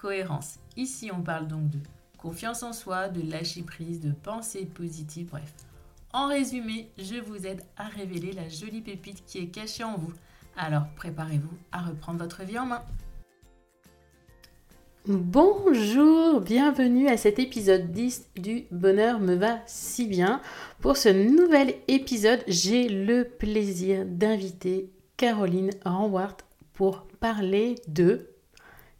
cohérence. 0.00 0.58
Ici, 0.76 1.10
on 1.12 1.22
parle 1.22 1.46
donc 1.46 1.68
de 1.68 1.78
confiance 2.16 2.62
en 2.62 2.72
soi, 2.72 3.08
de 3.08 3.28
lâcher 3.30 3.62
prise, 3.62 4.00
de 4.00 4.12
pensée 4.12 4.66
positive, 4.66 5.28
bref. 5.30 5.52
En 6.12 6.28
résumé, 6.28 6.90
je 6.98 7.16
vous 7.16 7.46
aide 7.46 7.62
à 7.76 7.86
révéler 7.86 8.32
la 8.32 8.48
jolie 8.48 8.80
pépite 8.80 9.24
qui 9.26 9.38
est 9.38 9.46
cachée 9.46 9.84
en 9.84 9.96
vous. 9.96 10.12
Alors 10.56 10.86
préparez-vous 10.96 11.56
à 11.70 11.82
reprendre 11.82 12.18
votre 12.18 12.42
vie 12.42 12.58
en 12.58 12.66
main. 12.66 12.82
Bonjour, 15.06 16.40
bienvenue 16.40 17.08
à 17.08 17.16
cet 17.16 17.38
épisode 17.38 17.90
10 17.90 18.30
du 18.36 18.66
Bonheur 18.70 19.18
me 19.18 19.34
va 19.34 19.60
si 19.66 20.06
bien. 20.06 20.40
Pour 20.80 20.96
ce 20.96 21.08
nouvel 21.08 21.74
épisode, 21.88 22.42
j'ai 22.46 22.88
le 22.88 23.24
plaisir 23.24 24.04
d'inviter 24.04 24.90
Caroline 25.16 25.70
Renwart 25.84 26.44
pour 26.74 27.06
parler 27.20 27.76
de 27.88 28.29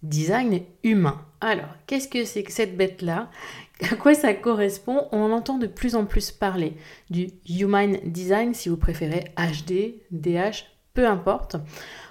design 0.02 0.60
humain. 0.82 1.20
Alors, 1.40 1.68
qu'est-ce 1.86 2.08
que 2.08 2.24
c'est 2.24 2.42
que 2.42 2.52
cette 2.52 2.76
bête-là? 2.76 3.30
À 3.90 3.96
quoi 3.96 4.14
ça 4.14 4.34
correspond? 4.34 5.08
On 5.12 5.32
entend 5.32 5.56
de 5.56 5.66
plus 5.66 5.94
en 5.94 6.04
plus 6.04 6.30
parler 6.30 6.74
du 7.08 7.28
human 7.48 7.96
design, 8.04 8.52
si 8.52 8.68
vous 8.68 8.76
préférez 8.76 9.32
HD, 9.36 10.00
DH, 10.10 10.66
peu 10.92 11.06
importe. 11.06 11.56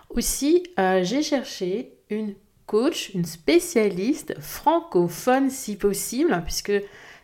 Aussi, 0.10 0.64
euh, 0.80 1.04
j'ai 1.04 1.22
cherché 1.22 1.94
une 2.10 2.34
coach, 2.66 3.12
une 3.14 3.26
spécialiste 3.26 4.40
francophone 4.40 5.50
si 5.50 5.76
possible, 5.76 6.42
puisque 6.44 6.74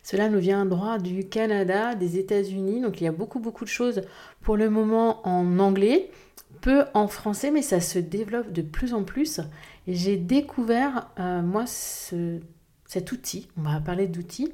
cela 0.03 0.29
nous 0.29 0.39
vient 0.39 0.66
droit 0.66 1.00
du 1.00 1.27
Canada, 1.27 1.95
des 1.95 2.19
États-Unis, 2.19 2.81
donc 2.81 3.02
il 3.02 3.05
y 3.05 3.07
a 3.07 3.11
beaucoup 3.11 3.39
beaucoup 3.39 3.63
de 3.63 3.69
choses 3.69 4.02
pour 4.41 4.57
le 4.57 4.69
moment 4.69 5.27
en 5.27 5.57
anglais, 5.57 6.11
peu 6.61 6.85
en 6.94 7.07
français, 7.07 7.50
mais 7.50 7.63
ça 7.63 7.79
se 7.79 7.97
développe 7.97 8.52
de 8.52 8.61
plus 8.61 8.94
en 8.94 9.03
plus. 9.03 9.39
J'ai 9.88 10.17
découvert, 10.17 11.09
euh, 11.19 11.41
moi, 11.41 11.66
cet 11.67 13.11
outil, 13.11 13.47
on 13.58 13.61
va 13.61 13.80
parler 13.80 14.08
d'outils. 14.08 14.52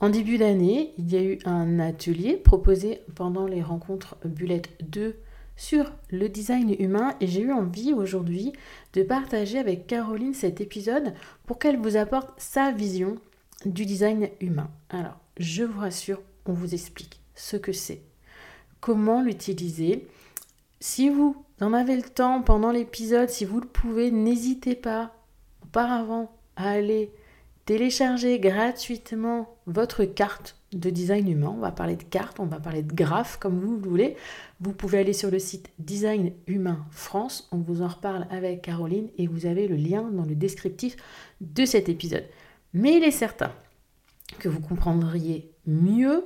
En 0.00 0.10
début 0.10 0.38
d'année, 0.38 0.92
il 0.98 1.12
y 1.12 1.16
a 1.16 1.22
eu 1.22 1.38
un 1.44 1.78
atelier 1.78 2.36
proposé 2.36 3.02
pendant 3.14 3.46
les 3.46 3.62
rencontres 3.62 4.16
Bullet 4.24 4.62
2 4.82 5.16
sur 5.56 5.92
le 6.10 6.28
design 6.28 6.74
humain 6.80 7.14
et 7.20 7.28
j'ai 7.28 7.42
eu 7.42 7.52
envie 7.52 7.92
aujourd'hui 7.92 8.52
de 8.94 9.02
partager 9.02 9.58
avec 9.58 9.86
Caroline 9.86 10.34
cet 10.34 10.60
épisode 10.60 11.14
pour 11.46 11.58
qu'elle 11.60 11.78
vous 11.78 11.96
apporte 11.96 12.30
sa 12.38 12.72
vision 12.72 13.16
du 13.64 13.86
design 13.86 14.28
humain. 14.40 14.68
Alors, 14.90 15.18
je 15.38 15.62
vous 15.62 15.80
rassure, 15.80 16.20
on 16.46 16.52
vous 16.52 16.74
explique 16.74 17.20
ce 17.36 17.56
que 17.56 17.72
c'est, 17.72 18.02
comment 18.80 19.22
l'utiliser. 19.22 20.06
Si 20.80 21.08
vous 21.08 21.43
en 21.60 21.72
avez 21.72 21.96
le 21.96 22.02
temps 22.02 22.42
pendant 22.42 22.70
l'épisode, 22.70 23.28
si 23.28 23.44
vous 23.44 23.60
le 23.60 23.66
pouvez, 23.66 24.10
n'hésitez 24.10 24.74
pas 24.74 25.14
auparavant 25.62 26.32
à 26.56 26.70
aller 26.70 27.10
télécharger 27.64 28.38
gratuitement 28.38 29.56
votre 29.66 30.04
carte 30.04 30.56
de 30.72 30.90
design 30.90 31.28
humain. 31.28 31.54
On 31.56 31.60
va 31.60 31.70
parler 31.70 31.96
de 31.96 32.02
carte, 32.02 32.40
on 32.40 32.46
va 32.46 32.60
parler 32.60 32.82
de 32.82 32.92
graphe 32.92 33.38
comme 33.38 33.58
vous 33.58 33.76
le 33.76 33.88
voulez. 33.88 34.16
Vous 34.60 34.72
pouvez 34.72 34.98
aller 34.98 35.12
sur 35.12 35.30
le 35.30 35.38
site 35.38 35.70
Design 35.78 36.32
Humain 36.46 36.84
France. 36.90 37.48
On 37.52 37.58
vous 37.58 37.82
en 37.82 37.88
reparle 37.88 38.26
avec 38.30 38.62
Caroline 38.62 39.08
et 39.16 39.26
vous 39.26 39.46
avez 39.46 39.66
le 39.68 39.76
lien 39.76 40.02
dans 40.02 40.24
le 40.24 40.34
descriptif 40.34 40.96
de 41.40 41.64
cet 41.64 41.88
épisode. 41.88 42.24
Mais 42.74 42.96
il 42.96 43.04
est 43.04 43.10
certain 43.10 43.52
que 44.38 44.48
vous 44.48 44.60
comprendriez 44.60 45.52
mieux 45.66 46.24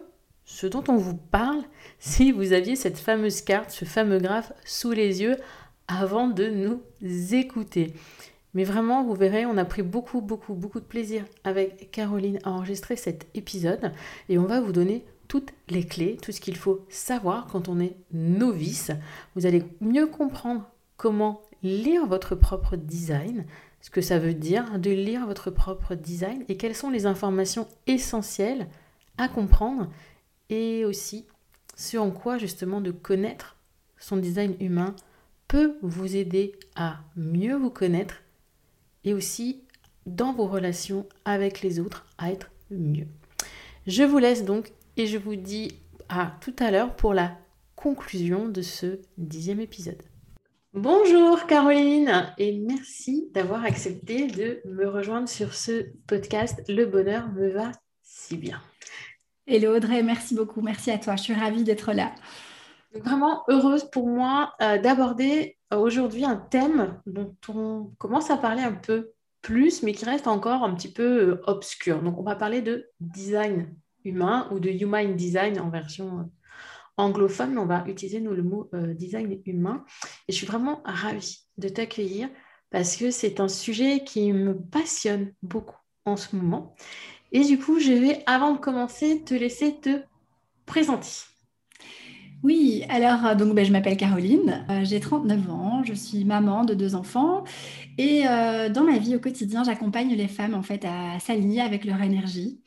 ce 0.49 0.67
dont 0.67 0.83
on 0.89 0.97
vous 0.97 1.15
parle 1.15 1.63
si 2.01 2.33
vous 2.33 2.53
aviez 2.53 2.75
cette 2.75 2.99
fameuse 2.99 3.43
carte, 3.43 3.71
ce 3.71 3.85
fameux 3.85 4.19
graphe 4.19 4.53
sous 4.65 4.91
les 4.91 5.21
yeux 5.21 5.37
avant 5.87 6.27
de 6.27 6.49
nous 6.49 6.81
écouter. 7.35 7.93
Mais 8.55 8.65
vraiment, 8.65 9.05
vous 9.05 9.15
verrez, 9.15 9.45
on 9.45 9.59
a 9.59 9.65
pris 9.65 9.83
beaucoup, 9.83 10.23
beaucoup, 10.23 10.55
beaucoup 10.55 10.81
de 10.81 10.85
plaisir 10.85 11.25
avec 11.45 11.91
Caroline 11.91 12.39
à 12.45 12.51
enregistrer 12.51 12.97
cet 12.97 13.27
épisode 13.35 13.93
et 14.29 14.39
on 14.39 14.47
va 14.47 14.61
vous 14.61 14.73
donner 14.73 15.05
toutes 15.29 15.53
les 15.69 15.85
clés, 15.85 16.17
tout 16.21 16.33
ce 16.33 16.41
qu'il 16.41 16.57
faut 16.57 16.87
savoir 16.89 17.47
quand 17.47 17.69
on 17.69 17.79
est 17.79 17.97
novice. 18.13 18.91
Vous 19.37 19.45
allez 19.45 19.63
mieux 19.83 20.07
comprendre 20.07 20.69
comment 20.97 21.43
lire 21.63 22.07
votre 22.07 22.35
propre 22.35 22.77
design, 22.77 23.45
ce 23.83 23.91
que 23.91 24.01
ça 24.01 24.19
veut 24.19 24.35
dire 24.35 24.79
de 24.79 24.91
lire 24.91 25.27
votre 25.27 25.51
propre 25.51 25.95
design 25.95 26.43
et 26.49 26.57
quelles 26.57 26.75
sont 26.75 26.91
les 26.91 27.05
informations 27.05 27.69
essentielles 27.87 28.67
à 29.19 29.29
comprendre 29.29 29.91
et 30.51 30.85
aussi 30.85 31.27
ce 31.77 31.97
en 31.97 32.11
quoi 32.11 32.39
justement 32.39 32.81
de 32.81 32.91
connaître 32.91 33.57
son 33.99 34.17
design 34.17 34.55
humain 34.61 34.95
peut 35.47 35.77
vous 35.83 36.17
aider 36.17 36.53
à 36.77 37.01
mieux 37.17 37.57
vous 37.57 37.71
connaître 37.71 38.23
et 39.05 39.15
aussi 39.15 39.63
dans 40.07 40.33
vos 40.33 40.47
relations 40.47 41.07
avec 41.25 41.63
les 41.63 41.81
autres 41.81 42.07
à 42.19 42.31
être 42.33 42.51
mieux. 42.71 43.07
Je 43.87 44.03
vous 44.03 44.19
laisse 44.19 44.45
donc 44.45 44.73
et 44.97 45.07
je 45.07 45.19
vous 45.19 45.37
dis 45.37 45.79
à 46.09 46.37
tout 46.41 46.55
à 46.59 46.71
l'heure 46.71 46.95
pour 46.97 47.15
la 47.15 47.37
conclusion 47.77 48.49
de 48.49 48.63
ce 48.63 48.99
dixième 49.17 49.61
épisode. 49.61 50.03
Bonjour 50.75 51.47
Caroline 51.47 52.33
et 52.37 52.59
merci 52.59 53.31
d'avoir 53.33 53.65
accepté 53.65 54.27
de 54.27 54.61
me 54.67 54.87
rejoindre 54.87 55.29
sur 55.29 55.55
ce 55.55 55.87
podcast 56.07 56.63
Le 56.69 56.85
bonheur 56.85 57.33
me 57.33 57.49
va 57.49 57.73
si 58.03 58.37
bien. 58.37 58.61
Hello 59.51 59.75
Audrey, 59.75 60.03
merci 60.03 60.35
beaucoup, 60.35 60.61
merci 60.61 60.91
à 60.91 60.99
toi, 60.99 61.17
je 61.17 61.23
suis 61.23 61.33
ravie 61.33 61.65
d'être 61.65 61.95
là. 61.95 62.15
Vraiment 62.93 63.45
heureuse 63.49 63.85
pour 63.91 64.07
moi 64.07 64.53
euh, 64.61 64.77
d'aborder 64.77 65.57
euh, 65.73 65.79
aujourd'hui 65.79 66.27
un 66.27 66.37
thème 66.37 67.01
dont 67.07 67.35
on 67.49 67.91
commence 67.97 68.29
à 68.31 68.37
parler 68.37 68.61
un 68.61 68.75
peu 68.75 69.13
plus, 69.41 69.83
mais 69.83 69.95
qui 69.95 70.05
reste 70.05 70.27
encore 70.27 70.65
un 70.65 70.75
petit 70.75 70.93
peu 70.93 71.31
euh, 71.31 71.43
obscur. 71.47 72.03
Donc 72.03 72.19
on 72.19 72.25
va 72.25 72.37
parler 72.37 72.61
de 72.61 72.91
design 73.01 73.75
humain 74.05 74.51
ou 74.53 74.61
de 74.61 74.69
human 74.69 75.17
design 75.17 75.59
en 75.59 75.71
version 75.71 76.31
anglophone, 76.99 77.55
mais 77.55 77.61
on 77.61 77.67
va 77.67 77.85
utiliser 77.87 78.21
nous 78.21 78.35
le 78.35 78.43
mot 78.43 78.71
design 78.75 79.41
humain. 79.47 79.83
Et 80.29 80.33
je 80.33 80.37
suis 80.37 80.47
vraiment 80.47 80.83
ravie 80.85 81.47
de 81.57 81.71
t'accueillir 81.71 82.29
parce 82.69 82.97
que 82.97 83.11
c'est 83.11 83.41
un 83.41 83.49
sujet 83.49 84.05
qui 84.05 84.31
me 84.31 84.61
passionne 84.61 85.33
beaucoup 85.41 85.79
en 86.05 86.17
ce 86.17 86.37
moment. 86.37 86.75
Et 87.33 87.45
du 87.45 87.59
coup, 87.59 87.79
je 87.79 87.93
vais, 87.93 88.23
avant 88.27 88.53
de 88.53 88.59
commencer, 88.59 89.23
te 89.25 89.35
laisser 89.35 89.75
te 89.81 90.01
présenter. 90.67 91.29
Oui, 92.45 92.85
alors 92.89 93.27
euh, 93.27 93.35
donc 93.35 93.55
ben, 93.55 93.65
je 93.65 93.73
m'appelle 93.73 93.97
Caroline, 93.97 94.65
euh, 94.71 94.85
j'ai 94.85 95.01
39 95.01 95.51
ans, 95.51 95.83
je 95.83 95.93
suis 95.93 96.25
maman 96.25 96.65
de 96.65 96.73
deux 96.73 96.95
enfants 96.95 97.43
et 97.97 98.29
euh, 98.29 98.69
dans 98.69 98.85
ma 98.85 98.97
vie 98.99 99.17
au 99.17 99.19
quotidien, 99.19 99.65
j'accompagne 99.65 100.15
les 100.15 100.29
femmes 100.29 100.55
en 100.55 100.63
fait 100.63 100.85
à 100.85 101.19
s'aligner 101.19 101.63
avec 101.63 101.85
leur 101.85 102.01
énergie, 102.01 102.61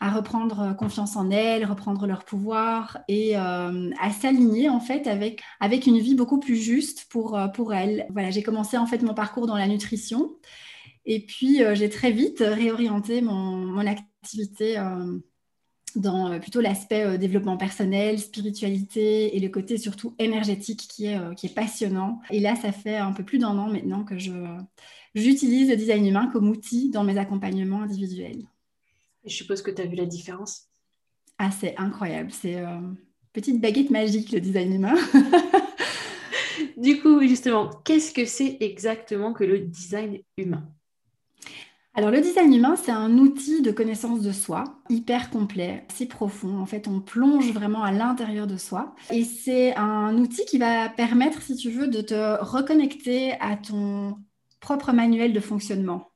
à 0.00 0.10
reprendre 0.10 0.74
confiance 0.78 1.14
en 1.16 1.30
elles, 1.30 1.66
reprendre 1.66 2.06
leur 2.06 2.24
pouvoir 2.24 3.00
et 3.06 3.36
à 3.36 4.10
s'aligner 4.18 4.70
en 4.70 4.80
fait 4.80 5.06
avec, 5.06 5.42
avec 5.60 5.86
une 5.86 5.98
vie 5.98 6.14
beaucoup 6.14 6.40
plus 6.40 6.56
juste 6.56 7.06
pour, 7.10 7.38
pour 7.54 7.74
elles. 7.74 8.06
Voilà, 8.10 8.30
j'ai 8.30 8.42
commencé 8.42 8.76
en 8.78 8.86
fait 8.86 9.02
mon 9.02 9.14
parcours 9.14 9.46
dans 9.46 9.56
la 9.56 9.68
nutrition. 9.68 10.32
Et 11.04 11.20
puis, 11.20 11.62
euh, 11.62 11.74
j'ai 11.74 11.88
très 11.88 12.12
vite 12.12 12.38
réorienté 12.40 13.22
mon, 13.22 13.78
activité 13.78 14.78
euh, 14.78 15.18
dans 15.96 16.30
euh, 16.30 16.38
plutôt 16.38 16.60
l'aspect 16.60 17.18
développement 17.18 17.56
personnel, 17.56 18.18
spiritualité 18.20 19.36
et 19.36 19.40
le 19.40 19.48
côté 19.48 19.78
surtout 19.78 20.14
énergétique 20.18 20.86
qui 20.88 21.06
est, 21.06 21.34
qui 21.36 21.46
est 21.46 21.54
passionnant. 21.54 22.20
Et 22.30 22.40
là, 22.40 22.54
ça 22.54 22.72
fait 22.72 22.96
un 22.96 23.12
peu 23.12 23.24
plus 23.24 23.38
d'un 23.38 23.58
an 23.58 23.68
maintenant 23.68 24.04
que 24.04 24.18
je, 24.18 24.32
j'utilise 25.14 25.68
le 25.70 25.76
design 25.76 26.06
humain 26.06 26.30
comme 26.32 26.48
outil 26.48 26.90
dans 26.90 27.04
mes 27.04 27.18
accompagnements 27.18 27.82
individuels. 27.82 28.44
Je 29.24 29.34
suppose 29.34 29.62
que 29.62 29.70
tu 29.70 29.82
as 29.82 29.86
vu 29.86 29.96
la 29.96 30.06
différence? 30.06 30.68
Ah, 31.38 31.50
c'est 31.50 31.76
incroyable. 31.76 32.30
C'est 32.30 32.58
une 32.58 32.96
petite 33.32 33.60
baguette 33.60 33.90
magique, 33.90 34.30
le 34.30 34.40
design 34.40 34.72
humain. 34.74 34.94
du 36.76 37.00
coup, 37.00 37.20
justement, 37.22 37.70
qu'est-ce 37.84 38.12
que 38.12 38.24
c'est 38.24 38.58
exactement 38.60 39.32
que 39.32 39.44
le 39.44 39.58
design 39.58 40.20
humain? 40.36 40.72
Alors 41.94 42.10
le 42.10 42.22
design 42.22 42.54
humain, 42.54 42.74
c'est 42.74 42.90
un 42.90 43.18
outil 43.18 43.60
de 43.60 43.70
connaissance 43.70 44.22
de 44.22 44.32
soi 44.32 44.64
hyper 44.88 45.28
complet, 45.28 45.84
assez 45.90 46.06
profond. 46.06 46.58
En 46.58 46.64
fait, 46.64 46.88
on 46.88 47.00
plonge 47.00 47.52
vraiment 47.52 47.82
à 47.82 47.92
l'intérieur 47.92 48.46
de 48.46 48.56
soi. 48.56 48.94
Et 49.10 49.24
c'est 49.24 49.76
un 49.76 50.16
outil 50.16 50.46
qui 50.46 50.56
va 50.56 50.88
permettre, 50.88 51.42
si 51.42 51.54
tu 51.54 51.70
veux, 51.70 51.88
de 51.88 52.00
te 52.00 52.42
reconnecter 52.42 53.32
à 53.40 53.56
ton 53.56 54.16
propre 54.60 54.92
manuel 54.92 55.34
de 55.34 55.40
fonctionnement. 55.40 56.12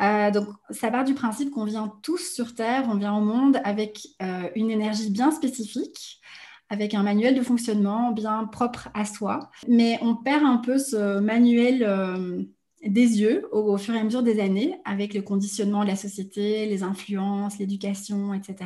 Euh, 0.00 0.30
donc, 0.30 0.46
ça 0.70 0.90
part 0.90 1.04
du 1.04 1.14
principe 1.14 1.50
qu'on 1.50 1.64
vient 1.64 1.92
tous 2.02 2.34
sur 2.34 2.54
Terre, 2.54 2.84
on 2.88 2.94
vient 2.94 3.16
au 3.16 3.22
monde 3.22 3.58
avec 3.64 4.06
euh, 4.22 4.48
une 4.54 4.70
énergie 4.70 5.10
bien 5.10 5.32
spécifique, 5.32 6.20
avec 6.68 6.94
un 6.94 7.02
manuel 7.02 7.34
de 7.34 7.42
fonctionnement 7.42 8.12
bien 8.12 8.44
propre 8.44 8.88
à 8.94 9.04
soi. 9.04 9.50
Mais 9.66 9.98
on 10.02 10.14
perd 10.14 10.44
un 10.44 10.58
peu 10.58 10.78
ce 10.78 11.18
manuel 11.18 11.82
euh, 11.82 12.42
des 12.86 13.20
yeux 13.20 13.46
au, 13.52 13.76
fur 13.78 13.94
et 13.94 13.98
à 13.98 14.04
mesure 14.04 14.22
des 14.22 14.40
années, 14.40 14.76
avec 14.84 15.14
le 15.14 15.22
conditionnement 15.22 15.82
de 15.82 15.88
la 15.88 15.96
société, 15.96 16.66
les 16.66 16.82
influences, 16.82 17.58
l'éducation, 17.58 18.34
etc. 18.34 18.56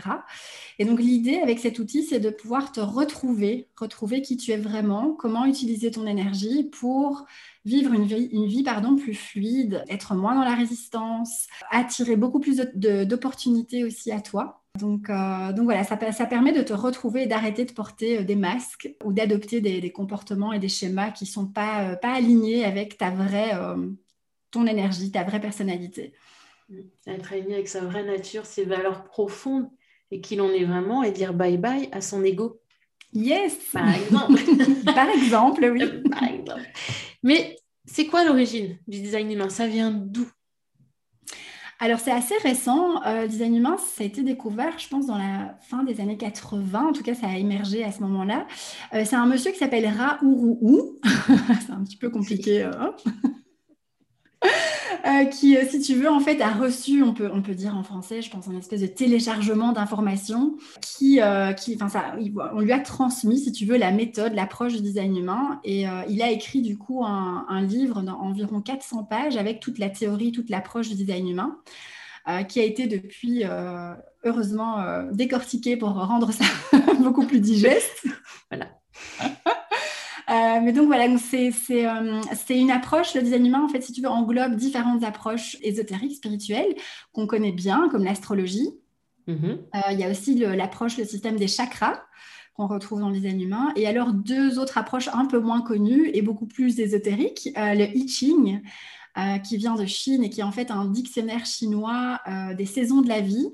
Et 0.79 0.85
donc, 0.85 1.01
l'idée 1.01 1.37
avec 1.37 1.59
cet 1.59 1.79
outil, 1.79 2.03
c'est 2.03 2.21
de 2.21 2.31
pouvoir 2.31 2.73
te 2.73 2.81
retrouver, 2.81 3.69
retrouver 3.79 4.23
qui 4.23 4.37
tu 4.37 4.51
es 4.53 4.57
vraiment, 4.57 5.13
comment 5.13 5.45
utiliser 5.45 5.91
ton 5.91 6.07
énergie 6.07 6.65
pour 6.65 7.27
vivre 7.65 7.93
une 7.93 8.05
vie, 8.05 8.29
une 8.33 8.47
vie 8.47 8.63
pardon, 8.63 8.97
plus 8.97 9.15
fluide, 9.15 9.85
être 9.89 10.15
moins 10.15 10.35
dans 10.35 10.45
la 10.45 10.55
résistance, 10.55 11.47
attirer 11.71 12.17
beaucoup 12.17 12.41
plus 12.41 12.57
d'opportunités 12.75 13.85
aussi 13.85 14.13
à 14.13 14.21
toi. 14.21 14.61
Donc, 14.79 15.11
euh, 15.11 15.53
donc 15.53 15.65
voilà, 15.65 15.83
ça, 15.85 15.99
ça, 16.13 16.27
permet 16.27 16.53
de 16.53 16.63
te 16.63 16.73
retrouver 16.73 17.25
et 17.25 17.27
d'arrêter 17.27 17.65
de 17.65 17.73
porter 17.73 18.21
euh, 18.21 18.25
des 18.25 18.37
masques 18.37 18.95
ou 19.05 19.13
d'adopter 19.13 19.61
des, 19.61 19.91
comportements 19.91 20.53
et 20.53 20.61
des 20.61 20.69
schémas 20.69 21.11
qui 21.11 21.25
ne 21.25 21.29
sont 21.29 21.47
pas, 21.47 21.83
euh, 21.83 21.97
pas 21.97 22.13
alignés 22.13 22.65
avec 22.65 22.97
ta 22.97 23.11
vraie, 23.11 23.53
ton 24.51 24.67
énergie, 24.67 25.11
ta 25.11 25.25
vraie 25.25 25.41
personnalité. 25.41 26.13
Être 27.07 27.33
aligné 27.33 27.55
avec 27.55 27.69
sa 27.69 27.81
vraie 27.81 28.05
nature, 28.05 28.47
ses 28.47 28.65
valeurs 28.65 29.05
profondes 29.05 29.69
et 30.11 30.21
qu'il 30.21 30.41
en 30.41 30.51
est 30.51 30.65
vraiment 30.65 31.03
et 31.03 31.11
dire 31.11 31.35
bye 31.35 31.59
bye 31.59 31.89
à 31.93 32.01
son 32.01 32.25
ego. 32.25 32.61
Yes 33.13 33.57
Par 33.73 33.93
exemple. 33.95 34.41
Par 34.85 35.09
exemple, 35.09 35.65
oui. 35.73 35.85
Par 36.11 36.25
exemple. 36.25 36.69
Mais 37.23 37.57
c'est 37.85 38.07
quoi 38.07 38.25
l'origine 38.25 38.79
du 38.87 39.01
design 39.01 39.31
humain? 39.31 39.49
Ça 39.49 39.67
vient 39.67 39.91
d'où? 39.91 40.29
Alors, 41.83 41.99
c'est 41.99 42.13
assez 42.13 42.37
récent. 42.43 43.03
Euh, 43.07 43.23
le 43.23 43.29
design 43.29 43.57
humain, 43.57 43.79
ça 43.79 44.05
a 44.05 44.07
été 44.07 44.23
découvert, 44.23 44.79
je 44.79 44.87
pense, 44.87 45.07
dans 45.07 45.17
la 45.17 45.57
fin 45.63 45.83
des 45.83 46.01
années 46.03 46.19
80. 46.19 46.89
En 46.89 46.93
tout 46.93 47.03
cas, 47.03 47.15
ça 47.15 47.27
a 47.27 47.37
émergé 47.39 47.83
à 47.83 47.91
ce 47.91 48.01
moment-là. 48.03 48.47
Euh, 48.93 49.05
c'est 49.07 49.17
un 49.17 49.25
monsieur 49.25 49.51
qui 49.51 49.59
s'appelle 49.59 49.87
Raourou. 49.87 50.99
c'est 51.67 51.73
un 51.73 51.83
petit 51.83 51.97
peu 51.97 52.11
compliqué. 52.11 52.65
Hein 52.65 52.95
Euh, 55.07 55.25
qui, 55.25 55.57
euh, 55.57 55.63
si 55.69 55.81
tu 55.81 55.95
veux, 55.95 56.11
en 56.11 56.21
fait, 56.21 56.43
a 56.43 56.51
reçu, 56.51 57.03
on 57.03 57.15
peut, 57.15 57.31
on 57.33 57.41
peut 57.41 57.55
dire 57.55 57.75
en 57.75 57.83
français, 57.83 58.21
je 58.21 58.31
pense, 58.31 58.49
un 58.49 58.59
espèce 58.59 58.83
de 58.83 58.87
téléchargement 58.87 59.73
d'informations 59.73 60.57
qui, 60.83 61.23
euh, 61.23 61.53
qui 61.53 61.75
enfin, 61.75 61.89
ça, 61.89 62.17
on 62.53 62.61
lui 62.61 62.73
a 62.73 62.81
transmis, 62.81 63.39
si 63.39 63.51
tu 63.51 63.65
veux, 63.65 63.79
la 63.79 63.93
méthode, 63.93 64.35
l'approche 64.35 64.75
du 64.75 64.83
design 64.83 65.17
humain. 65.17 65.61
Et 65.65 65.87
il 66.09 66.23
a 66.23 66.31
écrit, 66.31 66.61
du 66.61 66.77
coup, 66.77 67.05
un, 67.05 67.47
un 67.49 67.63
livre 67.63 68.03
d'environ 68.03 68.61
400 68.61 69.05
pages 69.05 69.37
avec 69.37 69.61
toute 69.61 69.79
la 69.79 69.89
théorie, 69.89 70.33
toute 70.33 70.51
l'approche 70.51 70.89
du 70.91 70.97
design 70.97 71.29
humain. 71.29 71.57
qui 72.49 72.61
a 72.61 72.65
été 72.65 72.87
depuis, 72.87 73.45
heureusement, 74.25 74.85
décortiqué 75.13 75.77
pour 75.77 75.91
rendre 75.91 76.31
ça 76.33 76.45
beaucoup 77.01 77.27
plus 77.27 77.41
digeste. 77.41 78.07
voilà. 78.51 78.67
Euh, 80.31 80.61
mais 80.63 80.73
donc 80.73 80.87
voilà, 80.87 81.07
euh, 81.09 82.21
c'est 82.35 82.59
une 82.59 82.71
approche, 82.71 83.15
le 83.15 83.23
design 83.23 83.47
humain, 83.47 83.65
en 83.65 83.69
fait, 83.69 83.81
si 83.81 83.93
tu 83.93 84.01
veux, 84.01 84.09
englobe 84.09 84.55
différentes 84.55 85.03
approches 85.03 85.57
ésotériques, 85.63 86.17
spirituelles, 86.17 86.77
qu'on 87.13 87.27
connaît 87.27 87.53
bien, 87.53 87.89
comme 87.91 88.05
l'astrologie. 88.05 88.71
Mm-hmm. 89.27 89.59
Euh, 89.75 89.93
il 89.93 89.99
y 89.99 90.05
a 90.05 90.11
aussi 90.11 90.35
l'approche, 90.37 90.97
le, 90.99 91.05
système 91.05 91.37
des 91.37 91.49
chakras 91.49 92.01
qu'on 92.55 92.69
retrouve 92.69 93.01
dans 93.01 93.09
le 93.09 93.15
design 93.15 93.41
humain. 93.41 93.73
Et 93.75 93.89
alors, 93.89 94.13
deux 94.13 94.59
autres 94.59 94.79
approches 94.79 95.09
un 95.13 95.27
peu 95.27 95.41
moins 95.41 95.63
connues 95.63 96.11
et 96.15 96.23
beaucoup 96.23 96.47
plus 96.47 96.79
ésotériques, 96.79 97.49
le 97.57 97.97
I 97.97 98.09
Ching, 98.09 98.63
qui 99.45 99.57
vient 99.57 99.75
de 99.75 99.87
Chine 99.87 100.23
et 100.25 100.31
qui 100.31 100.41
est 100.41 100.45
en 100.45 100.53
fait 100.53 100.71
un 100.71 100.85
dictionnaire 100.85 101.47
chinois 101.47 102.21
des 102.57 102.67
saisons 102.67 103.03
de 103.03 103.09
la 103.09 103.21
vie 103.21 103.51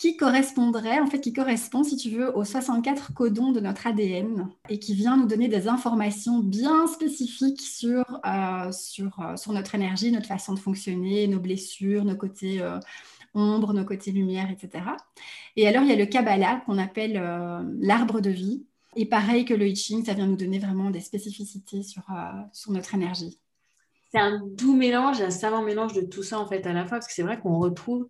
qui 0.00 0.16
correspondrait, 0.16 0.98
en 0.98 1.06
fait, 1.06 1.20
qui 1.20 1.34
correspond, 1.34 1.84
si 1.84 1.94
tu 1.94 2.08
veux, 2.08 2.34
aux 2.34 2.44
64 2.44 3.12
codons 3.12 3.52
de 3.52 3.60
notre 3.60 3.86
ADN 3.86 4.48
et 4.70 4.78
qui 4.78 4.94
vient 4.94 5.18
nous 5.18 5.26
donner 5.26 5.46
des 5.46 5.68
informations 5.68 6.38
bien 6.38 6.86
spécifiques 6.86 7.60
sur, 7.60 8.02
euh, 8.24 8.72
sur, 8.72 9.20
euh, 9.20 9.36
sur 9.36 9.52
notre 9.52 9.74
énergie, 9.74 10.10
notre 10.10 10.26
façon 10.26 10.54
de 10.54 10.58
fonctionner, 10.58 11.28
nos 11.28 11.38
blessures, 11.38 12.06
nos 12.06 12.16
côtés 12.16 12.62
euh, 12.62 12.80
ombre, 13.34 13.74
nos 13.74 13.84
côtés 13.84 14.10
lumière, 14.10 14.50
etc. 14.50 14.84
Et 15.56 15.68
alors, 15.68 15.82
il 15.82 15.90
y 15.90 15.92
a 15.92 15.96
le 15.96 16.06
Kabbalah 16.06 16.62
qu'on 16.64 16.78
appelle 16.78 17.22
l'arbre 17.78 18.22
de 18.22 18.30
vie. 18.30 18.64
Et 18.96 19.04
pareil 19.04 19.44
que 19.44 19.52
le 19.52 19.68
I 19.68 19.76
Ching, 19.76 20.02
ça 20.06 20.14
vient 20.14 20.26
nous 20.26 20.36
donner 20.36 20.60
vraiment 20.60 20.88
des 20.88 21.00
spécificités 21.00 21.82
sur, 21.82 22.04
sur 22.54 22.72
notre 22.72 22.94
énergie. 22.94 23.38
C'est 24.10 24.18
un 24.18 24.40
doux 24.46 24.74
mélange, 24.74 25.20
un 25.20 25.30
savant 25.30 25.62
mélange 25.62 25.92
de 25.92 26.00
tout 26.00 26.22
ça 26.22 26.40
en 26.40 26.46
fait 26.46 26.66
à 26.66 26.72
la 26.72 26.86
fois, 26.86 26.96
parce 26.96 27.06
que 27.06 27.12
c'est 27.12 27.22
vrai 27.22 27.38
qu'on 27.38 27.58
retrouve 27.58 28.08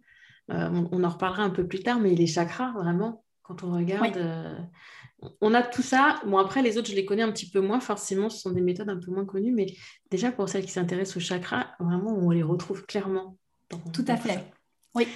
euh, 0.51 0.85
on, 0.91 1.05
en 1.05 1.09
reparlera 1.09 1.43
un 1.43 1.51
peu 1.51 1.67
plus 1.67 1.83
tard, 1.83 2.01
mais 2.01 2.15
les 2.15 2.27
chakras, 2.27 2.73
vraiment, 2.73 3.25
quand 3.43 3.63
on 3.63 3.73
regarde, 3.73 4.17
euh, 4.17 4.59
on 5.41 5.55
a 5.55 5.63
tout 5.63 5.83
ça. 5.83 6.21
Bon, 6.27 6.39
après, 6.39 6.63
les 6.63 6.79
autres, 6.79 6.91
je 6.91 6.97
les 6.97 7.05
connais 7.05 7.23
un 7.23 7.33
petit 7.33 7.51
peu 7.51 7.61
moins, 7.61 7.81
forcément, 7.81 8.29
ce 8.29 8.41
sont 8.41 8.51
des 8.51 8.61
méthodes 8.61 8.89
un 8.89 8.99
peu 8.99 9.11
moins 9.11 9.25
connues, 9.25 9.53
mais 9.53 9.67
déjà, 10.11 10.33
pour 10.33 10.49
celles 10.49 10.65
qui 10.65 10.73
s'intéressent 10.73 11.17
aux 11.17 11.21
chakras, 11.21 11.67
vraiment, 11.79 12.17
on 12.17 12.31
les 12.31 12.43
retrouve 12.43 12.85
clairement. 12.87 13.37
tout 13.93 14.05
à 14.09 14.17
fait. 14.17 14.45
Oui. 14.95 15.07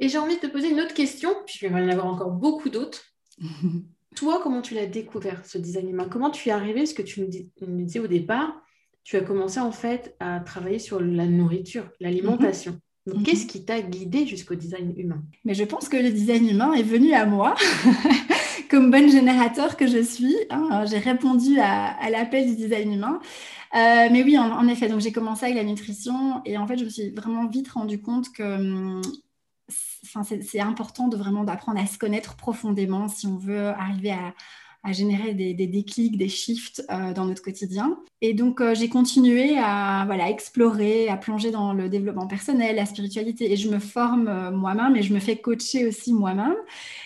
Et 0.00 0.08
j'ai 0.08 0.18
envie 0.18 0.36
de 0.36 0.40
te 0.40 0.46
poser 0.46 0.70
une 0.70 0.80
autre 0.80 0.94
question, 0.94 1.30
puisqu'il 1.44 1.70
va 1.70 1.80
y 1.80 1.84
en 1.84 1.88
avoir 1.88 2.06
encore 2.06 2.30
beaucoup 2.30 2.68
d'autres. 2.68 3.02
Toi, 4.16 4.40
comment 4.42 4.62
tu 4.62 4.74
l'as 4.74 4.86
découvert, 4.86 5.44
ce 5.44 5.58
design 5.58 5.90
humain? 5.90 6.08
Comment 6.08 6.30
tu 6.30 6.48
es 6.48 6.52
arrivé 6.52 6.86
Ce 6.86 6.94
que 6.94 7.02
tu 7.02 7.20
nous, 7.20 7.28
disais 7.84 8.00
au 8.00 8.06
départ, 8.06 8.52
tu 9.04 9.16
as 9.16 9.20
commencé 9.20 9.60
en 9.60 9.72
fait 9.72 10.16
à 10.18 10.40
travailler 10.40 10.78
sur 10.78 11.00
la 11.00 11.26
nourriture, 11.26 11.90
l'alimentation. 12.00 12.80
Mhm. 13.14 13.22
qu'est-ce 13.22 13.46
qui 13.46 13.64
t'a 13.64 13.80
guidé 13.80 14.26
jusqu'au 14.26 14.54
design 14.54 14.92
humain? 14.96 15.22
Mais 15.44 15.54
je 15.54 15.64
pense 15.64 15.88
que 15.88 15.96
le 15.96 16.10
design 16.10 16.48
humain 16.48 16.72
est 16.72 16.82
venu 16.82 17.12
à 17.12 17.26
moi. 17.26 17.54
Comme 18.70 18.90
bonne 18.90 19.10
générateur 19.10 19.76
que 19.76 19.86
je 19.86 20.02
suis, 20.02 20.36
hein, 20.50 20.84
j'ai 20.86 20.98
répondu 20.98 21.58
à, 21.58 22.10
l'appel 22.10 22.46
du 22.46 22.56
design 22.56 22.92
humain. 22.92 23.18
Euh, 23.74 24.08
mais 24.10 24.22
oui, 24.22 24.36
en, 24.38 24.68
effet, 24.68 24.88
donc 24.88 25.00
j'ai 25.00 25.12
commencé 25.12 25.44
avec 25.44 25.56
la 25.56 25.64
nutrition 25.64 26.42
et 26.44 26.58
en 26.58 26.66
fait, 26.66 26.78
je 26.78 26.84
me 26.84 26.90
suis 26.90 27.10
vraiment 27.10 27.46
vite 27.46 27.68
rendu 27.68 28.00
compte 28.00 28.30
que 28.32 28.42
hum, 28.42 29.02
c'est 29.68 30.60
important 30.60 31.08
de 31.08 31.16
vraiment 31.16 31.44
d'apprendre 31.44 31.80
à 31.80 31.86
se 31.86 31.98
connaître 31.98 32.36
profondément 32.36 33.08
si 33.08 33.26
on 33.26 33.36
veut 33.36 33.68
arriver 33.68 34.10
à, 34.10 34.34
à 34.84 34.92
générer 34.92 35.34
des, 35.34 35.54
déclics, 35.54 36.16
des 36.16 36.28
shifts 36.28 36.84
euh, 36.90 37.12
dans 37.12 37.24
notre 37.24 37.42
quotidien. 37.42 37.98
Et 38.20 38.32
donc, 38.32 38.60
euh, 38.60 38.74
j'ai 38.74 38.88
continué 38.88 39.58
à 39.58 40.04
voilà, 40.06 40.30
explorer, 40.30 41.08
à 41.08 41.16
plonger 41.16 41.50
dans 41.50 41.72
le 41.72 41.88
développement 41.88 42.26
personnel, 42.26 42.76
la 42.76 42.86
spiritualité. 42.86 43.52
Et 43.52 43.56
je 43.56 43.68
me 43.68 43.80
forme 43.80 44.28
euh, 44.28 44.50
moi-même 44.50 44.96
et 44.96 45.02
je 45.02 45.12
me 45.12 45.18
fais 45.18 45.36
coacher 45.36 45.86
aussi 45.86 46.12
moi-même. 46.12 46.56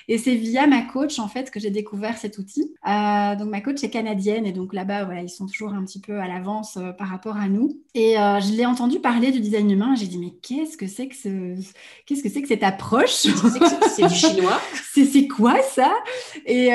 Et 0.08 0.18
c'est 0.18 0.34
via 0.34 0.66
ma 0.66 0.82
coach, 0.82 1.18
en 1.18 1.28
fait, 1.28 1.50
que 1.50 1.60
j'ai 1.60 1.70
découvert 1.70 2.18
cet 2.18 2.38
outil. 2.38 2.74
donc, 2.84 3.48
ma 3.48 3.60
coach 3.60 3.82
est 3.82 3.90
canadienne 3.90 4.46
et 4.46 4.52
donc 4.52 4.74
là-bas, 4.74 5.04
voilà, 5.04 5.22
ils 5.22 5.30
sont 5.30 5.46
toujours 5.46 5.72
un 5.72 5.84
petit 5.84 6.00
peu 6.00 6.18
à 6.18 6.28
l'avance 6.28 6.78
par 6.98 7.08
rapport 7.08 7.36
à 7.36 7.48
nous. 7.48 7.80
Et 7.94 8.14
je 8.14 8.56
l'ai 8.56 8.66
entendu 8.66 8.98
parler 8.98 9.30
du 9.30 9.40
design 9.40 9.70
humain. 9.70 9.94
J'ai 9.94 10.06
dit, 10.06 10.18
mais 10.18 10.32
qu'est-ce 10.42 10.76
que 10.76 10.88
c'est 10.88 11.06
que 11.06 11.14
ce... 11.14 11.54
qu'est-ce 12.04 12.22
que 12.22 12.28
c'est 12.28 12.42
que 12.42 12.48
cette 12.48 12.64
approche? 12.64 13.26
C'est 13.94 14.08
du 14.08 14.14
chinois. 14.14 14.60
c'est 14.92 15.28
quoi 15.28 15.62
ça? 15.62 15.92
Et, 16.46 16.70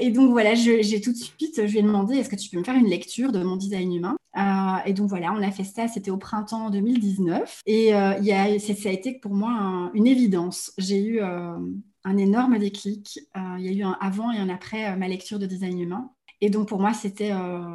et 0.00 0.10
donc, 0.10 0.30
voilà, 0.30 0.39
j'ai 0.54 1.00
tout 1.00 1.12
de 1.12 1.16
suite, 1.16 1.66
je 1.66 1.72
lui 1.72 1.78
ai 1.78 1.82
demandé, 1.82 2.16
est-ce 2.16 2.28
que 2.28 2.36
tu 2.36 2.50
peux 2.50 2.58
me 2.58 2.64
faire 2.64 2.76
une 2.76 2.88
lecture 2.88 3.32
de 3.32 3.42
mon 3.42 3.56
design 3.56 3.92
humain? 3.94 4.16
Euh, 4.36 4.76
Et 4.86 4.92
donc 4.92 5.08
voilà, 5.08 5.32
on 5.32 5.42
a 5.42 5.50
fait 5.50 5.64
ça, 5.64 5.88
c'était 5.88 6.10
au 6.10 6.16
printemps 6.16 6.70
2019. 6.70 7.62
Et 7.66 7.94
euh, 7.94 8.58
ça 8.58 8.88
a 8.88 8.92
été 8.92 9.14
pour 9.14 9.34
moi 9.34 9.90
une 9.94 10.06
évidence. 10.06 10.72
J'ai 10.78 11.02
eu 11.02 11.20
euh, 11.20 11.58
un 12.04 12.16
énorme 12.16 12.58
déclic. 12.58 13.20
Il 13.58 13.64
y 13.64 13.68
a 13.68 13.72
eu 13.72 13.82
un 13.82 13.96
avant 14.00 14.30
et 14.32 14.38
un 14.38 14.48
après 14.48 14.96
ma 14.96 15.08
lecture 15.08 15.38
de 15.38 15.46
design 15.46 15.78
humain. 15.80 16.10
Et 16.42 16.48
donc 16.48 16.68
pour 16.68 16.80
moi, 16.80 16.94
c'était 16.94 17.32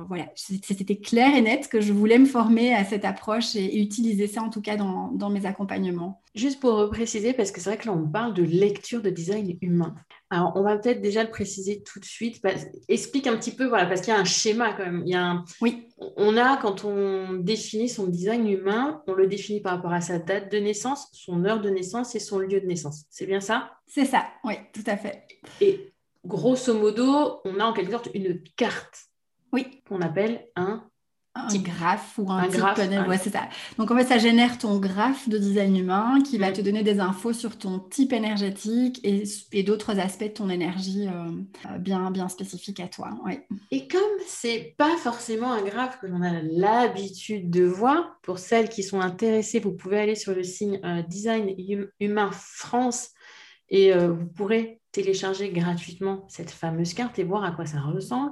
voilà, 0.08 0.26
clair 1.04 1.36
et 1.36 1.42
net 1.42 1.68
que 1.68 1.82
je 1.82 1.94
voulais 1.94 2.18
me 2.18 2.26
former 2.26 2.74
à 2.74 2.84
cette 2.84 3.06
approche 3.06 3.56
et, 3.56 3.80
utiliser 3.80 4.26
ça 4.26 4.42
en 4.42 4.50
tout 4.50 4.62
cas 4.62 4.76
dans, 4.76 5.12
dans, 5.12 5.30
mes 5.30 5.46
accompagnements. 5.46 6.24
Juste 6.34 6.60
pour 6.60 6.90
préciser, 6.90 7.34
parce 7.34 7.52
que 7.52 7.62
c'est 7.62 7.70
vrai 7.70 7.78
que 7.78 7.86
là 7.86 7.94
on 7.94 8.08
parle 8.08 8.34
de 8.34 8.42
lecture 8.42 9.04
de 9.04 9.12
design 9.12 9.56
humain. 9.62 9.94
Alors 10.30 10.54
on 10.56 10.64
va 10.64 10.78
peut-être 10.78 11.02
déjà 11.02 11.24
le 11.24 11.30
préciser 11.30 11.84
tout 11.84 12.00
de 12.00 12.06
suite. 12.06 12.42
explique 12.88 13.28
un 13.28 13.38
petit 13.38 13.52
peu, 13.52 13.68
voilà, 13.68 13.86
parce 13.86 14.02
qu'il 14.02 14.14
y 14.14 14.18
a 14.18 14.20
un 14.20 14.26
schéma 14.26 14.74
quand 14.74 14.86
même. 14.86 15.04
Il 15.06 15.12
y 15.12 15.16
a 15.16 15.24
un, 15.24 15.46
oui. 15.62 15.88
On 16.18 16.36
a 16.36 16.58
quand 16.58 16.84
on 16.84 17.34
définit 17.34 17.88
son 17.88 18.08
design 18.08 18.48
humain, 18.48 19.04
on 19.08 19.14
le 19.14 19.28
définit 19.28 19.62
par 19.62 19.76
rapport 19.76 19.94
à 19.94 20.02
sa 20.02 20.20
date 20.20 20.52
de 20.52 20.58
naissance, 20.58 21.08
son 21.14 21.46
heure 21.46 21.62
de 21.62 21.70
naissance 21.70 22.16
et 22.16 22.20
son 22.20 22.40
lieu 22.40 22.60
de 22.60 22.66
naissance. 22.66 23.06
C'est 23.10 23.26
bien 23.26 23.40
ça? 23.40 23.72
C'est 23.88 24.06
ça, 24.06 24.26
oui, 24.44 24.56
tout 24.74 24.84
à 24.88 24.98
fait. 24.98 25.28
Et 25.62 25.94
grosso 26.26 26.74
modo, 26.74 27.42
on 27.46 27.60
a 27.60 27.66
en 27.66 27.74
quelque 27.74 27.92
sorte 27.92 28.10
une 28.14 28.42
carte. 28.58 29.06
Oui. 29.54 29.82
Qu'on 29.88 30.02
appelle 30.02 30.48
un 30.56 30.90
un 31.36 31.58
graphe 31.58 32.18
ou 32.18 32.32
un, 32.32 32.48
graphe. 32.48 32.80
Ouais, 33.08 33.18
c'est 33.18 33.32
ça. 33.32 33.50
Donc 33.78 33.92
en 33.92 33.98
fait, 33.98 34.06
ça 34.06 34.18
génère 34.18 34.58
ton 34.58 34.80
graphe 34.80 35.28
de 35.28 35.38
design 35.38 35.76
humain 35.76 36.20
qui 36.24 36.38
va 36.38 36.50
mm. 36.50 36.54
te 36.54 36.62
donner 36.62 36.82
des 36.82 37.00
infos 37.00 37.34
sur 37.34 37.58
ton 37.58 37.80
type 37.80 38.14
énergétique 38.14 39.02
et, 39.04 39.24
et 39.52 39.64
d'autres 39.64 40.00
aspects 40.00 40.24
de 40.24 40.30
ton 40.30 40.50
énergie 40.50 41.08
euh, 41.08 41.78
bien, 41.78 42.10
bien 42.10 42.30
spécifiques 42.30 42.80
à 42.80 42.88
toi. 42.88 43.10
Ouais. 43.26 43.46
Et 43.72 43.88
comme 43.88 44.02
c'est 44.26 44.76
pas 44.78 44.96
forcément 44.98 45.52
un 45.52 45.62
graphe 45.62 46.00
que 46.00 46.08
l'on 46.08 46.22
a 46.22 46.42
l'habitude 46.42 47.50
de 47.50 47.64
voir, 47.66 48.18
pour 48.22 48.40
celles 48.40 48.70
qui 48.70 48.82
sont 48.82 49.02
intéressées, 49.02 49.60
vous 49.60 49.74
pouvez 49.74 50.00
aller 50.00 50.16
sur 50.16 50.34
le 50.34 50.44
signe 50.44 50.80
euh, 50.86 51.02
Design 51.04 51.50
hum-, 51.50 51.88
Humain 52.00 52.30
France 52.32 53.10
et 53.70 53.94
euh, 53.94 54.12
vous 54.12 54.28
pourrez 54.28 54.80
télécharger 54.92 55.50
gratuitement 55.50 56.26
cette 56.30 56.52
fameuse 56.52 56.94
carte 56.94 57.20
et 57.20 57.24
voir 57.24 57.44
à 57.44 57.52
quoi 57.52 57.66
ça 57.66 57.82
ressemble. 57.82 58.32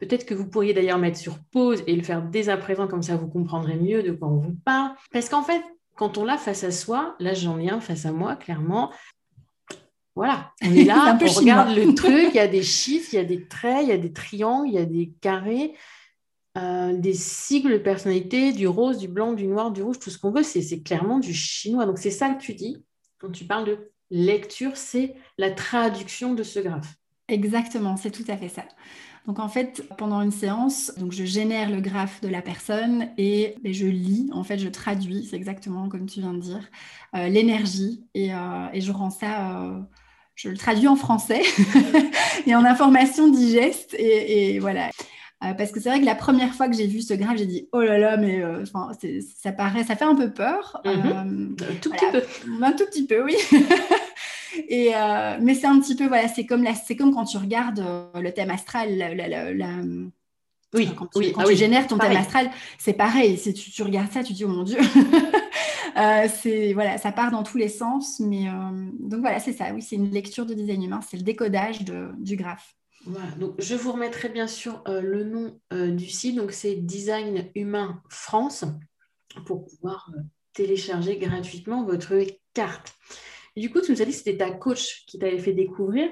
Peut-être 0.00 0.24
que 0.24 0.34
vous 0.34 0.48
pourriez 0.48 0.72
d'ailleurs 0.72 0.98
mettre 0.98 1.18
sur 1.18 1.38
pause 1.52 1.82
et 1.86 1.94
le 1.94 2.02
faire 2.02 2.22
dès 2.22 2.48
à 2.48 2.56
présent, 2.56 2.88
comme 2.88 3.02
ça 3.02 3.16
vous 3.16 3.28
comprendrez 3.28 3.76
mieux 3.76 4.02
de 4.02 4.12
quoi 4.12 4.28
on 4.28 4.38
vous 4.38 4.56
parle. 4.64 4.92
Parce 5.12 5.28
qu'en 5.28 5.42
fait, 5.42 5.62
quand 5.94 6.16
on 6.16 6.24
l'a 6.24 6.38
face 6.38 6.64
à 6.64 6.70
soi, 6.70 7.14
là 7.20 7.34
j'en 7.34 7.58
ai 7.58 7.68
un 7.68 7.80
face 7.80 8.06
à 8.06 8.12
moi, 8.12 8.34
clairement. 8.34 8.90
Voilà, 10.16 10.52
on 10.62 10.72
est 10.72 10.84
là, 10.84 11.18
on 11.20 11.26
regarde 11.26 11.76
le 11.76 11.94
truc, 11.94 12.30
il 12.30 12.36
y 12.36 12.40
a 12.40 12.48
des 12.48 12.62
chiffres, 12.62 13.10
il 13.12 13.16
y 13.16 13.20
a 13.20 13.24
des 13.24 13.46
traits, 13.46 13.82
il 13.82 13.88
y 13.90 13.92
a 13.92 13.98
des 13.98 14.12
triangles, 14.12 14.68
il 14.68 14.74
y 14.74 14.78
a 14.78 14.86
des 14.86 15.12
carrés, 15.20 15.74
euh, 16.56 16.96
des 16.96 17.14
sigles 17.14 17.72
de 17.72 17.78
personnalité, 17.78 18.52
du 18.52 18.66
rose, 18.66 18.96
du 18.96 19.06
blanc, 19.06 19.34
du 19.34 19.46
noir, 19.46 19.70
du 19.70 19.82
rouge, 19.82 19.98
tout 19.98 20.10
ce 20.10 20.18
qu'on 20.18 20.30
veut, 20.30 20.42
c'est 20.42 20.82
clairement 20.82 21.18
du 21.18 21.34
chinois. 21.34 21.84
Donc 21.84 21.98
c'est 21.98 22.10
ça 22.10 22.30
que 22.30 22.40
tu 22.40 22.54
dis 22.54 22.82
quand 23.18 23.30
tu 23.30 23.44
parles 23.44 23.66
de 23.66 23.92
lecture, 24.10 24.76
c'est 24.76 25.14
la 25.36 25.50
traduction 25.50 26.34
de 26.34 26.42
ce 26.42 26.58
graphe. 26.58 26.94
Exactement, 27.28 27.96
c'est 27.96 28.10
tout 28.10 28.24
à 28.28 28.36
fait 28.36 28.48
ça. 28.48 28.64
Donc 29.26 29.38
en 29.38 29.48
fait, 29.48 29.84
pendant 29.98 30.22
une 30.22 30.30
séance, 30.30 30.92
donc 30.96 31.12
je 31.12 31.24
génère 31.24 31.70
le 31.70 31.80
graphe 31.80 32.20
de 32.20 32.28
la 32.28 32.42
personne 32.42 33.08
et, 33.18 33.54
je 33.64 33.86
lis, 33.86 34.30
en 34.32 34.44
fait, 34.44 34.58
je 34.58 34.68
traduis, 34.68 35.26
c'est 35.28 35.36
exactement 35.36 35.88
comme 35.88 36.06
tu 36.06 36.20
viens 36.20 36.32
de 36.32 36.40
dire, 36.40 36.62
euh, 37.14 37.28
l'énergie 37.28 38.04
et, 38.14 38.32
euh, 38.32 38.66
et, 38.72 38.80
je 38.80 38.90
rends 38.92 39.10
ça, 39.10 39.62
euh, 39.62 39.78
je 40.34 40.48
le 40.48 40.56
traduis 40.56 40.88
en 40.88 40.96
français 40.96 41.42
et 42.46 42.54
en 42.54 42.64
information 42.64 43.28
digeste 43.28 43.94
et, 43.98 44.58
voilà. 44.58 44.90
parce 45.40 45.70
que 45.70 45.80
c'est 45.80 45.90
vrai 45.90 46.00
que 46.00 46.06
la 46.06 46.14
première 46.14 46.54
fois 46.54 46.68
que 46.68 46.74
j'ai 46.74 46.86
vu 46.86 47.02
ce 47.02 47.12
graphe, 47.12 47.36
j'ai 47.36 47.46
dit 47.46 47.68
oh 47.72 47.80
là 47.80 47.98
là, 47.98 48.16
mais 48.16 48.42
ça 49.42 49.52
paraît, 49.52 49.84
ça 49.84 49.96
fait 49.96 50.04
un 50.04 50.14
peu 50.14 50.32
peur. 50.32 50.80
Mm-hmm. 50.84 51.62
un 51.70 51.74
tout 51.80 51.90
petit 51.90 52.06
peu. 52.10 52.22
Un 52.64 52.72
tout 52.72 52.86
petit 52.86 53.06
peu, 53.06 53.22
oui. 53.22 53.36
Et, 54.68 54.94
euh, 54.94 55.38
mais 55.40 55.54
c'est 55.54 55.66
un 55.66 55.78
petit 55.80 55.96
peu, 55.96 56.06
voilà, 56.06 56.28
c'est 56.28 56.46
comme, 56.46 56.66
c'est 56.86 56.96
comme 56.96 57.14
quand 57.14 57.24
tu 57.24 57.36
regardes 57.36 57.80
euh, 57.80 58.20
le 58.20 58.32
thème 58.32 58.50
astral, 58.50 58.96
la, 58.96 59.82
oui, 60.72 60.88
quand 60.96 61.06
tu, 61.06 61.18
oui, 61.18 61.32
quand 61.32 61.42
ah 61.44 61.54
génères 61.54 61.86
ton 61.88 61.98
thème 61.98 62.16
astral, 62.16 62.50
c'est 62.78 62.92
pareil. 62.92 63.36
Si 63.36 63.52
tu, 63.52 63.82
regardes 63.82 64.12
ça, 64.12 64.22
tu 64.22 64.32
dis, 64.32 64.44
oh 64.44 64.48
mon 64.48 64.62
Dieu. 64.62 64.78
euh, 65.96 66.28
c'est, 66.32 66.72
voilà, 66.74 66.96
ça 66.96 67.10
part 67.10 67.32
dans 67.32 67.42
tous 67.42 67.58
les 67.58 67.68
sens. 67.68 68.20
Mais, 68.20 68.48
euh, 68.48 68.52
donc 69.00 69.20
voilà, 69.20 69.40
c'est 69.40 69.52
ça. 69.52 69.72
Oui, 69.74 69.82
c'est 69.82 69.96
une 69.96 70.12
lecture 70.12 70.46
de 70.46 70.54
design 70.54 70.84
humain. 70.84 71.00
C'est 71.08 71.16
le 71.16 71.24
décodage 71.24 71.82
de, 71.84 72.10
du 72.18 72.36
graphe. 72.36 72.76
Voilà, 73.04 73.30
donc 73.32 73.54
je 73.58 73.74
vous 73.74 73.92
remettrai 73.92 74.28
bien 74.28 74.46
sûr 74.46 74.84
le 74.86 75.24
nom 75.24 75.58
du 75.72 76.08
site. 76.08 76.36
Donc 76.36 76.52
c'est 76.52 76.74
Design 76.76 77.46
Humain 77.54 78.02
France 78.10 78.64
pour 79.46 79.64
pouvoir 79.64 80.12
télécharger 80.52 81.16
gratuitement 81.16 81.84
votre 81.84 82.14
carte 82.52 82.94
du 83.56 83.70
coup, 83.70 83.80
tu 83.80 83.92
nous 83.92 84.02
as 84.02 84.04
dit 84.04 84.12
que 84.12 84.16
c'était 84.16 84.36
ta 84.36 84.50
coach 84.50 85.04
qui 85.06 85.18
t'avait 85.18 85.38
fait 85.38 85.52
découvrir, 85.52 86.08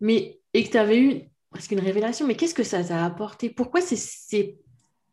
mais, 0.00 0.40
et 0.54 0.64
que 0.64 0.70
tu 0.70 0.76
avais 0.76 1.00
eu 1.00 1.22
presque 1.50 1.72
une 1.72 1.80
révélation. 1.80 2.26
Mais 2.26 2.34
qu'est-ce 2.34 2.54
que 2.54 2.62
ça 2.62 2.82
t'a 2.84 3.04
apporté? 3.04 3.50
Pourquoi 3.50 3.80
c'est 3.80 4.58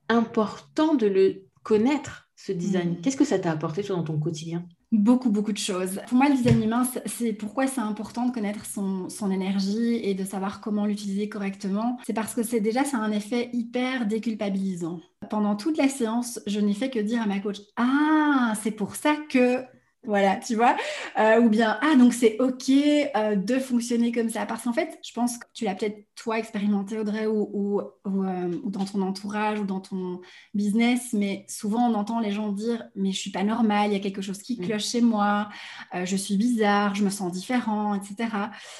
important 0.10 0.96
de 0.96 1.08
le 1.08 1.46
connaître, 1.64 2.30
ce 2.36 2.52
design? 2.52 2.92
Hmm. 2.92 3.02
Qu'est-ce 3.02 3.18
que 3.18 3.26
ça 3.26 3.40
t'a 3.40 3.52
apporté 3.52 3.84
toi, 3.84 3.96
dans 3.96 4.04
ton 4.04 4.20
quotidien? 4.20 4.66
Beaucoup, 4.92 5.30
beaucoup 5.30 5.52
de 5.52 5.58
choses. 5.58 6.00
Pour 6.08 6.18
moi, 6.18 6.30
le 6.30 6.36
design 6.36 6.64
humain, 6.64 6.88
c'est 7.06 7.34
pourquoi 7.34 7.68
c'est 7.68 7.82
important 7.82 8.28
de 8.28 8.32
connaître 8.32 8.66
son, 8.66 9.10
son, 9.10 9.30
énergie 9.32 9.96
et 9.96 10.14
de 10.14 10.24
savoir 10.24 10.62
comment 10.62 10.86
l'utiliser 10.86 11.28
correctement. 11.28 11.98
C'est 12.06 12.14
parce 12.14 12.34
que 12.34 12.44
c'est 12.44 12.62
déjà, 12.62 12.86
c'est 12.86 12.96
un 12.96 13.12
effet 13.12 13.50
hyper 13.52 14.06
déculpabilisant. 14.06 15.02
Pendant 15.30 15.56
toute 15.56 15.78
la 15.78 15.90
séance, 15.90 16.40
je 16.46 16.60
n'ai 16.60 16.74
fait 16.74 16.92
que 16.92 17.00
dire 17.00 17.22
à 17.22 17.26
ma 17.26 17.40
coach 17.40 17.58
Ah, 17.76 18.54
c'est 18.62 18.72
pour 18.72 18.96
ça 18.96 19.18
que 19.30 19.66
voilà, 20.06 20.38
tu 20.38 20.56
vois. 20.56 20.76
Euh, 21.18 21.40
ou 21.42 21.50
bien, 21.50 21.78
ah, 21.82 21.96
donc 21.96 22.14
c'est 22.14 22.38
OK 22.40 22.70
euh, 22.70 23.36
de 23.36 23.60
fonctionner 23.60 24.12
comme 24.12 24.30
ça. 24.30 24.46
Parce 24.46 24.64
qu'en 24.64 24.74
fait, 24.74 25.00
je 25.04 25.14
pense 25.14 25.38
que 25.38 25.46
tu 25.54 25.66
l'as 25.66 25.76
peut-être 25.76 25.98
toi 26.16 26.40
expérimenté, 26.40 26.98
Audrey, 26.98 27.28
ou, 27.28 27.80
euh, 27.80 28.60
ou, 28.64 28.70
dans 28.70 28.86
ton 28.86 29.02
entourage 29.02 29.60
ou 29.60 29.66
dans 29.66 29.82
ton 29.82 30.22
business, 30.54 31.14
mais 31.14 31.46
souvent 31.50 31.90
on 31.90 31.94
entend 31.94 32.20
les 32.20 32.32
gens 32.32 32.52
dire 32.52 32.86
Mais 32.96 33.12
je 33.12 33.20
suis 33.20 33.32
pas 33.32 33.44
normale, 33.44 33.92
il 33.92 33.94
y 33.94 33.98
a 33.98 34.00
quelque 34.00 34.22
chose 34.22 34.42
qui 34.42 34.60
mm. 34.60 34.66
cloche 34.66 34.86
chez 34.86 35.02
moi, 35.02 35.50
je 35.94 36.16
suis 36.16 36.38
bizarre, 36.38 36.96
je 36.96 37.04
me 37.04 37.10
sens 37.10 37.32
différent, 37.32 37.96
etc. 37.96 38.30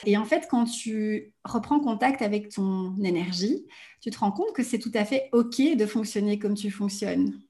Et 0.06 0.18
en 0.18 0.26
fait, 0.26 0.48
quand 0.50 0.66
tu 0.66 1.34
reprends 1.44 1.80
contact 1.80 2.22
avec 2.22 2.50
ton 2.50 2.96
énergie, 3.04 3.66
tu 4.02 4.12
te 4.12 4.20
rends 4.20 4.32
compte 4.32 4.54
que 4.54 4.64
c'est 4.64 4.80
tout 4.80 4.92
à 4.94 5.06
fait 5.06 5.30
OK 5.32 5.60
de 5.60 5.86
fonctionner 5.86 6.40
comme 6.40 6.54
tu 6.54 6.72
fonctionnes. 6.72 7.42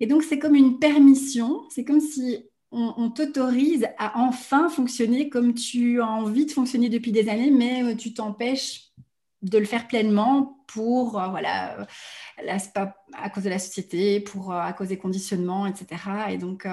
Et 0.00 0.06
donc, 0.06 0.22
c'est 0.22 0.38
comme 0.38 0.54
une 0.54 0.78
permission, 0.78 1.64
c'est 1.70 1.84
comme 1.84 2.00
si 2.00 2.47
on, 2.70 3.10
t'autorise 3.10 3.86
à 3.98 4.20
enfin 4.20 4.68
fonctionner 4.68 5.28
comme 5.28 5.54
tu 5.54 6.00
as 6.00 6.06
envie 6.06 6.46
de 6.46 6.50
fonctionner 6.50 6.88
depuis 6.88 7.12
des 7.12 7.28
années, 7.28 7.50
mais 7.50 7.82
euh, 7.82 7.94
tu 7.94 8.12
t'empêches 8.12 8.92
de 9.40 9.56
le 9.56 9.64
faire 9.64 9.86
pleinement 9.86 10.64
pour, 10.66 11.18
euh, 11.18 11.28
voilà, 11.28 11.86
à 13.16 13.30
cause 13.30 13.44
de 13.44 13.48
la 13.48 13.58
société, 13.58 14.20
pour, 14.20 14.52
euh, 14.52 14.58
à 14.58 14.72
cause 14.72 14.88
des 14.88 14.98
conditionnements, 14.98 15.66
etc. 15.66 15.86
Et 16.30 16.36
donc, 16.36 16.66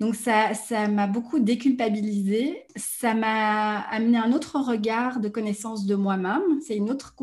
donc 0.00 0.14
ça, 0.14 0.54
ça 0.54 0.88
m'a 0.88 1.06
beaucoup 1.06 1.40
déculpabilisé. 1.40 2.64
Ça 2.76 3.14
m'a 3.14 3.80
amené 3.80 4.16
un 4.16 4.32
autre 4.32 4.58
regard 4.60 5.20
de 5.20 5.28
connaissance 5.28 5.86
de 5.86 5.94
moi-même. 5.94 6.60
C'est 6.66 6.76
une 6.76 6.90
autre, 6.90 7.14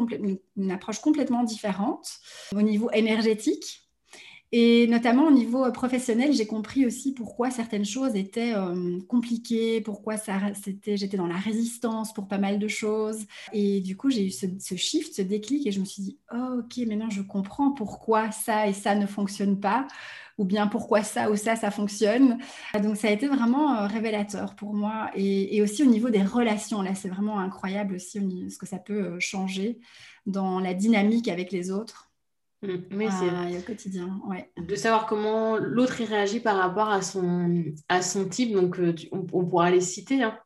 une 0.58 0.72
approche 0.72 1.00
complètement 1.00 1.44
différente 1.44 2.20
au 2.54 2.62
niveau 2.62 2.92
énergétique 2.92 3.85
et 4.58 4.88
notamment 4.88 5.28
au 5.28 5.32
niveau 5.32 5.66
euh, 5.66 5.72
professionnel, 5.72 6.32
j'ai 6.32 6.48
compris 6.48 6.86
aussi 6.86 7.14
pourquoi 7.14 7.52
certaines 7.52 7.84
choses 7.84 8.16
étaient 8.16 8.54
euh, 8.56 9.02
compliquées, 9.10 9.82
pourquoi 9.82 10.16
j'étais 10.16 11.18
dans 11.18 11.28
la 11.28 11.36
résistance 11.36 12.14
pour 12.14 12.30
pas 12.30 12.38
mal 12.38 12.58
de 12.58 12.70
choses. 12.70 13.26
Et 13.52 13.82
du 13.82 13.98
coup, 13.98 14.10
j'ai 14.10 14.28
eu 14.28 14.32
ce, 14.32 14.76
shift, 14.78 15.14
ce 15.14 15.22
déclic, 15.22 15.68
et 15.68 15.74
je 15.74 15.82
me 15.82 15.86
suis 15.86 16.04
dit, 16.04 16.20
oh, 16.34 16.60
ok, 16.60 16.88
maintenant 16.88 17.10
je 17.10 17.22
comprends 17.22 17.72
pourquoi 17.72 18.32
ça 18.32 18.70
et 18.70 18.72
ça 18.72 18.96
ne 18.96 19.06
fonctionne 19.06 19.60
pas, 19.60 19.88
ou 20.38 20.46
bien 20.46 20.68
pourquoi 20.68 21.04
ça 21.04 21.30
ou 21.30 21.36
ça, 21.36 21.58
ça 21.58 21.70
fonctionne. 21.70 22.38
Donc 22.82 22.96
ça 22.96 23.10
a 23.10 23.12
été 23.12 23.28
vraiment 23.28 23.76
euh, 23.76 23.88
révélateur 23.88 24.56
pour 24.56 24.74
moi. 24.74 25.12
Et, 25.16 25.62
aussi 25.62 25.84
au 25.84 25.88
niveau 25.88 26.10
des 26.10 26.24
relations, 26.24 26.82
là, 26.82 26.96
c'est 26.96 27.10
vraiment 27.10 27.40
incroyable 27.40 27.96
aussi 27.96 28.22
ce 28.50 28.58
que 28.58 28.66
ça 28.66 28.78
peut 28.78 29.20
changer 29.20 29.82
dans 30.26 30.62
la 30.62 30.74
dynamique 30.74 31.28
avec 31.28 31.52
les 31.52 31.72
autres. 31.72 32.05
Oui, 32.92 33.08
c'est 33.10 33.30
ah, 33.30 33.48
au 33.58 33.62
quotidien. 33.62 34.20
Ouais. 34.28 34.52
De 34.58 34.76
savoir 34.76 35.06
comment 35.06 35.58
l'autre 35.58 36.04
réagit 36.04 36.40
par 36.40 36.58
rapport 36.58 36.90
à 36.90 37.02
son, 37.02 37.64
à 37.90 38.02
son 38.02 38.28
type. 38.28 38.54
Donc, 38.54 38.80
euh, 38.80 38.94
on, 39.12 39.46
pourra 39.46 39.72
les 39.72 39.82
citer. 39.82 40.24
Hein. 40.24 40.38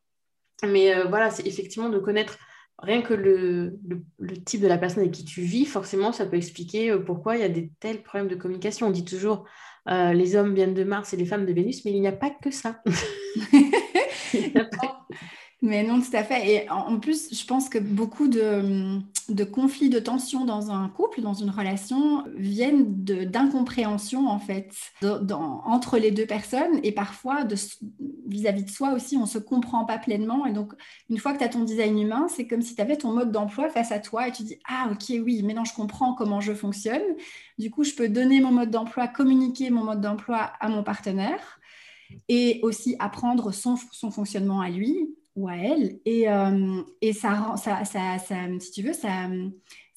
Mais 0.64 0.96
euh, 0.96 1.06
voilà, 1.06 1.30
c'est 1.30 1.48
effectivement 1.48 1.90
de 1.90 2.00
connaître 2.00 2.38
rien 2.78 3.02
que 3.02 3.14
le, 3.14 3.78
le, 4.18 4.38
type 4.38 4.62
de 4.62 4.68
la 4.68 4.78
personne 4.78 5.02
avec 5.02 5.14
qui 5.14 5.26
tu 5.26 5.42
vis. 5.42 5.66
Forcément, 5.66 6.12
ça 6.12 6.26
peut 6.26 6.38
expliquer 6.38 6.92
euh, 6.92 7.00
pourquoi 7.00 7.36
il 7.36 7.42
y 7.42 7.46
a 7.46 7.50
des 7.50 7.72
tels 7.80 8.04
problèmes 8.04 8.30
de 8.30 8.36
communication. 8.36 8.88
On 8.88 8.92
dit 8.92 9.06
toujours 9.06 9.46
les 9.88 10.36
hommes 10.36 10.54
viennent 10.54 10.76
de 10.76 10.84
Mars 10.84 11.14
et 11.16 11.18
les 11.18 11.26
femmes 11.26 11.48
de 11.48 11.54
Vénus, 11.54 11.84
mais 11.84 11.92
il 11.92 12.00
n'y 12.00 12.08
a 12.08 12.12
pas 12.12 12.30
que 12.30 12.52
ça. 12.52 12.80
Mais 15.62 15.84
non, 15.84 16.00
tout 16.00 16.16
à 16.16 16.24
fait. 16.24 16.50
Et 16.50 16.70
en 16.70 17.00
plus, 17.00 17.36
je 17.38 17.46
pense 17.46 17.68
que 17.68 17.80
beaucoup 17.80 18.30
de, 18.30 19.44
conflits, 19.44 19.90
de 19.90 20.00
tensions 20.00 20.46
dans 20.46 20.72
un 20.72 20.88
couple, 20.88 21.20
dans 21.20 21.34
une 21.34 21.50
relation, 21.50 22.24
viennent 22.38 23.04
d'incompréhension, 23.04 24.30
en 24.30 24.40
fait, 24.40 24.74
entre 25.02 25.98
les 25.98 26.12
deux 26.12 26.26
personnes. 26.26 26.80
Et 26.84 26.94
parfois, 26.94 27.46
vis-à-vis 28.26 28.64
de 28.64 28.70
soi 28.70 28.94
aussi, 28.94 29.18
on 29.18 29.24
ne 29.24 29.28
se 29.28 29.38
comprend 29.38 29.84
pas 29.84 29.98
pleinement. 29.98 30.46
Et 30.46 30.54
donc, 30.54 30.72
une 31.10 31.18
fois 31.18 31.34
que 31.34 31.40
tu 31.40 31.44
as 31.44 31.50
ton 31.50 31.66
design 31.66 32.00
humain, 32.00 32.28
c'est 32.30 32.48
comme 32.48 32.62
si 32.62 32.74
tu 32.74 32.82
avais 32.82 32.96
ton 32.96 33.12
mode 33.12 33.34
d'emploi 33.34 33.70
face 33.70 33.92
à 33.92 34.00
toi 34.00 34.30
et 34.30 34.32
tu 34.32 34.44
dis 34.44 34.58
Ah, 34.66 34.88
ok, 34.90 35.14
oui, 35.26 35.44
maintenant 35.44 35.66
je 35.66 35.74
comprends 35.74 36.14
comment 36.14 36.40
je 36.40 36.54
fonctionne. 36.54 37.04
Du 37.58 37.70
coup, 37.70 37.84
je 37.84 37.94
peux 37.96 38.08
donner 38.08 38.40
mon 38.40 38.52
mode 38.52 38.72
d'emploi, 38.72 39.10
communiquer 39.10 39.72
mon 39.72 39.84
mode 39.84 40.00
d'emploi 40.00 40.38
à 40.62 40.70
mon 40.70 40.84
partenaire 40.84 41.60
et 42.30 42.62
aussi 42.64 42.96
apprendre 42.98 43.52
son 43.54 43.76
fonctionnement 44.10 44.62
à 44.62 44.70
lui 44.70 45.10
ou 45.40 45.48
à 45.48 45.56
elle. 45.56 46.00
Et, 46.06 46.30
euh, 46.30 46.82
et 47.02 47.14
ça, 47.14 47.56
ça, 47.58 47.86
ça, 47.86 48.18
si 48.60 48.72
tu 48.72 48.84
veux, 48.84 48.94
ça, 48.94 49.30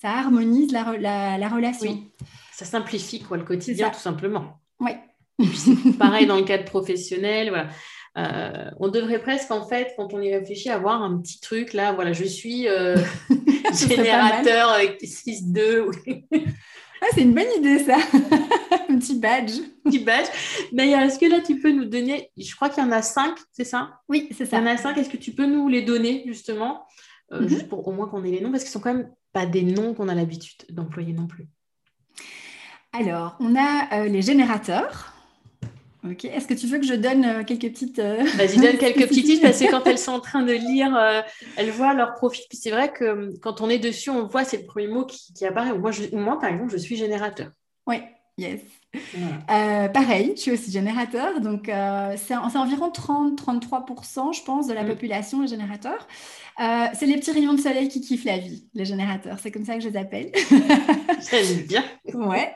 ça 0.01 0.11
harmonise 0.11 0.73
la, 0.73 1.39
la, 1.39 1.49
relation. 1.49 1.91
Oui. 1.91 2.13
Ça 2.53 2.65
simplifie 2.65 3.21
quoi, 3.21 3.37
le 3.37 3.45
quotidien, 3.45 3.91
tout 3.91 4.01
simplement. 4.01 4.61
Oui. 4.81 4.93
pareil 5.99 6.27
dans 6.27 6.37
le 6.37 6.45
cadre 6.45 6.65
professionnel. 6.71 7.49
Voilà. 7.49 7.69
Euh, 8.19 8.71
on 8.79 8.89
devrait 8.89 9.21
presque, 9.21 9.51
en 9.51 9.67
fait, 9.67 9.95
quand 9.97 10.15
on 10.15 10.21
y 10.21 10.33
réfléchit, 10.33 10.71
avoir 10.71 11.03
un 11.03 11.19
petit 11.19 11.41
truc 11.41 11.73
là. 11.73 11.93
Voilà, 11.93 12.13
je 12.13 12.25
suis 12.25 12.69
euh, 12.69 12.97
générateur 13.89 14.79
6-2. 15.03 15.91
Ah, 17.02 17.06
c'est 17.12 17.23
une 17.23 17.35
bonne 17.35 17.50
idée, 17.59 17.80
ça. 17.80 17.97
Un 18.88 18.99
petit 18.99 19.18
badge. 19.18 19.54
Petit 19.85 19.99
badge. 19.99 20.28
Mais 20.73 20.90
est-ce 20.90 21.18
que 21.18 21.26
là, 21.26 21.40
tu 21.40 21.59
peux 21.59 21.73
nous 21.73 21.85
donner, 21.85 22.30
je 22.37 22.54
crois 22.54 22.68
qu'il 22.68 22.82
y 22.82 22.87
en 22.87 22.92
a 22.92 23.02
cinq, 23.02 23.37
c'est 23.50 23.64
ça? 23.64 24.00
Oui, 24.09 24.28
c'est 24.30 24.47
ça. 24.47 24.59
Il 24.59 24.66
y 24.66 24.68
en 24.68 24.73
a 24.73 24.76
cinq. 24.76 24.97
Est-ce 24.97 25.11
que 25.11 25.16
tu 25.16 25.32
peux 25.32 25.47
nous 25.47 25.68
les 25.68 25.82
donner, 25.82 26.23
justement? 26.26 26.87
Euh, 27.32 27.40
mhm. 27.40 27.49
Juste 27.49 27.68
pour 27.68 27.87
au 27.88 27.92
moins 27.92 28.06
qu'on 28.06 28.23
ait 28.23 28.30
les 28.30 28.40
noms, 28.40 28.52
parce 28.52 28.62
qu'ils 28.62 28.73
sont 28.73 28.78
quand 28.78 28.94
même 28.94 29.11
pas 29.32 29.47
des 29.47 29.62
noms 29.62 29.94
qu'on 29.94 30.09
a 30.09 30.14
l'habitude 30.14 30.64
d'employer 30.71 31.12
non 31.12 31.26
plus. 31.26 31.49
Alors, 32.92 33.37
on 33.40 33.56
a 33.56 33.88
euh, 33.94 34.04
les 34.06 34.23
générateurs. 34.23 35.12
Ok. 36.04 36.25
Est-ce 36.25 36.49
que 36.49 36.54
tu 36.54 36.66
veux 36.66 36.78
que 36.78 36.87
je 36.87 36.94
donne 36.94 37.25
euh, 37.25 37.44
quelques 37.44 37.71
petites. 37.73 38.00
Euh, 38.00 38.25
Vas-y, 38.37 38.56
donne 38.56 38.76
quelques 38.76 39.09
petites 39.09 39.25
titres 39.25 39.42
parce 39.42 39.59
que 39.59 39.71
quand 39.71 39.87
elles 39.87 39.99
sont 39.99 40.12
en 40.12 40.21
train 40.21 40.42
de 40.42 40.52
lire, 40.52 40.97
euh, 40.97 41.23
elles 41.56 41.71
voient 41.71 41.94
leur 41.94 42.14
profil. 42.14 42.44
Puis 42.49 42.59
c'est 42.59 42.71
vrai 42.71 42.92
que 42.92 43.37
quand 43.38 43.61
on 43.61 43.71
est 43.71 43.78
dessus, 43.78 44.11
on 44.11 44.26
voit, 44.26 44.44
c'est 44.44 44.59
le 44.59 44.66
premier 44.66 44.88
mot 44.88 45.06
qui, 45.06 45.47
apparaît. 45.47 45.78
Moi, 45.78 45.92
moi, 46.12 46.38
par 46.40 46.50
exemple, 46.50 46.73
je 46.73 46.78
suis 46.78 46.97
générateur. 46.97 47.50
Oui, 47.87 48.02
yes. 48.39 48.61
pareil, 49.93 50.33
je 50.37 50.41
suis 50.41 50.51
aussi 50.53 50.71
générateur. 50.71 51.41
Donc, 51.41 51.71
c'est 52.17 52.37
environ 52.37 52.91
30-33%, 52.91 54.37
je 54.37 54.43
pense, 54.43 54.67
de 54.67 54.73
la 54.73 54.85
mm. 54.85 54.89
population, 54.89 55.41
les 55.43 55.49
générateurs. 55.49 56.07
Euh, 56.61 56.87
c'est 56.93 57.07
les 57.07 57.17
petits 57.17 57.31
rayons 57.31 57.55
de 57.55 57.61
soleil 57.61 57.89
qui 57.89 58.01
kiffent 58.01 58.25
la 58.25 58.39
vie, 58.39 58.69
les 58.75 58.85
générateurs. 58.85 59.39
C'est 59.39 59.51
comme 59.51 59.65
ça 59.65 59.75
que 59.75 59.81
je 59.81 59.89
les 59.89 59.97
appelle. 59.97 60.31
J'aime 61.31 61.67
bien. 61.67 61.85
ouais. 62.15 62.55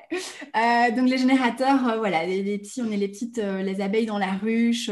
Euh, 0.55 0.95
donc 0.95 1.09
les 1.09 1.19
générateurs, 1.19 1.89
euh, 1.89 1.99
voilà, 1.99 2.27
les, 2.27 2.59
petits, 2.59 2.83
on 2.83 2.91
est 2.91 2.97
les 2.97 3.09
petites, 3.09 3.39
les 3.39 3.81
abeilles 3.81 4.07
dans 4.07 4.19
la 4.19 4.33
ruche. 4.33 4.91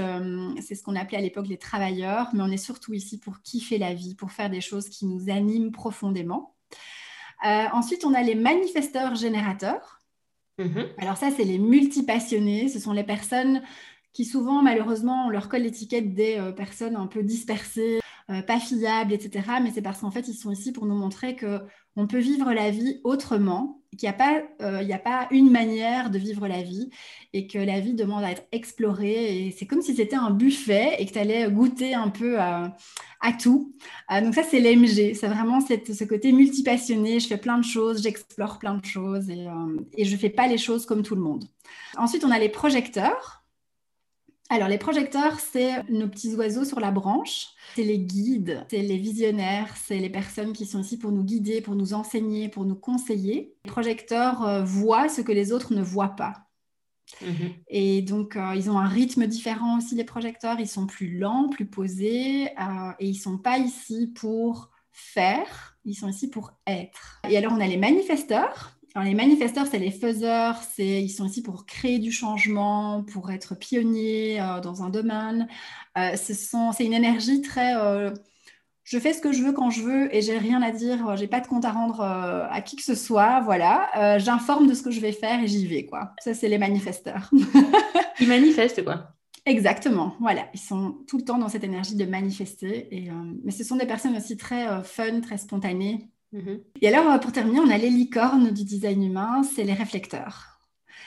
c'est 0.61 0.75
ce 0.75 0.83
qu'on 0.83 0.97
appelait 0.97 1.19
à 1.19 1.21
l'époque 1.21 1.49
les 1.49 1.59
travailleurs, 1.59 2.31
mais 2.33 2.43
on 2.43 2.51
est 2.51 2.57
surtout 2.57 2.95
ici 2.95 3.19
pour 3.19 3.43
kiffer 3.43 3.79
la 3.79 3.93
vie, 3.93 4.15
pour 4.15 4.33
faire 4.33 4.49
des 4.49 4.61
choses 4.61 4.89
qui 4.89 5.07
nous 5.07 5.31
animent 5.31 5.71
profondément. 5.71 6.55
ensuite, 7.43 8.05
on 8.05 8.15
a 8.15 8.23
les 8.23 8.35
manifesteurs 8.35 9.15
générateurs. 9.15 10.01
Mm-hmm. 10.59 10.87
Alors 10.99 11.17
ça, 11.17 11.31
c'est 11.31 11.45
les 11.45 11.59
multipassionnés. 11.59 12.69
Ce 12.69 12.79
sont 12.79 12.93
les 12.93 13.05
personnes 13.05 13.63
qui 14.13 14.25
souvent, 14.25 14.63
malheureusement, 14.63 15.27
on 15.27 15.31
leur 15.31 15.49
colle 15.49 15.63
l'étiquette 15.63 16.15
des 16.15 16.53
personnes 16.57 16.95
un 16.95 17.09
peu 17.09 17.23
dispersées, 17.23 18.01
euh, 18.31 18.41
pas 18.41 18.59
fiables, 18.59 19.13
etc. 19.13 19.59
Mais 19.63 19.71
c'est 19.71 19.83
parce 19.83 20.01
qu'en 20.01 20.11
fait, 20.11 20.29
ils 20.29 20.35
sont 20.35 20.51
ici 20.51 20.73
pour 20.73 20.87
nous 20.87 20.95
montrer 20.95 21.37
que 21.37 21.61
on 21.97 22.07
peut 22.07 22.19
vivre 22.19 22.53
la 22.53 22.71
vie 22.71 23.01
autrement, 23.05 23.83
qu'il 23.97 24.09
n'y 24.09 24.15
a, 24.15 24.19
pas, 24.19 24.43
euh, 24.63 24.89
a 24.89 24.99
pas 24.99 25.29
une 25.31 25.51
manière 25.51 26.11
de 26.11 26.19
vivre 26.19 26.47
la 26.49 26.63
vie 26.63 26.91
et 27.33 27.47
que 27.47 27.59
la 27.59 27.81
vie 27.81 27.95
demande 27.95 28.25
à 28.25 28.31
être 28.31 28.47
explorée. 28.53 29.47
Et 29.47 29.51
c'est 29.51 29.67
comme 29.67 29.83
si 29.83 29.95
c'était 29.95 30.17
un 30.17 30.31
buffet 30.31 30.97
et 30.99 31.07
que 31.07 31.13
tu 31.13 31.19
allais 31.19 31.51
goûter 31.51 31.95
un 31.95 32.09
peu 32.09 32.39
à, 32.41 32.73
tout. 33.41 33.75
Euh, 34.13 34.21
donc 34.21 34.35
ça, 34.35 34.43
c'est 34.43 34.61
l'MG. 34.61 35.15
C'est 35.15 35.29
vraiment 35.29 35.61
cette, 35.61 35.95
ce 35.95 36.05
côté 36.05 36.33
multipassionné. 36.33 37.21
Je 37.21 37.29
fais 37.29 37.39
plein 37.39 37.59
de 37.59 37.65
choses, 37.65 38.03
j'explore 38.03 38.59
plein 38.59 38.75
de 38.75 38.85
choses 38.85 39.31
et, 39.31 39.47
et 39.97 40.05
je 40.05 40.13
ne 40.13 40.19
fais 40.19 40.31
pas 40.31 40.47
les 40.47 40.59
choses 40.59 40.87
comme 40.87 41.03
tout 41.03 41.15
le 41.15 41.23
monde. 41.23 41.45
Ensuite, 41.97 42.25
on 42.25 42.31
a 42.31 42.39
les 42.39 42.49
projecteurs. 42.49 43.44
Alors, 44.51 44.69
les 44.69 44.79
projecteurs, 44.79 45.41
c'est 45.41 45.83
nos 45.91 46.07
petits 46.07 46.35
oiseaux 46.35 46.65
sur 46.65 46.79
la 46.79 46.91
branche. 46.91 47.47
C'est 47.75 47.83
les 47.83 47.99
guides, 47.99 48.67
c'est 48.71 48.83
les 48.83 48.99
visionnaires, 48.99 49.75
c'est 49.77 49.99
les 49.99 50.11
personnes 50.11 50.53
qui 50.53 50.67
sont 50.67 50.81
ici 50.81 50.99
pour 50.99 51.13
nous 51.13 51.25
guider, 51.25 51.61
pour 51.63 51.75
nous 51.75 51.95
enseigner, 51.95 52.49
pour 52.49 52.65
nous 52.67 52.75
conseiller. 52.75 53.55
Les 53.65 53.71
projecteurs 53.71 54.47
euh, 54.47 54.63
voient 54.63 55.09
ce 55.09 55.23
que 55.23 55.33
les 55.33 55.53
autres 55.53 55.73
ne 55.73 55.83
voient 55.83 56.17
pas. 56.17 56.45
Mhm. 57.23 57.55
Et 57.69 58.03
donc, 58.03 58.37
euh, 58.37 58.55
ils 58.55 58.71
ont 58.71 58.79
un 58.79 58.89
rythme 58.89 59.27
différent 59.27 59.79
aussi, 59.79 59.95
les 59.95 60.05
projecteurs. 60.05 60.61
Ils 60.61 60.69
sont 60.69 60.87
plus 60.87 61.19
lents, 61.19 61.49
plus 61.49 61.67
posés, 61.67 62.49
euh, 62.49 62.93
et 62.99 63.07
ils 63.07 63.17
ne 63.17 63.23
sont 63.23 63.39
pas 63.39 63.59
ici 63.59 64.13
pour 64.15 64.71
faire, 64.93 65.77
ils 65.85 65.95
sont 65.95 66.09
ici 66.09 66.29
pour 66.29 66.53
être. 66.67 67.21
Et 67.29 67.37
alors, 67.37 67.53
on 67.53 67.61
a 67.61 67.67
les 67.67 67.77
manifesteurs. 67.77 68.74
Alors, 68.95 69.09
les 69.09 69.15
manifesteurs, 69.15 69.67
c'est 69.67 69.81
les 69.81 69.91
faiseurs, 69.91 70.63
c'est, 70.63 71.03
ils 71.03 71.09
sont 71.09 71.25
ici 71.25 71.43
pour 71.43 71.67
créer 71.67 71.99
du 71.99 72.13
changement, 72.13 73.03
pour 73.03 73.33
être 73.33 73.57
pionniers 73.57 74.41
euh, 74.41 74.61
dans 74.61 74.85
un 74.85 74.89
domaine. 74.89 75.49
Euh, 75.99 76.15
ce 76.15 76.33
sont, 76.33 76.71
c'est 76.71 76.85
une 76.85 76.93
énergie 76.93 77.43
très. 77.43 77.75
Euh, 77.77 78.15
je 78.85 78.99
fais 79.01 79.13
ce 79.13 79.21
que 79.21 79.33
je 79.33 79.43
veux 79.43 79.53
quand 79.53 79.71
je 79.71 79.83
veux 79.83 80.15
et 80.15 80.23
j'ai 80.23 80.39
rien 80.39 80.63
à 80.63 80.71
dire, 80.71 81.17
j'ai 81.17 81.27
pas 81.27 81.41
de 81.41 81.49
compte 81.49 81.65
à 81.65 81.73
rendre 81.73 82.03
à 82.03 82.61
qui 82.61 82.77
que 82.77 82.83
ce 82.83 82.95
soit, 82.95 83.41
voilà. 83.41 84.19
j'informe 84.19 84.67
de 84.67 84.75
ce 84.75 84.83
que 84.83 84.91
je 84.91 85.01
vais 85.01 85.13
faire 85.13 85.43
et 85.43 85.49
j'y 85.49 85.67
vais, 85.67 85.87
quoi. 85.87 86.13
Ça, 86.21 86.35
c'est 86.35 86.49
les 86.49 86.59
manifesteurs. 86.59 87.31
ils 88.21 88.29
manifestent, 88.29 88.85
quoi. 88.85 89.15
Exactement, 89.47 90.15
voilà. 90.21 90.49
Ils 90.53 90.61
sont 90.61 90.99
tout 91.09 91.17
le 91.17 91.25
temps 91.25 91.39
dans 91.39 91.49
cette 91.49 91.65
énergie 91.65 91.97
de 91.97 92.05
manifester. 92.05 92.95
Et, 92.95 93.11
mais 93.43 93.53
ce 93.53 93.65
sont 93.65 93.77
des 93.77 93.87
personnes 93.87 94.19
aussi 94.19 94.37
très 94.37 94.85
fun, 94.85 95.23
très 95.23 95.39
spontanées. 95.39 96.11
Mhm. 96.35 96.61
Et 96.81 96.89
alors, 96.89 97.13
euh, 97.13 97.19
pour 97.19 97.31
terminer, 97.31 97.61
on 97.61 97.71
a 97.71 97.79
les 97.79 97.91
licornes 97.91 98.51
du 98.51 98.65
design 98.65 99.03
humain, 99.05 99.43
c'est 99.45 99.63
les 99.63 99.73
réflecteurs. 99.73 100.59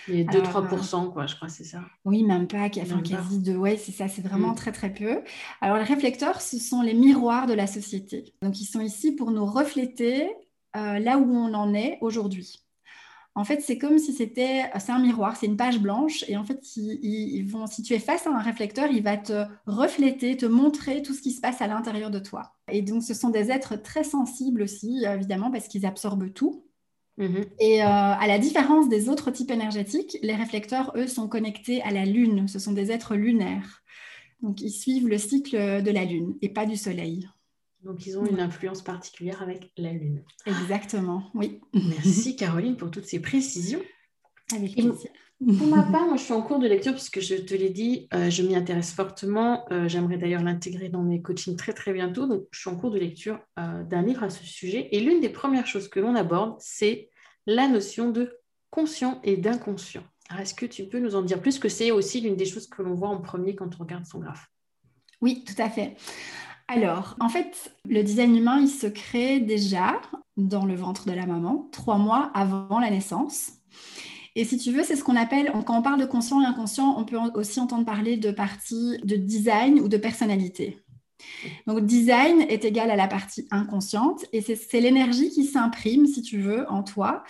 Les 0.07 0.23
2-3%, 0.23 1.11
quoi, 1.11 1.27
je 1.27 1.35
crois, 1.35 1.49
c'est 1.49 1.65
ça. 1.65 1.81
Oui, 2.05 2.23
même 2.23 2.47
pas, 2.47 2.69
enfin, 2.77 3.01
quasi 3.01 3.39
de. 3.39 3.57
Ouais, 3.57 3.75
c'est 3.75 3.91
ça, 3.91 4.07
c'est 4.07 4.21
vraiment 4.21 4.51
mm. 4.51 4.55
très, 4.55 4.71
très 4.71 4.93
peu. 4.93 5.21
Alors, 5.59 5.75
les 5.75 5.83
réflecteurs, 5.83 6.39
ce 6.39 6.57
sont 6.57 6.81
les 6.81 6.93
miroirs 6.93 7.45
de 7.45 7.53
la 7.53 7.67
société. 7.67 8.33
Donc, 8.41 8.61
ils 8.61 8.65
sont 8.65 8.79
ici 8.79 9.11
pour 9.11 9.31
nous 9.31 9.45
refléter 9.45 10.29
euh, 10.77 10.99
là 10.99 11.17
où 11.17 11.29
on 11.35 11.53
en 11.53 11.73
est 11.73 11.97
aujourd'hui. 11.99 12.63
En 13.37 13.43
fait, 13.43 13.61
c'est 13.61 13.77
comme 13.77 13.99
si 13.99 14.13
c'était, 14.13 14.63
c'est 14.79 14.91
un 14.91 14.97
miroir, 14.97 15.35
c'est 15.35 15.45
une 15.45 15.57
page 15.57 15.79
blanche, 15.79 16.25
et 16.27 16.37
en 16.37 16.43
fait, 16.43 16.75
ils, 16.75 17.43
vont, 17.43 17.67
si 17.67 17.83
tu 17.83 17.93
es 17.93 17.99
face 17.99 18.25
à 18.25 18.31
un 18.31 18.41
réflecteur, 18.41 18.89
il 18.91 19.03
va 19.03 19.15
te 19.15 19.45
refléter, 19.67 20.35
te 20.35 20.47
montrer 20.47 21.03
tout 21.03 21.13
ce 21.13 21.21
qui 21.21 21.29
se 21.29 21.39
passe 21.39 21.61
à 21.61 21.67
l'intérieur 21.67 22.09
de 22.09 22.17
toi. 22.17 22.55
Et 22.71 22.81
donc, 22.81 23.03
ce 23.03 23.13
sont 23.13 23.29
des 23.29 23.51
êtres 23.51 23.75
très 23.75 24.03
sensibles 24.03 24.63
aussi, 24.63 25.05
évidemment, 25.05 25.51
parce 25.51 25.67
qu'ils 25.67 25.85
absorbent 25.85 26.33
tout. 26.33 26.65
Mhm. 27.17 27.45
Et 27.59 27.83
euh, 27.83 27.85
à 27.85 28.25
la 28.25 28.39
différence 28.39 28.89
des 28.89 29.07
autres 29.07 29.29
types 29.29 29.51
énergétiques, 29.51 30.17
les 30.23 30.35
réflecteurs, 30.35 30.91
eux, 30.95 31.05
sont 31.05 31.27
connectés 31.27 31.83
à 31.83 31.91
la 31.91 32.05
Lune. 32.05 32.47
Ce 32.47 32.57
sont 32.57 32.73
des 32.73 32.91
êtres 32.91 33.15
lunaires. 33.15 33.83
Donc, 34.41 34.61
ils 34.61 34.71
suivent 34.71 35.07
le 35.07 35.19
cycle 35.19 35.83
de 35.83 35.91
la 35.91 36.05
Lune 36.05 36.33
et 36.41 36.49
pas 36.49 36.65
du 36.65 36.75
Soleil. 36.75 37.29
Donc, 37.87 38.05
ils 38.05 38.17
ont 38.17 38.25
une 38.25 38.41
influence 38.41 38.81
particulière 38.81 39.41
avec 39.41 39.71
la 39.77 39.93
Lune. 39.93 40.21
Exactement, 40.45 41.31
oui. 41.33 41.61
Merci 41.73 42.35
Caroline 42.35 42.75
pour 42.75 42.91
toutes 42.91 43.05
ces 43.05 43.21
précisions. 43.21 43.81
Avec 44.53 44.73
plaisir. 44.73 45.09
Pour 45.39 45.67
ma 45.67 45.83
part, 45.91 46.05
moi, 46.05 46.17
je 46.17 46.23
suis 46.23 46.33
en 46.33 46.41
cours 46.41 46.59
de 46.59 46.67
lecture 46.67 46.91
puisque 46.91 47.21
je 47.21 47.35
te 47.35 47.53
l'ai 47.53 47.69
dit, 47.69 48.09
euh, 48.13 48.29
je 48.29 48.43
m'y 48.43 48.57
intéresse 48.57 48.91
fortement. 48.91 49.63
Euh, 49.71 49.87
j'aimerais 49.87 50.17
d'ailleurs 50.17 50.43
l'intégrer 50.43 50.89
dans 50.89 51.01
mes 51.01 51.21
coachings 51.21 51.55
très 51.55 51.71
très 51.71 51.93
bientôt. 51.93 52.27
Donc, 52.27 52.43
je 52.51 52.59
suis 52.59 52.69
en 52.69 52.75
cours 52.75 52.91
de 52.91 52.99
lecture 52.99 53.39
euh, 53.57 53.83
d'un 53.83 54.01
livre 54.01 54.23
à 54.23 54.29
ce 54.29 54.43
sujet. 54.43 54.89
Et 54.91 54.99
l'une 54.99 55.21
des 55.21 55.29
premières 55.29 55.65
choses 55.65 55.87
que 55.87 56.01
l'on 56.01 56.15
aborde, 56.15 56.57
c'est 56.59 57.09
la 57.45 57.69
notion 57.69 58.11
de 58.11 58.37
conscient 58.69 59.21
et 59.23 59.37
d'inconscient. 59.37 60.03
Est-ce 60.37 60.53
que 60.53 60.65
tu 60.65 60.89
peux 60.89 60.99
nous 60.99 61.15
en 61.15 61.21
dire 61.21 61.41
plus? 61.41 61.57
Que 61.57 61.69
c'est 61.69 61.91
aussi 61.91 62.19
l'une 62.19 62.35
des 62.35 62.43
choses 62.43 62.67
que 62.67 62.81
l'on 62.81 62.95
voit 62.95 63.07
en 63.07 63.21
premier 63.21 63.55
quand 63.55 63.69
on 63.79 63.83
regarde 63.83 64.05
son 64.05 64.19
graphe 64.19 64.51
Oui, 65.21 65.45
tout 65.45 65.61
à 65.61 65.69
fait. 65.69 65.95
Alors, 66.67 67.15
en 67.19 67.29
fait, 67.29 67.73
le 67.87 68.03
design 68.03 68.35
humain, 68.35 68.59
il 68.59 68.67
se 68.67 68.87
crée 68.87 69.39
déjà 69.39 70.01
dans 70.35 70.65
le 70.65 70.75
ventre 70.75 71.05
de 71.05 71.13
la 71.13 71.25
maman, 71.25 71.69
trois 71.71 71.97
mois 71.97 72.29
avant 72.33 72.79
la 72.79 72.89
naissance. 72.89 73.53
Et 74.35 74.43
si 74.43 74.57
tu 74.57 74.71
veux, 74.71 74.83
c'est 74.83 74.95
ce 74.95 75.03
qu'on 75.03 75.15
appelle, 75.15 75.51
quand 75.65 75.79
on 75.79 75.81
parle 75.81 75.99
de 75.99 76.05
conscient 76.05 76.41
et 76.41 76.45
inconscient, 76.45 76.95
on 76.97 77.05
peut 77.05 77.17
aussi 77.35 77.59
entendre 77.59 77.85
parler 77.85 78.17
de 78.17 78.31
partie 78.31 78.99
de 79.03 79.15
design 79.15 79.79
ou 79.79 79.87
de 79.87 79.97
personnalité. 79.97 80.77
Donc, 81.65 81.85
design 81.85 82.41
est 82.41 82.65
égal 82.65 82.91
à 82.91 82.95
la 82.95 83.07
partie 83.07 83.47
inconsciente 83.49 84.25
et 84.33 84.41
c'est 84.41 84.81
l'énergie 84.81 85.29
qui 85.29 85.45
s'imprime, 85.45 86.05
si 86.05 86.21
tu 86.21 86.39
veux, 86.39 86.69
en 86.69 86.83
toi, 86.83 87.23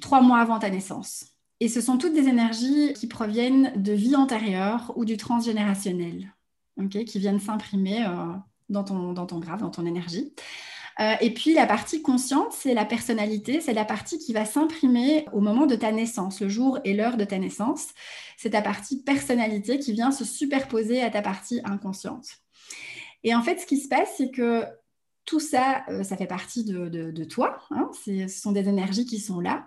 trois 0.00 0.22
mois 0.22 0.40
avant 0.40 0.58
ta 0.58 0.70
naissance. 0.70 1.26
Et 1.60 1.68
ce 1.68 1.82
sont 1.82 1.98
toutes 1.98 2.14
des 2.14 2.28
énergies 2.28 2.94
qui 2.94 3.06
proviennent 3.06 3.72
de 3.76 3.92
vie 3.92 4.16
antérieure 4.16 4.92
ou 4.96 5.04
du 5.04 5.18
transgénérationnel, 5.18 6.34
qui 6.90 7.18
viennent 7.18 7.38
s'imprimer 7.38 8.06
euh, 8.06 8.32
dans 8.70 8.84
ton, 8.84 9.12
dans 9.12 9.26
ton 9.26 9.38
graphe, 9.38 9.60
dans 9.60 9.70
ton 9.70 9.86
énergie. 9.86 10.32
Euh, 11.00 11.14
et 11.20 11.32
puis 11.32 11.54
la 11.54 11.66
partie 11.66 12.02
consciente, 12.02 12.52
c'est 12.52 12.74
la 12.74 12.84
personnalité, 12.84 13.60
c'est 13.60 13.72
la 13.72 13.84
partie 13.84 14.18
qui 14.18 14.32
va 14.32 14.44
s'imprimer 14.44 15.24
au 15.32 15.40
moment 15.40 15.66
de 15.66 15.74
ta 15.74 15.92
naissance, 15.92 16.40
le 16.40 16.48
jour 16.48 16.78
et 16.84 16.94
l'heure 16.94 17.16
de 17.16 17.24
ta 17.24 17.38
naissance. 17.38 17.88
C'est 18.36 18.50
ta 18.50 18.62
partie 18.62 19.02
personnalité 19.02 19.78
qui 19.78 19.92
vient 19.92 20.10
se 20.10 20.24
superposer 20.24 21.02
à 21.02 21.10
ta 21.10 21.22
partie 21.22 21.60
inconsciente. 21.64 22.26
Et 23.24 23.34
en 23.34 23.42
fait, 23.42 23.58
ce 23.58 23.66
qui 23.66 23.78
se 23.78 23.88
passe, 23.88 24.14
c'est 24.16 24.30
que 24.30 24.64
tout 25.24 25.40
ça, 25.40 25.84
euh, 25.88 26.02
ça 26.02 26.16
fait 26.16 26.26
partie 26.26 26.64
de, 26.64 26.88
de, 26.88 27.24
toi. 27.24 27.58
Hein. 27.70 27.90
ce 28.04 28.26
sont 28.28 28.52
des 28.52 28.68
énergies 28.68 29.06
qui 29.06 29.20
sont 29.20 29.40
là. 29.40 29.66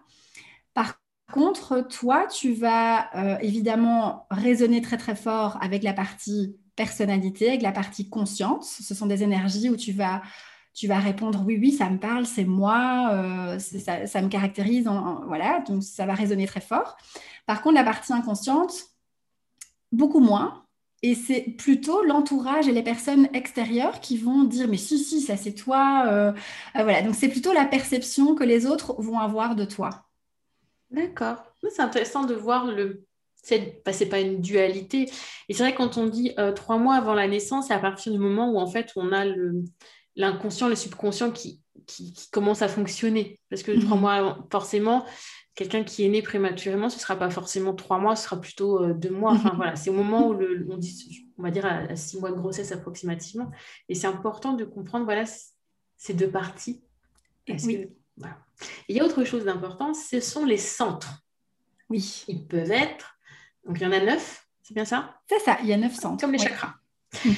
Par 0.74 1.00
contre, 1.32 1.82
toi, 1.82 2.28
tu 2.28 2.54
vas 2.54 3.10
euh, 3.16 3.38
évidemment 3.42 4.28
résonner 4.30 4.82
très 4.82 4.98
très 4.98 5.16
fort 5.16 5.58
avec 5.62 5.84
la 5.84 5.94
partie 5.94 6.58
personnalité, 6.75 7.49
avec 7.49 7.62
la 7.62 7.71
partie 7.71 8.09
conscience. 8.09 8.79
Ce 8.81 8.95
sont 8.95 9.05
des 9.05 9.23
énergies 9.23 9.69
où 9.69 9.75
tu 9.75 9.91
vas, 9.91 10.21
tu 10.73 10.88
vas 10.88 10.99
répondre 10.99 11.43
oui, 11.45 11.57
oui, 11.59 11.71
ça 11.71 11.89
me 11.89 11.99
parle, 11.99 12.25
c'est 12.25 12.45
moi, 12.45 13.09
euh, 13.13 13.59
ça, 13.59 14.21
me 14.21 14.27
caractérise. 14.27 14.89
voilà, 15.27 15.59
donc 15.67 15.83
ça 15.83 16.05
va 16.05 16.13
résonner 16.13 16.47
très 16.47 16.62
fort. 16.62 16.97
Par 17.45 17.62
contre, 17.62 17.75
la 17.75 17.83
partie 17.83 18.13
inconsciente, 18.13 18.73
beaucoup 19.91 20.19
moins. 20.19 20.63
Et 21.05 21.15
c'est 21.15 21.41
plutôt 21.41 22.01
l'entourage 22.03 22.69
et 22.69 22.71
les 22.71 22.81
personnes 22.81 23.27
extérieures 23.33 23.99
qui 23.99 24.17
vont 24.17 24.45
dire 24.45 24.69
mais 24.69 24.77
si, 24.77 24.97
si, 24.97 25.19
ça 25.19 25.36
c'est 25.36 25.53
toi. 25.53 26.05
Euh, 26.07 26.31
euh, 26.77 26.83
voilà, 26.83 27.01
donc 27.01 27.13
c'est 27.13 27.27
plutôt 27.27 27.51
la 27.51 27.65
perception 27.65 28.36
que 28.36 28.45
les 28.45 28.65
autres 28.65 28.95
vont 29.01 29.19
avoir 29.19 29.55
de 29.55 29.65
toi. 29.65 30.05
D'accord. 30.91 31.43
C'est 31.69 31.81
intéressant 31.81 32.23
de 32.25 32.33
voir 32.33 32.65
le. 32.65 33.05
C'est 33.43 33.84
n'est 33.86 34.06
pas 34.06 34.21
une 34.21 34.41
dualité. 34.41 35.10
Et 35.49 35.53
c'est 35.53 35.63
vrai, 35.63 35.75
quand 35.75 35.97
on 35.97 36.08
dit 36.08 36.32
euh, 36.39 36.53
trois 36.53 36.77
mois 36.77 36.95
avant 36.95 37.13
la 37.13 37.27
naissance, 37.27 37.67
c'est 37.67 37.73
à 37.73 37.79
partir 37.79 38.12
du 38.13 38.17
moment 38.17 38.49
où 38.51 38.58
en 38.58 38.67
fait 38.67 38.91
on 38.95 39.12
a 39.12 39.25
l'inconscient, 40.15 40.69
le 40.69 40.75
subconscient 40.75 41.29
qui, 41.29 41.62
qui, 41.86 42.13
commence 42.32 42.62
à 42.62 42.69
fonctionner. 42.69 43.39
Parce 43.49 43.62
que 43.62 43.71
trois 43.79 43.97
mhm. 43.97 44.01
mois, 44.01 44.47
forcément, 44.49 45.06
quelqu'un 45.56 45.84
qui 45.84 46.06
est 46.06 46.10
né 46.10 46.21
prématurément, 46.21 46.89
ce 46.89 46.95
ne 46.95 47.01
sera 47.01 47.17
pas 47.17 47.29
forcément 47.29 47.73
trois 47.73 47.99
mois, 47.99 48.15
ce 48.15 48.23
sera 48.23 48.39
plutôt 48.39 48.82
euh, 48.82 48.93
deux 48.93 49.12
mois. 49.12 49.34
Enfin, 49.34 49.51
voilà, 49.56 49.75
c'est 49.75 49.89
au 49.89 49.93
moment 49.93 50.29
où 50.29 50.34
le, 50.34 50.65
on 50.71 50.77
dit, 50.77 51.27
on 51.38 51.43
va 51.43 51.51
dire 51.51 51.65
à, 51.65 51.95
six 51.97 52.19
mois 52.19 52.32
de 52.32 52.38
grossesse 52.38 52.71
approximativement. 52.71 53.51
Et 53.89 53.95
c'est 53.95 54.08
important 54.08 54.53
de 54.53 54.63
comprendre 54.63 55.06
voilà, 55.06 55.25
ces 55.97 56.13
deux 56.13 56.29
parties. 56.29 56.82
oui. 57.47 57.88
Il 58.88 58.95
y 58.95 58.99
a 58.99 59.06
autre 59.06 59.23
chose 59.23 59.45
d'important, 59.45 59.93
ce 59.93 60.19
sont 60.19 60.45
les 60.45 60.58
centres. 60.58 61.23
Oui. 61.89 62.23
Ils 62.27 62.45
peuvent 62.45 62.71
être, 62.71 63.17
donc 63.65 63.78
il 63.80 63.84
y 63.84 63.86
en 63.86 63.91
a 63.91 63.99
neuf, 63.99 64.47
c'est 64.62 64.73
bien 64.73 64.86
ça? 64.86 65.15
C'est 65.28 65.39
ça, 65.39 65.58
il 65.62 65.67
y 65.67 65.73
a 65.73 65.78
neuf 65.78 65.95
centres. 65.95 66.21
Comme 66.21 66.32
les 66.32 66.39
chakras. 66.39 66.73
Mhm. 67.26 67.36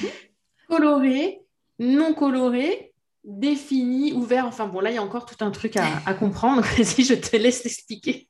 colorés, 0.68 1.40
non 1.78 2.14
colorés, 2.14 2.92
définis, 3.24 4.12
ouverts. 4.12 4.46
Enfin 4.46 4.66
bon, 4.66 4.80
là, 4.80 4.90
il 4.90 4.94
y 4.94 4.98
a 4.98 5.02
encore 5.02 5.26
tout 5.26 5.44
un 5.44 5.50
truc 5.50 5.76
à, 5.76 6.14
comprendre. 6.14 6.64
si 6.82 7.04
je 7.04 7.14
te 7.14 7.36
laisse 7.36 7.64
expliquer. 7.66 8.28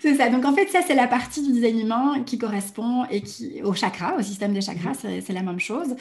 C'est 0.00 0.16
ça. 0.16 0.30
Donc 0.30 0.44
en 0.44 0.54
fait, 0.54 0.68
ça, 0.68 0.80
c'est 0.84 0.94
la 0.94 1.06
partie 1.06 1.42
du 1.42 1.52
design 1.52 1.78
humain 1.78 2.22
qui 2.24 2.38
correspond 2.38 3.04
et 3.06 3.22
qui, 3.22 3.62
au 3.62 3.74
chakra, 3.74 4.16
au 4.16 4.22
système 4.22 4.52
des 4.52 4.60
chakras, 4.60 4.94
mhm. 5.04 5.20
c'est 5.20 5.32
la 5.32 5.42
même 5.42 5.60
chose. 5.60 5.94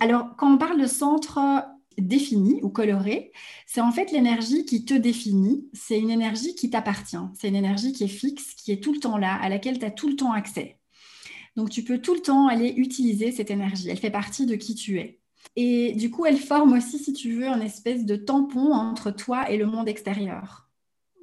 Alors, 0.00 0.36
quand 0.36 0.52
on 0.52 0.58
parle 0.58 0.80
de 0.80 0.86
centre 0.86 1.38
défini 1.98 2.60
ou 2.62 2.68
coloré, 2.68 3.32
c'est 3.66 3.80
en 3.80 3.92
fait 3.92 4.12
l'énergie 4.12 4.64
qui 4.64 4.84
te 4.84 4.94
définit, 4.94 5.68
c'est 5.72 5.98
une 5.98 6.10
énergie 6.10 6.54
qui 6.54 6.70
t'appartient, 6.70 7.16
c'est 7.34 7.48
une 7.48 7.56
énergie 7.56 7.92
qui 7.92 8.04
est 8.04 8.08
fixe, 8.08 8.54
qui 8.54 8.72
est 8.72 8.82
tout 8.82 8.92
le 8.92 9.00
temps 9.00 9.18
là, 9.18 9.34
à 9.34 9.48
laquelle 9.48 9.78
tu 9.78 9.84
as 9.84 9.90
tout 9.90 10.08
le 10.08 10.16
temps 10.16 10.32
accès. 10.32 10.78
Donc 11.56 11.70
tu 11.70 11.82
peux 11.82 11.98
tout 11.98 12.14
le 12.14 12.20
temps 12.20 12.46
aller 12.46 12.70
utiliser 12.76 13.32
cette 13.32 13.50
énergie, 13.50 13.88
elle 13.90 13.98
fait 13.98 14.10
partie 14.10 14.46
de 14.46 14.54
qui 14.54 14.74
tu 14.74 14.98
es. 14.98 15.18
Et 15.56 15.92
du 15.92 16.10
coup, 16.10 16.24
elle 16.24 16.38
forme 16.38 16.74
aussi, 16.74 16.98
si 16.98 17.12
tu 17.12 17.32
veux, 17.32 17.48
un 17.48 17.60
espèce 17.60 18.04
de 18.04 18.16
tampon 18.16 18.72
entre 18.72 19.10
toi 19.10 19.50
et 19.50 19.56
le 19.56 19.66
monde 19.66 19.88
extérieur. 19.88 20.68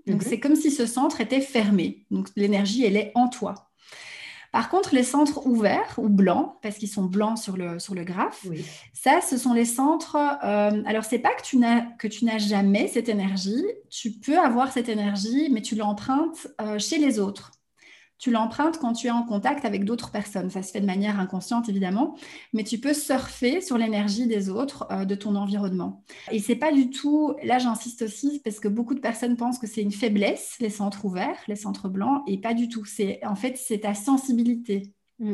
Donc 0.08 0.22
mhm. 0.22 0.28
c'est 0.30 0.40
comme 0.40 0.56
si 0.56 0.72
ce 0.72 0.86
centre 0.86 1.22
était 1.22 1.42
fermé. 1.42 2.06
Donc 2.12 2.30
l'énergie, 2.36 2.84
elle 2.84 2.98
est 2.98 3.12
en 3.16 3.28
toi. 3.28 3.65
Par 4.56 4.70
contre, 4.70 4.96
les 4.96 5.04
centres 5.04 5.46
ouverts 5.48 5.96
ou 5.98 6.08
blancs, 6.08 6.54
parce 6.62 6.78
qu'ils 6.78 6.88
sont 6.88 7.04
blancs 7.04 7.38
sur 7.38 7.58
le, 7.58 7.78
sur 7.78 7.94
le 7.94 8.06
graphe, 8.06 8.48
ça, 8.94 9.20
ce 9.20 9.38
sont 9.38 9.52
les 9.52 9.66
centres. 9.66 10.16
Euh, 10.16 10.82
alors, 10.86 11.04
c'est 11.04 11.20
pas 11.20 11.34
que 11.34 11.42
tu 11.42 11.58
n'as 11.58 11.82
que 12.00 12.08
tu 12.08 12.24
n'as 12.24 12.38
jamais 12.38 12.88
cette 12.88 13.10
énergie. 13.10 13.66
Tu 13.90 14.12
peux 14.12 14.40
avoir 14.40 14.72
cette 14.72 14.88
énergie, 14.88 15.50
mais 15.52 15.62
tu 15.62 15.76
l'empruntes 15.76 16.48
euh, 16.62 16.80
chez 16.80 17.00
les 17.00 17.20
autres 17.20 17.52
tu 18.18 18.32
l'empruntes 18.32 18.78
quand 18.80 18.94
tu 18.94 19.08
es 19.08 19.12
en 19.12 19.24
contact 19.24 19.66
avec 19.66 19.84
d'autres 19.84 20.12
personnes. 20.12 20.50
Ça 20.50 20.64
se 20.64 20.72
fait 20.72 20.82
de 20.82 20.86
manière 20.86 21.20
inconsciente, 21.20 21.70
évidemment, 21.70 22.16
mais 22.54 22.64
tu 22.64 22.80
peux 22.80 22.94
surfer 22.94 23.62
sur 23.62 23.78
l'énergie 23.78 24.28
des 24.28 24.50
autres, 24.50 24.88
euh, 24.92 25.06
de 25.06 25.16
ton 25.16 25.36
environnement. 25.36 26.04
Et 26.32 26.40
c'est 26.40 26.56
pas 26.56 26.72
du 26.72 26.90
tout, 26.90 27.36
là 27.44 27.60
j'insiste 27.60 28.04
aussi, 28.04 28.42
parce 28.44 28.60
que 28.60 28.68
beaucoup 28.68 28.96
de 28.96 29.00
personnes 29.00 29.36
pensent 29.36 29.60
que 29.60 29.68
c'est 29.68 29.82
une 29.82 29.92
faiblesse, 29.92 30.56
les 30.60 30.70
centres 30.70 31.06
ouverts, 31.06 31.38
les 31.48 31.56
centres 31.56 31.90
blancs, 31.90 32.24
et 32.28 32.38
pas 32.38 32.54
du 32.54 32.70
tout. 32.70 32.86
C'est 32.86 33.20
En 33.26 33.36
fait, 33.36 33.58
c'est 33.58 33.80
ta 33.80 33.94
sensibilité. 33.94 34.94
Mm. 35.20 35.34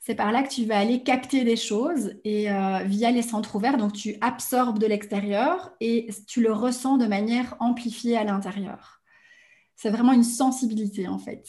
C'est 0.00 0.14
par 0.14 0.30
là 0.30 0.44
que 0.44 0.48
tu 0.48 0.64
vas 0.64 0.78
aller 0.78 1.02
capter 1.02 1.42
des 1.42 1.56
choses 1.56 2.14
et 2.22 2.48
euh, 2.48 2.78
via 2.84 3.10
les 3.10 3.22
centres 3.22 3.56
ouverts, 3.56 3.76
donc 3.76 3.92
tu 3.92 4.14
absorbes 4.20 4.78
de 4.78 4.86
l'extérieur 4.86 5.72
et 5.80 6.08
tu 6.28 6.40
le 6.40 6.52
ressens 6.52 6.96
de 6.96 7.06
manière 7.06 7.56
amplifiée 7.58 8.16
à 8.16 8.22
l'intérieur. 8.22 8.95
C'est 9.76 9.90
vraiment 9.90 10.12
une 10.12 10.24
sensibilité 10.24 11.06
en 11.06 11.18
fait. 11.18 11.46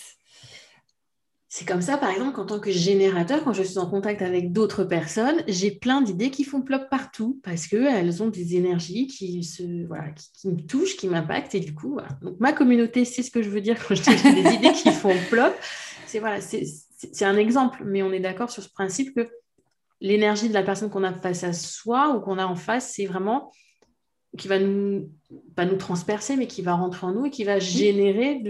C'est 1.49 1.65
comme 1.65 1.81
ça, 1.81 1.97
par 1.97 2.09
exemple, 2.09 2.33
qu'en 2.33 2.45
tant 2.45 2.59
que 2.59 2.71
générateur, 2.71 3.43
quand 3.43 3.53
je 3.53 3.63
suis 3.63 3.79
en 3.79 3.89
contact 3.89 4.21
avec 4.21 4.51
d'autres 4.51 4.83
personnes, 4.83 5.43
j'ai 5.47 5.71
plein 5.71 6.01
d'idées 6.01 6.29
qui 6.29 6.43
font 6.43 6.61
plop 6.61 6.89
partout 6.89 7.39
parce 7.41 7.67
qu'elles 7.67 8.21
ont 8.21 8.27
des 8.27 8.57
énergies 8.57 9.07
qui, 9.07 9.43
se, 9.45 9.87
voilà, 9.87 10.11
qui, 10.11 10.49
me 10.49 10.59
touchent, 10.59 10.97
qui 10.97 11.07
m'impactent. 11.07 11.55
Et 11.55 11.61
du 11.61 11.73
coup, 11.73 11.99
ma 12.39 12.51
communauté, 12.51 13.05
c'est 13.05 13.23
ce 13.23 13.31
que 13.31 13.41
je 13.41 13.49
veux 13.49 13.61
dire 13.61 13.77
quand 13.87 13.95
je 13.95 14.03
dis 14.03 14.43
des 14.43 14.55
idées 14.55 14.73
qui 14.73 14.91
font 14.91 15.15
plop. 15.29 15.53
C'est 16.05 16.19
voilà, 16.19 16.41
c'est 16.41 17.25
un 17.25 17.37
exemple, 17.37 17.83
mais 17.85 18.03
on 18.03 18.11
est 18.11 18.19
d'accord 18.19 18.51
sur 18.51 18.61
ce 18.61 18.69
principe 18.69 19.15
que 19.15 19.29
l'énergie 20.01 20.49
de 20.49 20.53
la 20.53 20.63
personne 20.63 20.89
qu'on 20.89 21.03
a 21.03 21.13
face 21.13 21.43
à 21.43 21.53
soi 21.53 22.15
ou 22.15 22.19
qu'on 22.19 22.37
a 22.37 22.45
en 22.45 22.55
face, 22.55 22.91
c'est 22.93 23.05
vraiment 23.05 23.51
qui 24.37 24.47
va 24.47 24.59
nous, 24.59 25.09
pas 25.55 25.65
nous 25.65 25.75
transpercer, 25.75 26.35
mais 26.35 26.47
qui 26.47 26.61
va 26.61 26.73
rentrer 26.73 27.07
en 27.07 27.11
nous 27.11 27.25
et 27.25 27.29
qui 27.29 27.43
va 27.43 27.59
générer 27.59 28.41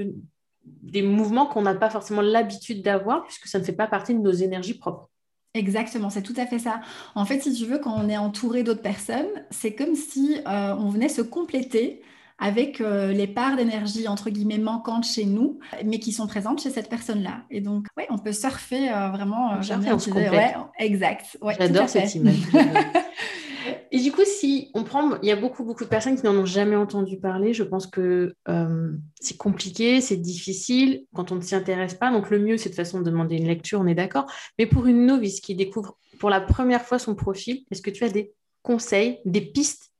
des 0.65 1.01
mouvements 1.01 1.45
qu'on 1.45 1.61
n'a 1.61 1.75
pas 1.75 1.89
forcément 1.89 2.21
l'habitude 2.21 2.83
d'avoir, 2.83 3.23
puisque 3.23 3.47
ça 3.47 3.59
ne 3.59 3.63
fait 3.63 3.73
pas 3.73 3.87
partie 3.87 4.13
de 4.13 4.19
nos 4.19 4.31
énergies 4.31 4.77
propres. 4.77 5.09
Exactement, 5.53 6.09
c'est 6.09 6.21
tout 6.21 6.35
à 6.37 6.45
fait 6.45 6.59
ça. 6.59 6.81
En 7.15 7.25
fait, 7.25 7.41
si 7.41 7.53
tu 7.53 7.65
veux, 7.65 7.79
quand 7.79 7.95
on 7.97 8.09
est 8.09 8.17
entouré 8.17 8.63
d'autres 8.63 8.81
personnes, 8.81 9.27
c'est 9.49 9.73
comme 9.73 9.95
si 9.95 10.37
euh, 10.47 10.75
on 10.77 10.89
venait 10.89 11.09
se 11.09 11.21
compléter 11.21 12.01
avec 12.39 12.81
euh, 12.81 13.11
les 13.11 13.25
parts 13.25 13.55
d'énergie 13.55 14.07
entre 14.07 14.29
guillemets 14.29 14.59
manquantes 14.59 15.05
chez 15.05 15.25
nous, 15.25 15.57
mais 15.83 15.97
qui 15.97 16.11
sont 16.11 16.27
présentes 16.27 16.61
chez 16.61 16.69
cette 16.69 16.89
personne-là. 16.89 17.41
Et 17.49 17.61
donc, 17.61 17.87
ouais, 17.97 18.05
on 18.11 18.19
peut 18.19 18.33
surfer 18.33 18.91
euh, 18.91 19.09
vraiment. 19.09 19.59
J'aime 19.61 19.79
bien 19.79 19.95
ouais, 19.95 20.53
exact. 20.77 21.37
J'adore 21.57 21.89
cette 21.89 22.13
image. 22.13 22.35
Et 23.91 23.99
du 23.99 24.11
coup, 24.11 24.23
si 24.25 24.71
on 24.73 24.83
prend, 24.83 25.19
il 25.21 25.27
y 25.27 25.31
a 25.31 25.35
beaucoup, 25.35 25.63
beaucoup 25.63 25.83
de 25.83 25.89
personnes 25.89 26.15
qui 26.17 26.25
n'en 26.25 26.35
ont 26.35 26.45
jamais 26.45 26.75
entendu 26.75 27.19
parler. 27.19 27.53
Je 27.53 27.63
pense 27.63 27.87
que 27.87 28.35
euh, 28.47 28.91
c'est 29.19 29.37
compliqué, 29.37 30.01
c'est 30.01 30.17
difficile 30.17 31.05
quand 31.13 31.31
on 31.31 31.35
ne 31.35 31.41
s'y 31.41 31.55
intéresse 31.55 31.95
pas. 31.95 32.11
Donc, 32.11 32.29
le 32.29 32.39
mieux, 32.39 32.57
c'est 32.57 32.69
de 32.69 32.75
façon 32.75 32.99
de 32.99 33.05
demander 33.05 33.35
une 33.37 33.47
lecture, 33.47 33.79
on 33.79 33.87
est 33.87 33.95
d'accord. 33.95 34.25
Mais 34.59 34.65
pour 34.65 34.87
une 34.87 35.05
novice 35.05 35.41
qui 35.41 35.55
découvre 35.55 35.97
pour 36.19 36.29
la 36.29 36.41
première 36.41 36.83
fois 36.83 36.99
son 36.99 37.15
profil, 37.15 37.63
est-ce 37.71 37.81
que 37.81 37.91
tu 37.91 38.03
as 38.03 38.09
des 38.09 38.33
conseils, 38.63 39.19
des 39.25 39.41
pistes? 39.41 39.91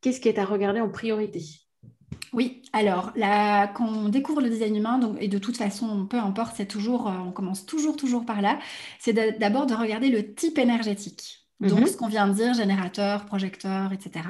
Qu'est-ce 0.00 0.20
qui 0.20 0.28
est 0.28 0.38
à 0.38 0.44
regarder 0.44 0.80
en 0.80 0.88
priorité? 0.88 1.42
Oui, 2.32 2.62
alors 2.72 3.12
quand 3.14 3.88
on 3.88 4.08
découvre 4.08 4.40
le 4.40 4.48
design 4.48 4.76
humain, 4.76 4.98
donc, 4.98 5.16
et 5.20 5.28
de 5.28 5.38
toute 5.38 5.56
façon, 5.56 6.06
peu 6.06 6.16
importe, 6.16 6.54
c'est 6.56 6.66
toujours, 6.66 7.08
euh, 7.08 7.12
on 7.26 7.32
commence 7.32 7.66
toujours, 7.66 7.96
toujours 7.96 8.24
par 8.24 8.40
là, 8.40 8.58
c'est 8.98 9.12
d'abord 9.38 9.66
de 9.66 9.74
regarder 9.74 10.08
le 10.08 10.34
type 10.34 10.58
énergétique. 10.58 11.41
Donc, 11.68 11.80
mhm. 11.80 11.86
ce 11.86 11.96
qu'on 11.96 12.08
vient 12.08 12.26
de 12.26 12.34
dire, 12.34 12.54
générateur, 12.54 13.24
projecteur, 13.24 13.92
etc. 13.92 14.24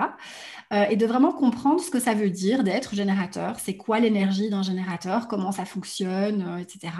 Euh, 0.73 0.85
et 0.91 0.97
de 0.97 1.07
vraiment 1.07 1.33
comprendre 1.33 1.81
ce 1.81 1.91
que 1.91 1.99
ça 1.99 2.15
veut 2.15 2.31
dire 2.31 2.63
d'être 2.63 2.95
générateur. 2.95 3.59
C'est 3.59 3.77
quoi 3.77 4.01
l'énergie 4.01 4.51
d'un 4.51 4.63
générateur, 4.63 5.29
comment 5.29 5.51
ça 5.51 5.65
fonctionne, 5.65 6.45
euh, 6.47 6.59
etc. 6.59 6.93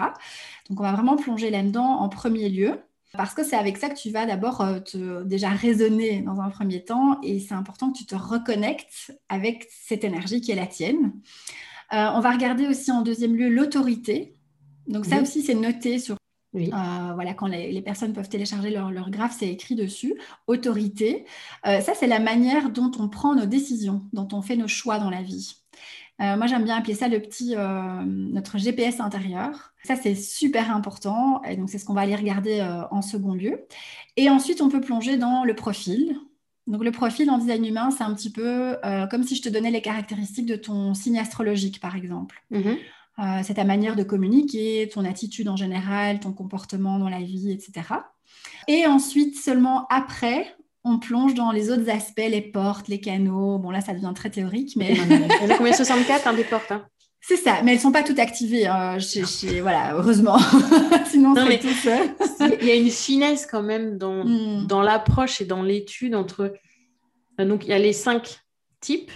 Donc, 0.69 0.79
on 0.79 0.83
va 0.83 0.91
vraiment 0.91 1.15
plonger 1.15 1.49
là-dedans 1.51 1.99
en 1.99 2.09
premier 2.09 2.49
lieu. 2.49 2.79
Parce 3.15 3.35
que 3.35 3.43
c'est 3.43 3.55
avec 3.55 3.77
ça 3.77 3.89
que 3.89 3.95
tu 3.95 4.09
vas 4.09 4.25
d'abord 4.25 4.61
euh, 4.61 4.79
te 4.79 5.23
déjà 5.23 5.49
raisonner 5.49 6.21
dans 6.21 6.41
un 6.41 6.49
premier 6.49 6.83
temps 6.83 7.19
et 7.21 7.39
c'est 7.39 7.53
important 7.53 7.91
que 7.91 7.97
tu 7.99 8.07
te 8.07 8.15
reconnectes 8.15 9.15
avec 9.29 9.67
cette 9.69 10.03
énergie 10.03 10.41
qui 10.41 10.51
est 10.51 10.55
la 10.55 10.65
tienne. 10.65 11.13
on 11.91 12.19
va 12.21 12.31
regarder 12.31 12.65
aussi 12.65 12.91
en 12.91 13.03
deuxième 13.03 13.35
lieu 13.35 13.49
l'autorité. 13.49 14.35
Donc 14.87 15.05
ça 15.05 15.21
aussi, 15.21 15.43
c'est 15.43 15.53
noté 15.53 15.99
sur 15.99 16.17
euh, 16.55 17.13
voilà, 17.15 17.33
quand 17.33 17.47
les, 17.47 17.81
personnes 17.81 18.13
peuvent 18.13 18.29
télécharger 18.29 18.69
leur, 18.69 18.91
leur 18.91 19.09
graphe, 19.09 19.35
c'est 19.37 19.49
écrit 19.49 19.75
dessus. 19.75 20.15
Autorité. 20.47 21.25
Euh, 21.65 21.81
ça, 21.81 21.93
c'est 21.95 22.07
la 22.07 22.19
manière 22.19 22.69
dont 22.69 22.91
on 22.99 23.09
prend 23.09 23.35
nos 23.35 23.45
décisions, 23.45 24.03
dont 24.13 24.27
on 24.33 24.41
fait 24.41 24.55
nos 24.55 24.67
choix 24.67 24.99
dans 24.99 25.09
la 25.09 25.21
vie. 25.21 25.55
Euh, 26.21 26.37
moi, 26.37 26.45
j'aime 26.45 26.63
bien 26.63 26.77
appeler 26.77 26.93
ça 26.93 27.07
le 27.07 27.19
petit, 27.19 27.55
notre 28.05 28.57
GPS 28.57 28.99
intérieur. 28.99 29.73
Ça, 29.83 29.95
c'est 29.95 30.15
super 30.15 30.73
important. 30.73 31.41
Et 31.43 31.57
donc, 31.57 31.69
c'est 31.69 31.79
ce 31.79 31.85
qu'on 31.85 31.93
va 31.93 32.01
aller 32.01 32.15
regarder 32.15 32.61
en 32.91 33.01
second 33.01 33.33
lieu. 33.33 33.65
Et 34.15 34.29
ensuite, 34.29 34.61
on 34.61 34.69
peut 34.69 34.81
plonger 34.81 35.17
dans 35.17 35.43
le 35.43 35.55
profil. 35.55 36.15
Donc, 36.67 36.83
le 36.83 36.91
profil 36.91 37.29
en 37.29 37.39
design 37.39 37.65
humain, 37.65 37.89
c'est 37.91 38.03
un 38.03 38.13
petit 38.13 38.31
peu 38.31 38.77
comme 39.09 39.23
si 39.23 39.35
je 39.35 39.41
te 39.41 39.49
donnais 39.49 39.71
les 39.71 39.81
caractéristiques 39.81 40.45
de 40.45 40.55
ton 40.55 40.93
signe 40.93 41.17
astrologique, 41.17 41.79
par 41.79 41.95
exemple. 41.95 42.43
Mm-hmm. 42.51 42.77
Euh, 43.19 43.41
c'est 43.43 43.55
ta 43.55 43.63
manière 43.63 43.95
de 43.95 44.03
communiquer, 44.03 44.89
ton 44.91 45.05
attitude 45.05 45.47
en 45.47 45.55
général, 45.55 46.19
ton 46.19 46.33
comportement 46.33 46.97
dans 46.97 47.09
la 47.09 47.21
vie, 47.21 47.51
etc. 47.51 47.81
Et 48.67 48.85
ensuite, 48.87 49.37
seulement 49.37 49.85
après, 49.89 50.55
on 50.83 50.99
plonge 50.99 51.33
dans 51.33 51.51
les 51.51 51.69
autres 51.69 51.89
aspects, 51.89 52.27
les 52.27 52.41
portes, 52.41 52.87
les 52.87 52.99
canaux. 52.99 53.59
Bon, 53.59 53.69
là, 53.69 53.81
ça 53.81 53.93
devient 53.93 54.11
très 54.15 54.29
théorique, 54.29 54.75
mais... 54.75 54.93
Il 54.93 54.97
y 54.97 55.45
en 55.45 55.49
a 55.49 55.57
combien 55.57 55.73
64 55.73 56.27
hein, 56.27 56.33
des 56.33 56.43
portes 56.43 56.71
hein? 56.71 56.85
C'est 57.25 57.37
ça, 57.37 57.61
mais 57.63 57.71
elles 57.71 57.77
ne 57.77 57.81
sont 57.81 57.93
pas 57.93 58.03
toutes 58.03 58.19
activées. 58.19 58.67
Hein, 58.67 58.97
voilà, 59.61 59.93
heureusement. 59.93 60.37
Sinon, 61.05 61.33
c'est 61.35 61.59
tout 61.59 61.69
seul. 61.69 62.09
Il 62.61 62.67
y 62.67 62.71
a 62.71 62.75
une 62.75 62.89
finesse 62.89 63.47
quand 63.49 63.63
même 63.63 63.97
dans, 63.97 64.25
hmm. 64.25 64.67
dans 64.67 64.81
l'approche 64.81 65.39
et 65.39 65.45
dans 65.45 65.63
l'étude 65.63 66.15
entre... 66.15 66.53
Euh, 67.39 67.45
donc, 67.45 67.63
il 67.63 67.69
y 67.69 67.73
a 67.73 67.79
les 67.79 67.93
cinq 67.93 68.41
types. 68.81 69.11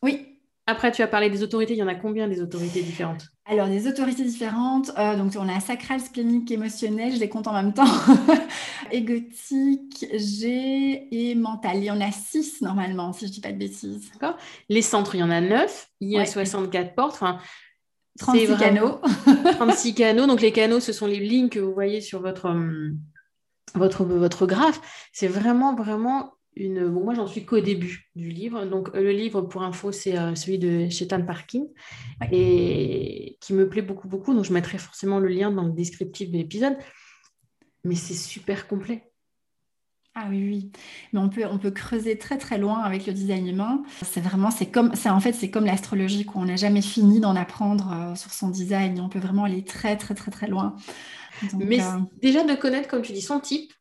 Oui. 0.00 0.29
Après, 0.70 0.92
tu 0.92 1.02
as 1.02 1.08
parlé 1.08 1.30
des 1.30 1.42
autorités. 1.42 1.72
Il 1.72 1.78
y 1.78 1.82
en 1.82 1.88
a 1.88 1.96
combien 1.96 2.28
des 2.28 2.40
autorités 2.40 2.80
différentes? 2.80 3.24
Alors, 3.44 3.66
des 3.66 3.88
autorités 3.88 4.22
différentes. 4.22 4.92
Euh, 4.96 5.16
donc, 5.16 5.32
on 5.36 5.48
a 5.48 5.58
sacral, 5.58 5.98
splénique, 5.98 6.48
émotionnel. 6.52 7.12
Je 7.12 7.18
les 7.18 7.28
compte 7.28 7.48
en 7.48 7.52
même 7.52 7.74
temps. 7.74 7.90
Égotique, 8.92 10.06
G 10.14 11.08
et 11.10 11.34
mental. 11.34 11.78
Il 11.78 11.84
y 11.84 11.90
en 11.90 12.00
a 12.00 12.12
six 12.12 12.62
normalement, 12.62 13.12
si 13.12 13.26
je 13.26 13.30
ne 13.30 13.34
dis 13.34 13.40
pas 13.40 13.50
de 13.50 13.58
bêtises. 13.58 14.12
D'accord. 14.12 14.38
Les 14.68 14.80
centres, 14.80 15.16
il 15.16 15.18
y 15.18 15.22
en 15.24 15.30
a 15.30 15.40
neuf. 15.40 15.88
Il 15.98 16.08
y 16.08 16.18
a 16.18 16.24
64 16.24 16.94
portes. 16.94 17.14
Enfin, 17.14 17.40
36 18.20 18.56
canaux. 18.56 19.00
36 19.52 19.94
canaux. 19.94 20.26
Donc 20.28 20.40
les 20.40 20.52
canaux, 20.52 20.78
ce 20.78 20.92
sont 20.92 21.08
les 21.08 21.18
lignes 21.18 21.48
que 21.48 21.58
vous 21.58 21.74
voyez 21.74 22.00
sur 22.00 22.20
votre, 22.20 22.46
hum, 22.46 22.96
votre, 23.74 24.04
votre 24.04 24.46
graphe. 24.46 24.80
C'est 25.12 25.28
vraiment, 25.28 25.74
vraiment 25.74 26.34
une... 26.56 26.88
Bon, 26.88 27.04
moi, 27.04 27.14
j'en 27.14 27.26
suis 27.26 27.44
qu'au 27.44 27.60
début 27.60 28.10
du 28.16 28.28
livre. 28.30 28.64
Donc 28.66 28.94
le 28.94 29.12
livre, 29.12 29.42
pour 29.42 29.62
info, 29.62 29.92
c'est 29.92 30.18
euh, 30.18 30.34
celui 30.34 30.58
de 30.58 30.88
Chetan 30.88 31.24
Parkin 31.24 31.64
et 32.32 33.38
qui 33.40 33.52
me 33.52 33.68
plaît 33.68 33.82
beaucoup, 33.82 34.08
beaucoup. 34.08 34.34
Donc 34.34 34.44
je 34.44 34.52
mettrai 34.52 34.78
forcément 34.78 35.18
le 35.18 35.28
lien 35.28 35.50
dans 35.50 35.64
le 35.64 35.72
descriptif 35.72 36.30
de 36.30 36.36
l'épisode. 36.36 36.76
Mais 37.84 37.94
c'est 37.94 38.14
super 38.14 38.68
complet. 38.68 39.10
Ah 40.14 40.26
oui, 40.28 40.42
oui. 40.44 40.72
Mais 41.12 41.20
on 41.20 41.28
peut, 41.28 41.44
on 41.46 41.58
peut 41.58 41.70
creuser 41.70 42.18
très 42.18 42.36
très 42.36 42.58
loin 42.58 42.80
avec 42.80 43.06
le 43.06 43.12
design 43.12 43.46
humain. 43.46 43.82
C'est 44.02 44.20
vraiment, 44.20 44.50
c'est 44.50 44.66
comme, 44.66 44.94
c'est 44.94 45.08
en 45.08 45.20
fait, 45.20 45.32
c'est 45.32 45.50
comme 45.50 45.66
l'astrologie, 45.66 46.24
quoi. 46.24 46.42
On 46.42 46.46
n'a 46.46 46.56
jamais 46.56 46.82
fini 46.82 47.20
d'en 47.20 47.36
apprendre 47.36 47.92
euh, 47.92 48.14
sur 48.16 48.32
son 48.32 48.48
design. 48.48 49.00
On 49.00 49.08
peut 49.08 49.20
vraiment 49.20 49.44
aller 49.44 49.64
très 49.64 49.96
très 49.96 50.14
très 50.14 50.32
très 50.32 50.48
loin. 50.48 50.74
Mais 51.56 51.80
euh, 51.80 52.00
déjà 52.20 52.42
de 52.42 52.54
connaître, 52.54 52.88
comme 52.88 53.02
tu 53.02 53.12
dis, 53.12 53.22
son 53.22 53.38
type. 53.38 53.72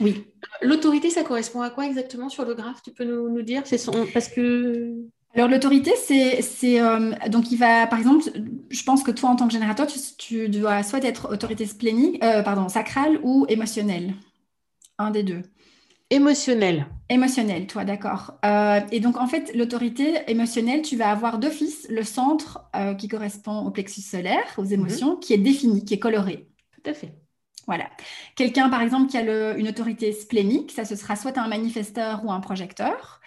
Oui. 0.00 0.24
L'autorité, 0.62 1.10
ça 1.10 1.22
correspond 1.22 1.60
à 1.60 1.70
quoi 1.70 1.86
exactement 1.86 2.28
sur 2.28 2.44
le 2.44 2.54
graphe 2.54 2.82
Tu 2.82 2.92
peux 2.92 3.04
nous, 3.04 3.28
nous 3.28 3.42
dire? 3.42 3.62
C'est 3.64 3.78
son, 3.78 4.06
parce 4.12 4.28
que. 4.28 4.94
Alors 5.34 5.48
l'autorité, 5.48 5.92
c'est, 5.96 6.40
c'est 6.42 6.80
euh, 6.80 7.12
donc 7.28 7.52
il 7.52 7.58
va, 7.58 7.86
par 7.86 7.98
exemple, 7.98 8.24
je 8.70 8.82
pense 8.82 9.02
que 9.02 9.10
toi 9.10 9.28
en 9.28 9.36
tant 9.36 9.46
que 9.46 9.52
générateur, 9.52 9.86
tu, 9.86 9.98
tu 10.16 10.48
dois 10.48 10.82
soit 10.82 11.04
être 11.04 11.30
autorité 11.30 11.66
splénique, 11.66 12.20
pardon, 12.20 12.68
sacrale 12.68 13.20
ou 13.22 13.44
émotionnelle, 13.48 14.14
un 14.96 15.10
des 15.10 15.22
deux. 15.22 15.42
Émotionnel. 16.10 16.86
Émotionnel, 17.10 17.66
toi, 17.66 17.84
d'accord. 17.84 18.38
Euh, 18.44 18.80
et 18.90 19.00
donc, 19.00 19.18
en 19.18 19.26
fait, 19.26 19.54
l'autorité 19.54 20.22
émotionnelle, 20.26 20.80
tu 20.80 20.96
vas 20.96 21.10
avoir 21.10 21.38
d'office 21.38 21.86
le 21.90 22.02
centre 22.02 22.60
euh, 22.74 22.94
qui 22.94 23.08
correspond 23.08 23.66
au 23.66 23.70
plexus 23.70 24.00
solaire, 24.00 24.54
aux 24.56 24.64
mhm. 24.64 24.72
émotions, 24.72 25.16
qui 25.16 25.34
est 25.34 25.38
défini, 25.38 25.84
qui 25.84 25.94
est 25.94 25.98
coloré. 25.98 26.48
Tout 26.72 26.90
à 26.90 26.94
fait. 26.94 27.14
Voilà. 27.68 27.90
Quelqu'un, 28.34 28.70
par 28.70 28.80
exemple, 28.80 29.10
qui 29.10 29.18
a 29.18 29.52
une 29.52 29.68
autorité 29.68 30.12
splénique, 30.12 30.72
ça, 30.72 30.86
ce 30.86 30.96
sera 30.96 31.16
soit 31.16 31.36
un 31.36 31.48
manifesteur 31.48 32.24
ou 32.24 32.32
un 32.32 32.40
projecteur. 32.40 33.20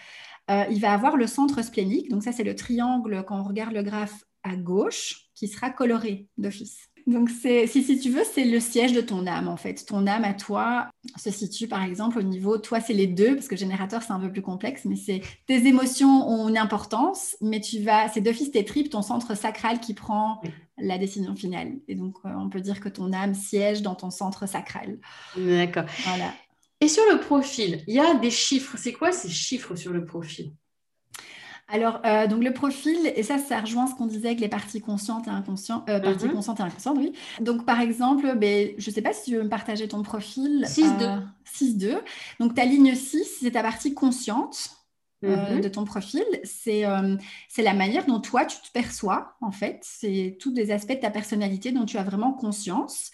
Euh, 0.49 0.65
il 0.71 0.81
va 0.81 0.93
avoir 0.93 1.15
le 1.15 1.27
centre 1.27 1.61
splénique. 1.61 2.09
Donc, 2.09 2.23
ça, 2.23 2.31
c'est 2.31 2.43
le 2.43 2.55
triangle, 2.55 3.23
quand 3.25 3.39
on 3.39 3.43
regarde 3.43 3.73
le 3.73 3.83
graphe 3.83 4.25
à 4.43 4.55
gauche, 4.55 5.27
qui 5.35 5.47
sera 5.47 5.69
coloré 5.69 6.27
d'office. 6.37 6.90
Donc, 7.07 7.29
si, 7.29 7.67
si 7.67 7.99
tu 7.99 8.09
veux, 8.09 8.23
c'est 8.23 8.45
le 8.45 8.59
siège 8.59 8.93
de 8.93 9.01
ton 9.01 9.27
âme, 9.27 9.47
en 9.47 9.57
fait. 9.57 9.85
Ton 9.85 10.07
âme 10.07 10.23
à 10.23 10.33
toi 10.33 10.89
se 11.17 11.31
situe, 11.31 11.67
par 11.67 11.83
exemple, 11.83 12.19
au 12.19 12.23
niveau, 12.23 12.57
toi, 12.57 12.79
c'est 12.79 12.93
les 12.93 13.07
deux, 13.07 13.35
parce 13.35 13.47
que 13.47 13.55
générateur, 13.55 14.03
c'est 14.03 14.13
un 14.13 14.19
peu 14.19 14.31
plus 14.31 14.41
complexe, 14.41 14.85
mais 14.85 14.95
c'est 14.95 15.21
tes 15.47 15.67
émotions 15.67 16.27
ont 16.29 16.49
une 16.49 16.57
importance, 16.57 17.35
mais 17.41 17.59
tu 17.59 17.81
vas, 17.81 18.07
c'est 18.09 18.21
d'office 18.21 18.51
tes 18.51 18.65
tripes, 18.65 18.89
ton 18.89 19.01
centre 19.01 19.35
sacral 19.35 19.79
qui 19.79 19.93
prend 19.93 20.41
la 20.77 20.97
décision 20.97 21.35
finale. 21.35 21.73
Et 21.87 21.95
donc, 21.95 22.15
euh, 22.25 22.29
on 22.37 22.49
peut 22.49 22.61
dire 22.61 22.79
que 22.79 22.89
ton 22.89 23.13
âme 23.13 23.33
siège 23.33 23.81
dans 23.81 23.95
ton 23.95 24.09
centre 24.09 24.47
sacral. 24.47 24.99
D'accord. 25.35 25.85
Voilà. 26.05 26.33
Et 26.79 26.87
sur 26.87 27.03
le 27.11 27.19
profil, 27.19 27.83
il 27.87 27.95
y 27.95 27.99
a 27.99 28.15
des 28.15 28.31
chiffres. 28.31 28.75
C'est 28.77 28.93
quoi 28.93 29.11
ces 29.11 29.29
chiffres 29.29 29.75
sur 29.75 29.93
le 29.93 30.03
profil? 30.03 30.51
Alors, 31.71 32.01
euh, 32.05 32.27
donc 32.27 32.43
le 32.43 32.53
profil, 32.53 32.97
et 33.15 33.23
ça, 33.23 33.37
ça 33.37 33.61
rejoint 33.61 33.87
ce 33.87 33.95
qu'on 33.95 34.05
disait 34.05 34.27
avec 34.27 34.41
les 34.41 34.49
parties 34.49 34.81
conscientes 34.81 35.27
et 35.27 35.29
inconscientes, 35.29 35.89
euh, 35.89 35.99
parties 35.99 36.25
mhm. 36.25 36.33
conscientes 36.33 36.59
et 36.59 36.63
inconscientes, 36.63 36.97
oui. 36.97 37.13
Donc, 37.39 37.65
par 37.65 37.79
exemple, 37.79 38.35
ben, 38.35 38.71
je 38.77 38.89
ne 38.89 38.93
sais 38.93 39.01
pas 39.01 39.13
si 39.13 39.31
tu 39.31 39.37
veux 39.37 39.43
me 39.43 39.49
partager 39.49 39.87
ton 39.87 40.03
profil. 40.03 40.65
6-2. 40.67 41.21
6-2. 41.45 41.85
Euh, 41.85 41.99
donc, 42.39 42.55
ta 42.55 42.65
ligne 42.65 42.93
6, 42.93 43.39
c'est 43.41 43.51
ta 43.51 43.61
partie 43.61 43.93
consciente. 43.93 44.71
Mhm. 45.23 45.61
de 45.61 45.69
ton 45.69 45.85
profil, 45.85 46.25
c'est 46.43 46.83
c'est 47.47 47.61
la 47.61 47.75
manière 47.75 48.07
dont 48.07 48.19
toi 48.19 48.43
tu 48.43 48.57
te 48.57 48.71
perçois 48.73 49.35
en 49.39 49.51
fait, 49.51 49.77
c'est 49.83 50.35
tous 50.39 50.49
des 50.49 50.71
aspects 50.71 50.95
de 50.95 50.99
ta 50.99 51.11
personnalité 51.11 51.71
dont 51.71 51.85
tu 51.85 51.99
as 51.99 52.03
vraiment 52.03 52.33
conscience. 52.33 53.11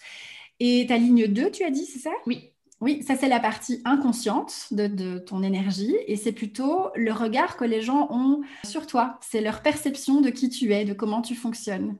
Et 0.58 0.86
ta 0.88 0.96
ligne 0.96 1.26
2, 1.26 1.50
tu 1.50 1.64
as 1.64 1.70
dit, 1.70 1.84
c'est 1.84 1.98
ça? 1.98 2.10
Oui. 2.26 2.50
Oui, 2.80 3.02
ça 3.02 3.16
c'est 3.16 3.28
la 3.28 3.40
partie 3.40 3.82
inconsciente 3.84 4.68
de, 4.70 5.18
ton 5.18 5.42
énergie 5.42 5.96
et 6.06 6.16
c'est 6.16 6.32
plutôt 6.32 6.90
le 6.94 7.12
regard 7.12 7.56
que 7.56 7.64
les 7.64 7.82
gens 7.82 8.06
ont 8.10 8.42
sur 8.64 8.86
toi. 8.86 9.18
C'est 9.20 9.40
leur 9.40 9.62
perception 9.62 10.20
de 10.20 10.30
qui 10.30 10.48
tu 10.48 10.72
es, 10.72 10.84
de 10.84 10.92
comment 10.92 11.20
tu 11.20 11.34
fonctionnes. 11.34 11.96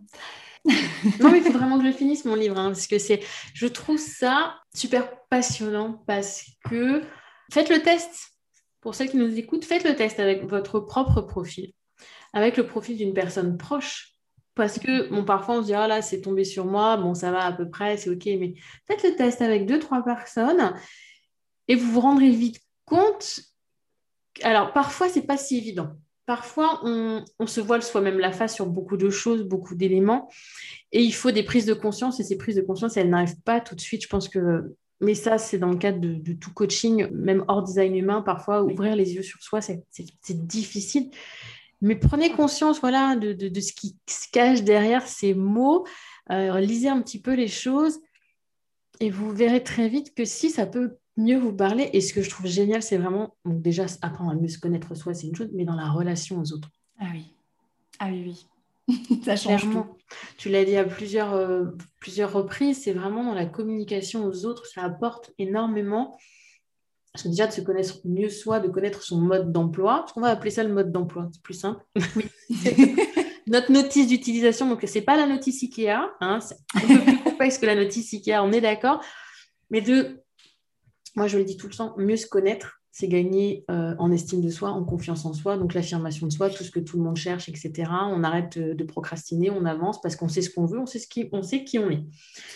non, 0.64 1.30
mais 1.30 1.38
il 1.38 1.42
faut 1.42 1.52
vraiment 1.52 1.78
que 1.78 1.86
je 1.86 1.92
finisse 1.92 2.24
mon 2.24 2.34
livre 2.34 2.58
hein, 2.58 2.68
parce 2.68 2.86
que 2.86 2.98
c'est, 2.98 3.20
je 3.54 3.66
trouve 3.66 3.98
ça 3.98 4.56
super 4.74 5.08
passionnant 5.28 6.02
parce 6.06 6.44
que 6.68 7.02
faites 7.52 7.70
le 7.70 7.82
test. 7.82 8.30
Pour 8.80 8.94
celles 8.94 9.10
qui 9.10 9.16
nous 9.16 9.36
écoutent, 9.36 9.64
faites 9.64 9.84
le 9.84 9.96
test 9.96 10.20
avec 10.20 10.44
votre 10.44 10.78
propre 10.78 11.22
profil, 11.22 11.72
avec 12.32 12.56
le 12.56 12.66
profil 12.66 12.96
d'une 12.96 13.14
personne 13.14 13.58
proche 13.58 14.17
parce 14.58 14.80
que, 14.80 15.08
bon, 15.08 15.24
parfois, 15.24 15.58
on 15.58 15.62
se 15.62 15.66
dit, 15.66 15.74
ah 15.74 15.86
là, 15.86 16.02
c'est 16.02 16.20
tombé 16.20 16.42
sur 16.42 16.66
moi, 16.66 16.96
bon, 16.96 17.14
ça 17.14 17.30
va 17.30 17.44
à 17.44 17.52
peu 17.52 17.70
près, 17.70 17.96
c'est 17.96 18.10
OK, 18.10 18.26
mais 18.26 18.54
faites 18.88 19.04
le 19.04 19.14
test 19.14 19.40
avec 19.40 19.66
deux, 19.66 19.78
trois 19.78 20.04
personnes 20.04 20.74
et 21.68 21.76
vous 21.76 21.92
vous 21.92 22.00
rendrez 22.00 22.30
vite 22.30 22.60
compte. 22.84 23.40
Alors, 24.42 24.72
parfois, 24.72 25.08
c'est 25.08 25.22
pas 25.22 25.36
si 25.36 25.58
évident. 25.58 25.92
Parfois, 26.26 26.80
on, 26.82 27.24
se 27.46 27.60
voile 27.60 27.84
soi-même 27.84 28.18
la 28.18 28.32
face 28.32 28.56
sur 28.56 28.66
beaucoup 28.66 28.96
de 28.96 29.10
choses, 29.10 29.44
beaucoup 29.44 29.76
d'éléments, 29.76 30.28
et 30.90 31.02
il 31.02 31.12
faut 31.12 31.30
des 31.30 31.44
prises 31.44 31.64
de 31.64 31.72
conscience, 31.72 32.18
et 32.18 32.24
ces 32.24 32.36
prises 32.36 32.56
de 32.56 32.62
conscience, 32.62 32.96
elles 32.96 33.08
n'arrivent 33.08 33.40
pas 33.44 33.60
tout 33.60 33.76
de 33.76 33.80
suite. 33.80 34.02
Je 34.02 34.08
pense 34.08 34.28
que, 34.28 34.74
mais 35.00 35.14
ça, 35.14 35.38
c'est 35.38 35.58
dans 35.58 35.70
le 35.70 35.78
cadre 35.78 36.00
de, 36.00 36.14
de, 36.14 36.32
tout 36.32 36.52
coaching, 36.52 37.08
même 37.12 37.44
hors 37.46 37.62
design 37.62 37.94
humain, 37.94 38.22
parfois, 38.22 38.64
ouvrir 38.64 38.96
les 38.96 39.14
yeux 39.14 39.22
sur 39.22 39.40
soi, 39.40 39.60
c'est 39.60 40.46
difficile. 40.46 41.10
Mais 41.80 41.96
prenez 41.96 42.30
conscience 42.30 42.80
voilà, 42.80 43.16
de, 43.16 43.32
de, 43.32 43.60
ce 43.60 43.72
qui 43.72 43.96
se 44.08 44.26
cache 44.32 44.62
derrière 44.62 45.06
ces 45.06 45.34
mots. 45.34 45.86
Euh, 46.30 46.58
lisez 46.60 46.88
un 46.88 47.00
petit 47.00 47.20
peu 47.20 47.34
les 47.34 47.48
choses 47.48 48.00
et 49.00 49.10
vous 49.10 49.30
verrez 49.30 49.62
très 49.62 49.88
vite 49.88 50.14
que 50.14 50.24
si 50.24 50.50
ça 50.50 50.66
peut 50.66 50.96
mieux 51.16 51.38
vous 51.38 51.52
parler, 51.52 51.90
et 51.92 52.00
ce 52.00 52.14
que 52.14 52.22
je 52.22 52.30
trouve 52.30 52.46
génial, 52.46 52.82
c'est 52.82 52.96
vraiment, 52.96 53.36
donc 53.44 53.60
déjà, 53.60 53.86
apprendre 54.02 54.30
à 54.30 54.34
mieux 54.34 54.48
se 54.48 54.58
connaître 54.58 54.94
soi, 54.94 55.14
c'est 55.14 55.26
une 55.26 55.34
chose, 55.34 55.50
mais 55.52 55.64
dans 55.64 55.74
la 55.74 55.90
relation 55.90 56.40
aux 56.40 56.52
autres. 56.52 56.70
Ah 57.00 57.06
oui. 57.12 57.32
Ah 57.98 58.08
oui, 58.10 58.46
oui. 58.88 59.20
ça 59.24 59.36
change 59.36 59.62
Tout. 59.62 59.84
Tu 60.38 60.48
l'as 60.48 60.64
dit 60.64 60.76
à 60.76 60.84
plusieurs, 60.84 61.34
euh, 61.34 61.66
plusieurs 62.00 62.32
reprises, 62.32 62.82
c'est 62.82 62.92
vraiment 62.92 63.24
dans 63.24 63.34
la 63.34 63.46
communication 63.46 64.24
aux 64.24 64.46
autres, 64.46 64.66
ça 64.66 64.82
apporte 64.82 65.32
énormément 65.38 66.16
déjà 67.26 67.46
de 67.46 67.52
se 67.52 67.60
connaître 67.60 67.98
mieux 68.04 68.28
soi, 68.28 68.60
de 68.60 68.68
connaître 68.68 69.02
son 69.02 69.20
mode 69.20 69.52
d'emploi. 69.52 70.06
On 70.16 70.20
va 70.20 70.28
appeler 70.28 70.50
ça 70.50 70.62
le 70.62 70.72
mode 70.72 70.92
d'emploi, 70.92 71.28
c'est 71.32 71.42
plus 71.42 71.54
simple. 71.54 71.84
Notre 73.46 73.72
notice 73.72 74.06
d'utilisation, 74.06 74.68
donc 74.68 74.82
ce 74.86 74.94
n'est 74.98 75.04
pas 75.04 75.16
la 75.16 75.26
notice 75.26 75.62
IKEA, 75.62 76.10
hein, 76.20 76.38
c'est 76.40 76.58
un 76.74 76.80
peu 76.80 77.00
plus 77.02 77.18
complexe 77.24 77.58
que 77.58 77.66
la 77.66 77.74
notice 77.74 78.12
IKEA, 78.12 78.44
on 78.44 78.52
est 78.52 78.60
d'accord. 78.60 79.02
Mais 79.70 79.80
de, 79.80 80.22
moi 81.16 81.26
je 81.26 81.38
le 81.38 81.44
dis 81.44 81.56
tout 81.56 81.66
le 81.66 81.74
temps, 81.74 81.94
mieux 81.96 82.16
se 82.16 82.26
connaître, 82.26 82.78
c'est 82.90 83.08
gagner 83.08 83.64
euh, 83.70 83.94
en 83.98 84.10
estime 84.10 84.42
de 84.42 84.50
soi, 84.50 84.70
en 84.70 84.84
confiance 84.84 85.24
en 85.24 85.32
soi, 85.32 85.56
donc 85.56 85.72
l'affirmation 85.72 86.26
de 86.26 86.32
soi, 86.32 86.50
tout 86.50 86.64
ce 86.64 86.70
que 86.70 86.80
tout 86.80 86.96
le 86.96 87.04
monde 87.04 87.16
cherche, 87.16 87.48
etc. 87.48 87.72
On 87.88 88.24
arrête 88.24 88.58
de, 88.58 88.84
procrastiner, 88.84 89.50
on 89.50 89.64
avance 89.64 90.00
parce 90.00 90.16
qu'on 90.16 90.28
sait 90.28 90.42
ce 90.42 90.50
qu'on 90.50 90.66
veut, 90.66 90.80
on 90.80 90.86
sait, 90.86 90.98
ce 90.98 91.06
qui, 91.06 91.28
on 91.32 91.42
sait 91.42 91.64
qui 91.64 91.78
on 91.78 91.90
est. 91.90 92.02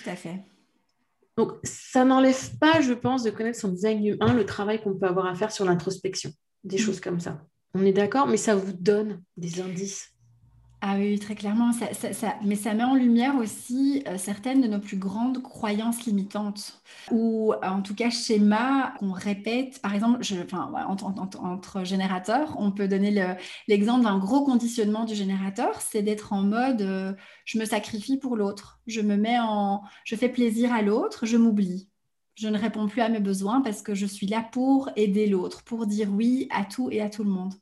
Tout 0.03 0.11
à 0.11 0.17
fait. 0.17 0.43
Donc, 1.37 1.53
ça 1.65 2.05
n'enlève 2.05 2.59
pas, 2.59 2.81
je 2.81 2.93
pense, 2.93 3.23
de 3.23 3.31
connaître 3.31 3.59
son 3.59 3.69
design 3.69 4.05
humain, 4.05 4.35
le 4.35 4.45
travail 4.45 4.83
qu'on 4.83 4.95
peut 4.95 5.07
avoir 5.07 5.27
à 5.27 5.35
faire 5.35 5.51
sur 5.51 5.65
l'introspection, 5.65 6.31
des 6.65 6.77
mm. 6.77 6.81
choses 6.81 7.01
comme 7.01 7.21
ça. 7.21 7.43
On 7.75 7.85
est 7.85 7.93
d'accord, 7.93 8.27
mais 8.27 8.37
ça 8.37 8.55
vous 8.55 8.73
donne 8.73 9.23
des 9.37 9.61
indices. 9.61 10.12
Ah 10.85 10.97
oui, 10.99 11.17
très 11.21 11.37
clairement. 11.37 11.71
mais 12.43 12.57
ça 12.57 12.75
met 12.75 12.83
en 12.83 12.97
lumière 12.97 13.37
aussi 13.37 14.03
euh, 14.09 14.19
certaines 14.19 14.61
de 14.61 14.67
nos 14.67 14.81
plus 14.81 14.97
grandes 14.97 15.41
croyances 15.41 16.05
limitantes, 16.07 16.83
ou 17.13 17.55
en 17.63 17.83
tout 17.83 17.95
cas 17.95 18.11
schémas 18.11 18.91
qu'on 18.99 19.13
répète. 19.13 19.81
Par 19.81 19.95
exemple, 19.95 20.23
entre, 20.91 21.85
générateurs, 21.85 22.57
on 22.59 22.73
peut 22.73 22.89
donner 22.89 23.37
l'exemple 23.69 24.03
d'un 24.03 24.19
gros 24.19 24.45
conditionnement 24.45 25.05
du 25.05 25.15
générateur, 25.15 25.81
c'est 25.81 26.03
d'être 26.03 26.33
en 26.33 26.43
mode 26.43 26.83
euh, 26.83 27.13
je 27.45 27.59
me 27.59 27.65
sacrifie 27.65 28.19
pour 28.19 28.37
l'autre, 28.37 28.81
je 28.89 29.03
me 29.03 29.17
mets 29.17 29.39
en, 29.39 29.83
je 30.05 30.17
fais 30.17 30.29
plaisir 30.29 30.73
à 30.73 30.83
l'autre, 30.83 31.27
je 31.27 31.37
m'oublie. 31.37 31.89
Je 32.35 32.49
ne 32.49 32.59
réponds 32.59 32.89
plus 32.89 33.03
à 33.03 33.09
mes 33.09 33.21
besoins 33.21 33.61
parce 33.61 33.83
que 33.83 33.95
je 33.95 34.07
suis 34.07 34.27
là 34.27 34.43
pour 34.53 34.91
aider 34.97 35.29
l'autre, 35.29 35.63
pour 35.63 35.87
dire 35.87 36.09
oui 36.13 36.49
à 36.51 36.65
tout 36.65 36.91
et 36.91 37.01
à 37.01 37.09
tout 37.09 37.23
le 37.23 37.31
monde. 37.31 37.55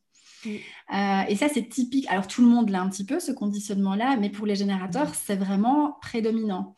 Euh, 0.46 1.22
et 1.29 1.37
ça, 1.37 1.48
c'est 1.48 1.68
typique. 1.68 2.07
Alors, 2.09 2.26
tout 2.26 2.42
le 2.42 2.48
monde 2.48 2.70
l'a 2.70 2.81
un 2.81 2.88
petit 2.88 3.05
peu, 3.05 3.20
ce 3.20 3.33
conditionnement-là, 3.33 4.16
mais 4.16 4.31
pour 4.31 4.46
les 4.46 4.55
générateurs, 4.55 5.14
c'est 5.14 5.37
vraiment 5.37 5.98
prédominant. 6.00 6.74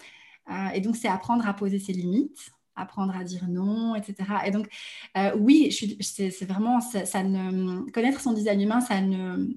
Euh, 0.51 0.69
et 0.75 0.81
donc, 0.81 0.97
c'est 0.97 1.09
apprendre 1.09 1.47
à 1.47 1.55
poser 1.55 1.79
ses 1.79 1.93
limites, 1.93 2.51
apprendre 2.75 3.17
à 3.17 3.25
dire 3.25 3.47
non, 3.49 3.95
etc. 3.95 4.17
Et 4.47 4.51
donc, 4.51 4.69
euh, 5.17 5.33
oui, 5.39 5.73
c'est 6.01 6.45
vraiment, 6.45 6.81
ça, 6.81 7.23
ne, 7.23 7.91
connaître 7.91 8.21
son 8.21 8.33
design 8.33 8.61
humain, 8.61 8.81
ça 8.81 9.01
ne, 9.01 9.49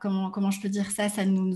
comment, 0.00 0.30
comment 0.30 0.50
je 0.50 0.60
peux 0.60 0.68
dire 0.68 0.90
ça, 0.90 1.08
ça 1.08 1.24
nous... 1.24 1.52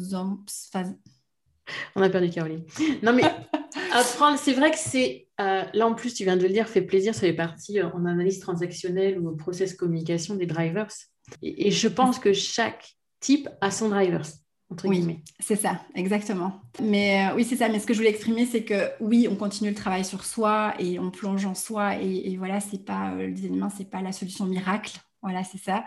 On 1.94 2.02
a 2.02 2.08
perdu 2.08 2.30
Caroline. 2.30 2.64
Non, 3.02 3.12
mais 3.12 3.24
apprendre, 3.92 4.38
c'est 4.38 4.54
vrai 4.54 4.70
que 4.70 4.78
c'est, 4.78 5.28
là 5.38 5.86
en 5.86 5.94
plus, 5.94 6.14
tu 6.14 6.24
viens 6.24 6.36
de 6.36 6.42
le 6.42 6.48
dire, 6.48 6.66
fait 6.68 6.82
plaisir 6.82 7.14
sur 7.14 7.26
les 7.26 7.34
parties 7.34 7.82
en 7.82 8.04
analyse 8.06 8.40
transactionnelle 8.40 9.18
ou 9.18 9.28
au 9.28 9.36
process 9.36 9.74
communication 9.74 10.34
des 10.34 10.46
drivers. 10.46 10.88
Et, 11.42 11.70
je 11.70 11.88
pense 11.88 12.18
que 12.18 12.32
chaque 12.32 12.96
type 13.20 13.48
a 13.60 13.70
son 13.70 13.88
drivers. 13.88 14.26
oui, 14.84 15.22
c'est 15.40 15.56
ça, 15.56 15.80
exactement. 15.94 16.60
Mais 16.82 17.28
euh, 17.28 17.36
oui, 17.36 17.44
c'est 17.44 17.56
ça. 17.56 17.68
Mais 17.68 17.78
ce 17.78 17.86
que 17.86 17.94
je 17.94 17.98
voulais 17.98 18.10
exprimer, 18.10 18.46
c'est 18.46 18.64
que 18.64 18.90
oui, 19.00 19.28
on 19.30 19.36
continue 19.36 19.70
le 19.70 19.76
travail 19.76 20.04
sur 20.04 20.24
soi 20.24 20.74
et 20.78 20.98
on 20.98 21.10
plonge 21.10 21.46
en 21.46 21.54
soi. 21.54 21.96
Et, 21.96 22.36
voilà, 22.36 22.60
c'est 22.60 22.84
pas 22.84 23.12
euh, 23.12 23.26
le 23.26 23.32
design 23.32 23.56
humain, 23.56 23.70
c'est 23.74 23.90
pas 23.90 24.02
la 24.02 24.12
solution 24.12 24.44
miracle. 24.44 24.98
Voilà, 25.22 25.42
c'est 25.42 25.58
ça. 25.58 25.84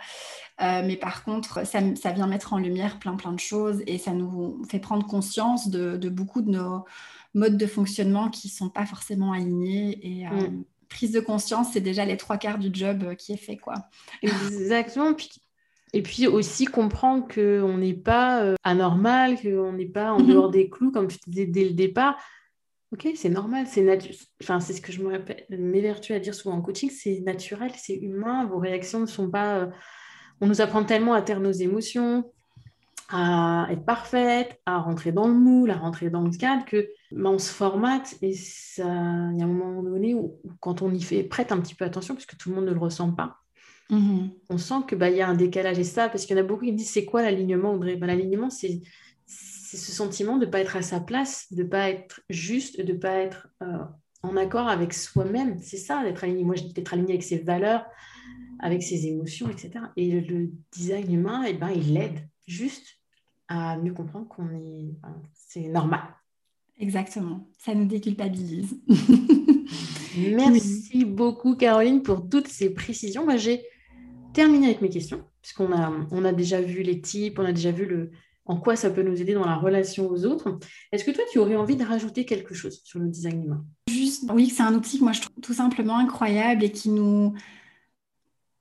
Euh, 0.62 0.82
mais 0.86 0.98
par 0.98 1.24
contre, 1.24 1.66
ça, 1.66 1.80
ça, 1.96 2.12
vient 2.12 2.28
mettre 2.28 2.54
en 2.54 2.58
lumière 2.58 3.00
plein, 3.00 3.16
plein 3.16 3.32
de 3.32 3.40
choses 3.40 3.82
et 3.88 3.98
ça 3.98 4.12
nous 4.12 4.62
fait 4.70 4.80
prendre 4.80 5.08
conscience 5.08 5.70
de, 5.70 6.10
beaucoup 6.10 6.42
de 6.42 6.52
nos 6.52 6.84
modes 7.34 7.56
de 7.56 7.66
fonctionnement 7.66 8.30
qui 8.30 8.50
sont 8.50 8.70
pas 8.70 8.86
forcément 8.86 9.32
alignés. 9.32 10.00
Et 10.04 10.26
mm. 10.26 10.66
Prise 10.92 11.12
de 11.12 11.20
conscience, 11.20 11.74
c'est 11.74 11.82
déjà 11.82 12.06
les 12.06 12.18
trois 12.18 12.38
quarts 12.38 12.60
du 12.60 12.70
job 12.72 13.16
qui 13.16 13.34
est 13.34 13.38
fait, 13.38 13.58
quoi. 13.58 13.74
Exactement. 14.22 15.14
Puis 15.14 15.30
et 15.94 16.02
puis 16.02 16.28
aussi 16.28 16.66
comprendre 16.66 17.28
qu'on 17.28 17.78
n'est 17.78 17.94
pas 17.94 18.44
euh, 18.44 18.56
anormal, 18.64 19.40
qu'on 19.42 19.74
n'est 19.74 19.86
pas 19.86 20.14
en 20.14 20.20
mhm. 20.20 20.28
dehors 20.28 20.50
des 20.50 20.70
clous, 20.70 20.92
comme 20.92 21.08
te 21.08 21.18
disais 21.28 21.46
dès 21.46 21.66
le 21.66 21.74
départ. 21.74 22.18
Ok, 22.94 23.08
c'est 23.16 23.30
normal, 23.30 23.68
c'est 23.68 23.82
naturel. 23.82 24.18
Enfin, 24.42 24.60
c'est 24.60 24.74
ce 24.74 24.82
que 24.82 24.92
je 24.92 25.02
m'évertue 25.50 26.14
à 26.14 26.20
dire 26.20 26.34
souvent 26.34 26.56
en 26.56 26.62
coaching, 26.62 26.90
c'est 26.90 27.22
naturel, 27.22 27.72
c'est 27.78 27.96
humain. 27.96 28.46
Vos 28.46 28.58
réactions 28.58 29.00
ne 29.00 29.06
sont 29.06 29.30
pas. 29.30 29.60
Euh, 29.60 29.68
on 30.42 30.48
nous 30.48 30.62
apprend 30.62 30.84
tellement 30.84 31.14
à 31.14 31.22
taire 31.22 31.40
nos 31.40 31.52
émotions, 31.52 32.32
à 33.10 33.68
être 33.70 33.86
parfaite, 33.86 34.60
à 34.66 34.80
rentrer 34.80 35.12
dans 35.12 35.28
le 35.28 35.34
moule, 35.34 35.72
à 35.72 35.78
rentrer 35.78 36.10
dans 36.10 36.24
le 36.24 36.32
cadre, 36.32 36.66
que 36.66 36.90
ben, 37.12 37.32
on 37.32 37.40
se 37.40 37.52
formate 37.52 38.16
et 38.22 38.34
ça, 38.34 38.84
il 38.84 39.40
y 39.40 39.42
a 39.42 39.46
un 39.46 39.48
moment 39.48 39.84
donné 39.84 40.14
où, 40.14 40.40
quand 40.60 40.82
on 40.82 40.92
y 40.94 41.02
fait 41.02 41.24
prête 41.24 41.52
un 41.52 41.60
petit 41.60 41.76
peu 41.76 41.86
attention, 41.86 42.16
puisque 42.16 42.38
tout 42.38 42.50
le 42.50 42.56
monde 42.56 42.66
ne 42.66 42.72
le 42.72 42.80
ressent 42.80 43.12
pas, 43.12 43.42
Mhm. 43.92 44.32
On 44.50 44.58
sent 44.58 44.86
qu'il 44.88 44.98
bah, 44.98 45.10
y 45.10 45.22
a 45.22 45.28
un 45.28 45.36
décalage. 45.36 45.78
Et 45.78 45.84
ça, 45.84 46.10
parce 46.10 46.26
qu'il 46.26 46.36
y 46.36 46.40
en 46.40 46.44
a 46.44 46.48
beaucoup 46.48 46.66
qui 46.66 46.74
disent 46.74 46.90
c'est 46.90 47.06
quoi 47.06 47.22
l'alignement, 47.22 47.74
Audrey? 47.74 47.98
Bah, 47.98 48.08
L'alignement, 48.08 48.50
c'est 48.50 48.82
ce 49.28 49.92
sentiment 49.92 50.38
de 50.38 50.46
ne 50.46 50.52
pas 50.52 50.62
être 50.62 50.78
à 50.78 50.82
sa 50.82 51.00
place, 51.00 51.52
de 51.52 51.64
ne 51.64 51.68
pas 51.68 51.90
être 51.90 52.22
juste, 52.30 52.82
de 52.82 52.94
ne 52.94 52.98
pas 52.98 53.18
être 53.18 53.50
euh, 53.62 53.84
en 54.24 54.38
accord 54.38 54.70
avec 54.70 54.94
soi-même. 54.94 55.60
C'est 55.62 55.78
ça, 55.78 56.04
d'être 56.04 56.24
aligné. 56.24 56.44
Moi, 56.44 56.56
je 56.56 56.64
dis 56.64 56.74
d'être 56.74 56.94
aligné 56.94 57.14
avec 57.14 57.24
ses 57.24 57.40
valeurs, 57.40 57.86
avec 58.60 58.82
ses 58.82 59.08
émotions, 59.08 59.50
etc. 59.50 59.72
Et 59.98 60.22
le, 60.22 60.50
design 60.72 61.14
humain, 61.14 61.44
eh 61.46 61.54
ben, 61.54 61.70
il 61.70 61.94
l'aide 61.94 62.28
juste 62.48 62.88
à 63.50 63.78
mieux 63.78 63.94
comprendre 63.94 64.28
qu'on 64.30 64.50
est. 64.52 64.96
c'est 65.34 65.68
normal. 65.68 66.02
Exactement. 66.80 67.48
Ça 67.58 67.76
nous 67.76 67.86
déculpabilise. 67.86 68.80
Merci 70.18 71.06
beaucoup, 71.06 71.56
Caroline, 71.56 72.02
pour 72.02 72.28
toutes 72.28 72.48
ces 72.48 72.74
précisions. 72.74 73.24
Moi, 73.24 73.38
j'ai 73.38 73.64
terminer 74.34 74.68
avec 74.68 74.82
mes 74.82 74.90
questions, 74.90 75.24
puisqu'on 75.42 75.72
a, 75.72 75.92
on 76.12 76.26
a 76.26 76.34
déjà 76.34 76.62
vu 76.62 76.82
les 76.82 77.02
types, 77.02 77.40
on 77.40 77.46
a 77.46 77.52
déjà 77.52 77.72
vu 77.72 77.86
le, 77.86 78.12
en 78.46 78.58
quoi 78.58 78.76
ça 78.76 78.90
peut 78.90 79.04
nous 79.04 79.22
aider 79.22 79.34
dans 79.34 79.46
la 79.46 79.56
relation 79.56 80.10
aux 80.10 80.26
autres. 80.26 80.60
Est-ce 80.92 81.04
que 81.04 81.12
toi, 81.12 81.24
tu 81.32 81.40
aurais 81.40 81.56
envie 81.56 81.76
de 81.76 81.86
rajouter 81.86 82.26
quelque 82.26 82.54
chose 82.54 82.82
sur 82.84 83.00
le 83.00 83.08
design 83.08 83.44
humain? 83.44 83.66
Juste, 83.90 84.30
oui, 84.34 84.50
c'est 84.50 84.64
un 84.64 84.74
outil 84.74 85.00
que 85.00 85.04
moi 85.04 85.14
je 85.14 85.22
trouve 85.22 85.42
tout 85.42 85.54
simplement 85.54 85.98
incroyable 85.98 86.64
et 86.64 86.72
qui 86.72 86.90
nous, 86.90 87.34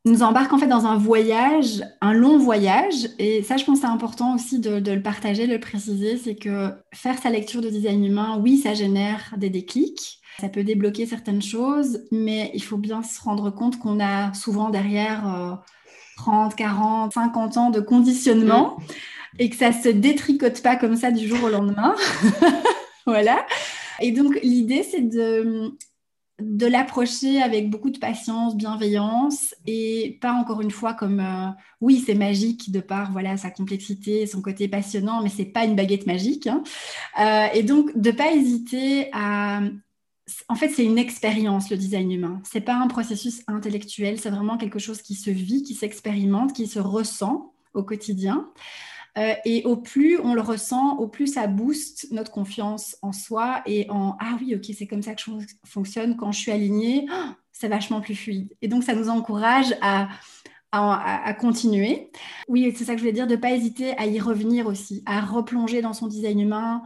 nous 0.04 0.22
embarque 0.22 0.52
en 0.52 0.58
fait 0.58 0.66
dans 0.66 0.86
un 0.86 0.96
voyage, 0.96 1.82
un 2.00 2.12
long 2.12 2.38
voyage. 2.38 3.08
Et 3.18 3.42
ça, 3.42 3.56
je 3.56 3.64
pense 3.64 3.80
c'est 3.80 3.86
important 3.86 4.34
aussi 4.34 4.58
de, 4.58 4.80
de, 4.80 4.92
le 4.92 5.02
partager, 5.02 5.46
de 5.46 5.52
le 5.52 5.60
préciser, 5.60 6.16
c'est 6.16 6.36
que 6.36 6.70
faire 6.94 7.18
sa 7.18 7.30
lecture 7.30 7.60
de 7.60 7.68
design 7.68 8.04
humain, 8.04 8.40
oui, 8.42 8.58
ça 8.58 8.74
génère 8.74 9.34
des 9.36 9.50
déclics. 9.50 10.20
Ça 10.40 10.48
peut 10.48 10.64
débloquer 10.64 11.04
certaines 11.04 11.42
choses, 11.42 12.00
mais 12.10 12.50
il 12.54 12.62
faut 12.62 12.78
bien 12.78 13.02
se 13.02 13.20
rendre 13.20 13.50
compte 13.50 13.78
qu'on 13.78 14.00
a 14.00 14.32
souvent 14.32 14.70
derrière 14.70 15.60
30, 16.16 16.54
40, 16.54 17.12
50 17.12 17.56
ans 17.58 17.70
de 17.70 17.80
conditionnement 17.80 18.78
mm. 18.78 18.82
et 19.38 19.50
que 19.50 19.56
ça 19.56 19.72
se 19.72 19.88
détricote 19.88 20.62
pas 20.62 20.76
comme 20.76 20.96
ça 20.96 21.10
du 21.10 21.28
jour 21.28 21.44
au 21.44 21.48
lendemain. 21.50 21.94
voilà. 23.06 23.44
Et 24.00 24.12
donc, 24.12 24.38
l'idée, 24.42 24.82
c'est 24.82 25.02
de, 25.02 25.72
de 26.40 26.66
l'approcher 26.66 27.42
avec 27.42 27.70
beaucoup 27.70 27.90
de 27.90 27.98
patience, 27.98 28.56
bienveillance 28.56 29.54
et 29.66 30.18
pas 30.20 30.32
encore 30.32 30.60
une 30.60 30.70
fois 30.70 30.94
comme 30.94 31.20
euh, 31.20 31.48
oui 31.80 32.02
c'est 32.04 32.14
magique 32.14 32.72
de 32.72 32.80
par 32.80 33.12
voilà 33.12 33.36
sa 33.36 33.50
complexité, 33.50 34.26
son 34.26 34.42
côté 34.42 34.68
passionnant, 34.68 35.22
mais 35.22 35.28
c'est 35.28 35.44
pas 35.44 35.64
une 35.64 35.76
baguette 35.76 36.06
magique. 36.06 36.46
Hein. 36.46 36.62
Euh, 37.20 37.46
et 37.54 37.62
donc 37.62 37.96
de 37.96 38.10
pas 38.10 38.32
hésiter 38.32 39.08
à 39.12 39.60
en 40.48 40.54
fait, 40.54 40.68
c'est 40.68 40.84
une 40.84 40.98
expérience, 40.98 41.70
le 41.70 41.76
design 41.76 42.10
humain. 42.12 42.40
Ce 42.50 42.56
n'est 42.56 42.64
pas 42.64 42.76
un 42.76 42.86
processus 42.86 43.42
intellectuel, 43.46 44.20
c'est 44.20 44.30
vraiment 44.30 44.56
quelque 44.56 44.78
chose 44.78 45.02
qui 45.02 45.14
se 45.14 45.30
vit, 45.30 45.62
qui 45.62 45.74
s'expérimente, 45.74 46.52
qui 46.52 46.66
se 46.66 46.78
ressent 46.78 47.52
au 47.74 47.82
quotidien. 47.82 48.48
Euh, 49.18 49.34
et 49.44 49.64
au 49.64 49.76
plus 49.76 50.18
on 50.20 50.34
le 50.34 50.40
ressent, 50.40 50.96
au 50.98 51.08
plus 51.08 51.26
ça 51.26 51.46
booste 51.46 52.06
notre 52.12 52.30
confiance 52.30 52.96
en 53.02 53.12
soi 53.12 53.62
et 53.66 53.86
en 53.90 54.16
Ah 54.20 54.36
oui, 54.40 54.54
ok, 54.54 54.74
c'est 54.76 54.86
comme 54.86 55.02
ça 55.02 55.14
que 55.14 55.22
je 55.22 55.30
fonctionne. 55.64 56.16
Quand 56.16 56.32
je 56.32 56.38
suis 56.38 56.52
alignée, 56.52 57.06
c'est 57.52 57.68
vachement 57.68 58.00
plus 58.00 58.14
fluide. 58.14 58.56
Et 58.62 58.68
donc, 58.68 58.84
ça 58.84 58.94
nous 58.94 59.08
encourage 59.08 59.74
à, 59.82 60.08
à, 60.72 61.34
continuer. 61.34 62.10
Oui, 62.48 62.72
c'est 62.76 62.84
ça 62.84 62.92
que 62.92 62.98
je 62.98 63.02
voulais 63.02 63.12
dire, 63.12 63.26
de 63.26 63.34
ne 63.34 63.40
pas 63.40 63.52
hésiter 63.52 63.96
à 63.98 64.06
y 64.06 64.18
revenir 64.20 64.66
aussi, 64.66 65.02
à 65.06 65.20
replonger 65.20 65.82
dans 65.82 65.92
son 65.92 66.06
design 66.06 66.40
humain, 66.40 66.82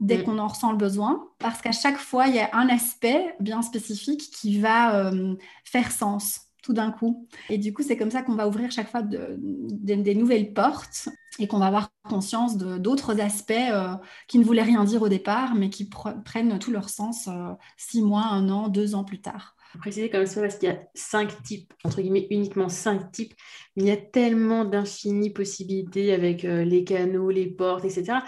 dès 0.00 0.18
mm. 0.18 0.24
qu'on 0.24 0.38
en 0.38 0.48
ressent 0.48 0.72
le 0.72 0.76
besoin, 0.76 1.28
parce 1.38 1.62
qu'à 1.62 1.72
chaque 1.72 1.98
fois, 1.98 2.26
il 2.26 2.34
y 2.34 2.40
a 2.40 2.50
un 2.52 2.68
aspect 2.68 3.36
bien 3.40 3.62
spécifique 3.62 4.30
qui 4.32 4.58
va 4.60 4.96
euh, 4.96 5.34
faire 5.64 5.90
sens 5.90 6.47
tout 6.68 6.74
d'un 6.74 6.90
coup. 6.90 7.26
Et 7.48 7.56
du 7.56 7.72
coup, 7.72 7.82
c'est 7.82 7.96
comme 7.96 8.10
ça 8.10 8.20
qu'on 8.20 8.34
va 8.34 8.46
ouvrir 8.46 8.70
chaque 8.70 8.90
fois 8.90 9.00
des 9.02 10.14
nouvelles 10.14 10.52
portes 10.52 11.08
et 11.38 11.46
qu'on 11.46 11.58
va 11.58 11.68
avoir 11.68 11.88
conscience 12.06 12.58
d'autres 12.58 13.22
aspects 13.22 13.52
euh, 13.52 13.94
qui 14.26 14.38
ne 14.38 14.44
voulaient 14.44 14.62
rien 14.62 14.84
dire 14.84 15.00
au 15.00 15.08
départ, 15.08 15.54
mais 15.54 15.70
qui 15.70 15.88
prennent 16.26 16.58
tout 16.58 16.70
leur 16.70 16.90
sens 16.90 17.26
euh, 17.28 17.52
six 17.78 18.02
mois, 18.02 18.26
un 18.26 18.50
an, 18.50 18.68
deux 18.68 18.94
ans 18.94 19.04
plus 19.04 19.22
tard. 19.22 19.56
Préciser 19.78 20.10
comme 20.10 20.26
ça 20.26 20.42
parce 20.42 20.56
qu'il 20.56 20.68
y 20.68 20.72
a 20.72 20.78
cinq 20.94 21.42
types, 21.42 21.72
entre 21.84 22.02
guillemets 22.02 22.26
uniquement 22.30 22.68
cinq 22.68 23.12
types, 23.12 23.32
mais 23.76 23.84
il 23.84 23.88
y 23.88 23.92
a 23.92 23.96
tellement 23.96 24.66
d'infinies 24.66 25.30
possibilités 25.30 26.12
avec 26.12 26.42
les 26.42 26.84
canaux, 26.84 27.30
les 27.30 27.46
portes, 27.46 27.86
etc 27.86 28.18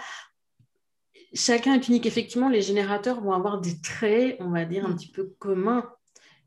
chacun 1.33 1.75
est 1.75 1.87
unique. 1.87 2.05
Effectivement, 2.05 2.49
les 2.49 2.61
générateurs 2.61 3.21
vont 3.21 3.33
avoir 3.33 3.59
des 3.59 3.79
traits, 3.81 4.37
on 4.39 4.49
va 4.49 4.65
dire, 4.65 4.85
un 4.85 4.89
mm. 4.89 4.95
petit 4.95 5.11
peu 5.11 5.33
communs. 5.39 5.89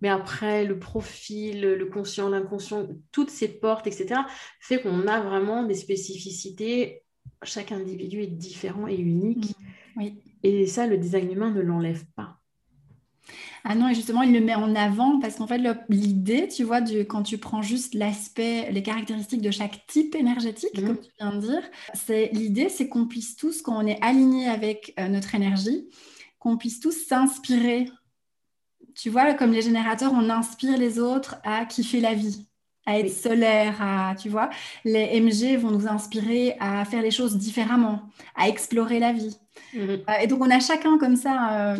Mais 0.04 0.10
après, 0.10 0.66
le 0.66 0.78
profil, 0.78 1.62
le 1.62 1.86
conscient, 1.86 2.28
l'inconscient, 2.28 2.86
toutes 3.10 3.30
ces 3.30 3.48
portes, 3.48 3.86
etc., 3.86 4.20
fait 4.60 4.82
qu'on 4.82 5.06
a 5.06 5.22
vraiment 5.22 5.62
des 5.62 5.74
spécificités. 5.74 7.04
Chaque 7.42 7.72
individu 7.72 8.20
est 8.20 8.26
différent 8.26 8.86
et 8.86 8.96
unique. 8.96 9.56
Mm. 9.58 9.62
Oui. 9.96 10.18
Et 10.42 10.66
ça, 10.66 10.86
le 10.86 10.98
design 10.98 11.32
humain 11.32 11.52
ne 11.52 11.62
l'enlève 11.62 12.04
pas. 12.16 12.38
Ah 13.64 13.74
non, 13.74 13.88
et 13.88 13.94
justement, 13.94 14.20
il 14.20 14.34
le 14.34 14.40
met 14.40 14.54
en 14.54 14.74
avant 14.74 15.20
parce 15.20 15.36
qu'en 15.36 15.46
fait, 15.46 15.62
l'idée, 15.88 16.48
tu 16.48 16.64
vois, 16.64 16.82
du, 16.82 17.06
quand 17.06 17.22
tu 17.22 17.38
prends 17.38 17.62
juste 17.62 17.94
l'aspect, 17.94 18.70
les 18.72 18.82
caractéristiques 18.82 19.40
de 19.40 19.50
chaque 19.50 19.86
type 19.86 20.14
énergétique, 20.14 20.78
mhm. 20.78 20.86
comme 20.86 21.00
tu 21.00 21.10
viens 21.18 21.34
de 21.34 21.40
dire, 21.40 21.62
c'est 21.94 22.28
l'idée, 22.34 22.68
c'est 22.68 22.90
qu'on 22.90 23.06
puisse 23.06 23.36
tous, 23.36 23.62
quand 23.62 23.82
on 23.82 23.86
est 23.86 24.04
aligné 24.04 24.48
avec 24.48 24.92
euh, 25.00 25.08
notre 25.08 25.34
énergie, 25.34 25.88
qu'on 26.38 26.58
puisse 26.58 26.78
tous 26.78 27.06
s'inspirer. 27.06 27.88
Tu 28.94 29.10
vois, 29.10 29.34
comme 29.34 29.52
les 29.52 29.62
générateurs, 29.62 30.12
on 30.14 30.30
inspire 30.30 30.78
les 30.78 30.98
autres 30.98 31.36
à 31.42 31.64
kiffer 31.64 32.00
la 32.00 32.14
vie, 32.14 32.46
à 32.86 32.98
être 32.98 33.12
solaire, 33.12 33.80
à, 33.80 34.14
tu 34.14 34.28
vois. 34.28 34.50
Les 34.84 35.20
MG 35.20 35.56
vont 35.56 35.70
nous 35.70 35.86
inspirer 35.86 36.56
à 36.60 36.84
faire 36.84 37.02
les 37.02 37.10
choses 37.10 37.36
différemment, 37.36 38.02
à 38.34 38.48
explorer 38.48 38.98
la 38.98 39.12
vie. 39.12 39.38
Mhm. 39.74 40.02
Euh, 40.08 40.18
et 40.22 40.26
donc, 40.26 40.40
on 40.42 40.50
a 40.50 40.60
chacun 40.60 40.98
comme 40.98 41.16
ça 41.16 41.74
euh, 41.74 41.76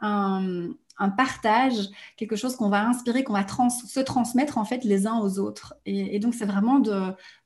un 0.00 0.68
un 0.98 1.10
partage, 1.10 1.88
quelque 2.16 2.36
chose 2.36 2.56
qu'on 2.56 2.68
va 2.68 2.86
inspirer, 2.86 3.22
qu'on 3.22 3.32
va 3.32 3.46
se 3.46 4.00
transmettre 4.00 4.58
en 4.58 4.64
fait 4.64 4.84
les 4.84 5.06
uns 5.06 5.18
aux 5.18 5.38
autres. 5.38 5.76
Et, 5.86 6.18
donc 6.18 6.34
c'est 6.34 6.44
vraiment 6.44 6.82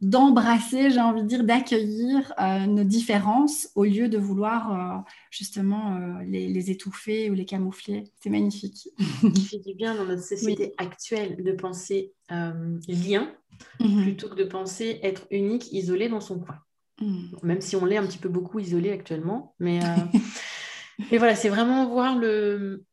d'embrasser, 0.00 0.90
j'ai 0.90 1.00
envie 1.00 1.22
de 1.22 1.26
dire, 1.26 1.44
d'accueillir 1.44 2.32
euh, 2.40 2.66
nos 2.66 2.84
différences 2.84 3.68
au 3.74 3.84
lieu 3.84 4.08
de 4.08 4.18
vouloir 4.18 4.72
euh, 4.72 5.10
justement 5.30 5.96
euh, 5.96 6.22
les, 6.24 6.70
étouffer 6.70 7.30
ou 7.30 7.34
les 7.34 7.44
camoufler. 7.44 8.04
C'est 8.22 8.30
magnifique. 8.30 8.88
Il 9.22 9.46
fait 9.46 9.58
du 9.58 9.74
bien 9.74 9.94
dans 9.94 10.06
notre 10.06 10.22
société 10.22 10.74
actuelle 10.78 11.42
de 11.42 11.52
penser 11.52 12.12
lien 12.30 13.30
mhm. 13.78 14.02
plutôt 14.04 14.28
que 14.28 14.36
de 14.36 14.44
penser 14.44 15.00
être 15.02 15.26
unique, 15.30 15.70
isolé 15.72 16.08
dans 16.08 16.20
son 16.20 16.38
coin. 16.38 16.56
Mhm. 17.00 17.30
Même 17.42 17.60
si 17.60 17.76
on 17.76 17.84
l'est 17.84 17.98
un 17.98 18.06
petit 18.06 18.18
peu 18.18 18.28
beaucoup 18.30 18.58
isolé 18.58 18.90
actuellement, 18.90 19.54
mais... 19.58 19.80
Mais 21.10 21.18
voilà, 21.18 21.34
c'est 21.34 21.48
vraiment 21.48 21.88
voir 21.88 22.16
le, 22.16 22.84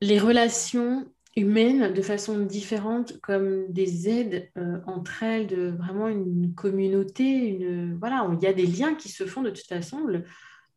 les 0.00 0.18
relations 0.18 1.06
humaines 1.36 1.92
de 1.92 2.02
façon 2.02 2.38
différente 2.38 3.20
comme 3.20 3.66
des 3.72 4.08
aides 4.08 4.50
euh, 4.56 4.78
entre 4.86 5.22
elles, 5.22 5.46
de 5.46 5.74
vraiment 5.76 6.08
une 6.08 6.54
communauté, 6.54 7.24
une, 7.24 7.96
voilà, 7.98 8.28
il 8.32 8.42
y 8.42 8.46
a 8.46 8.52
des 8.52 8.66
liens 8.66 8.94
qui 8.94 9.08
se 9.08 9.26
font 9.26 9.42
de 9.42 9.50
toute 9.50 9.66
façon. 9.66 10.06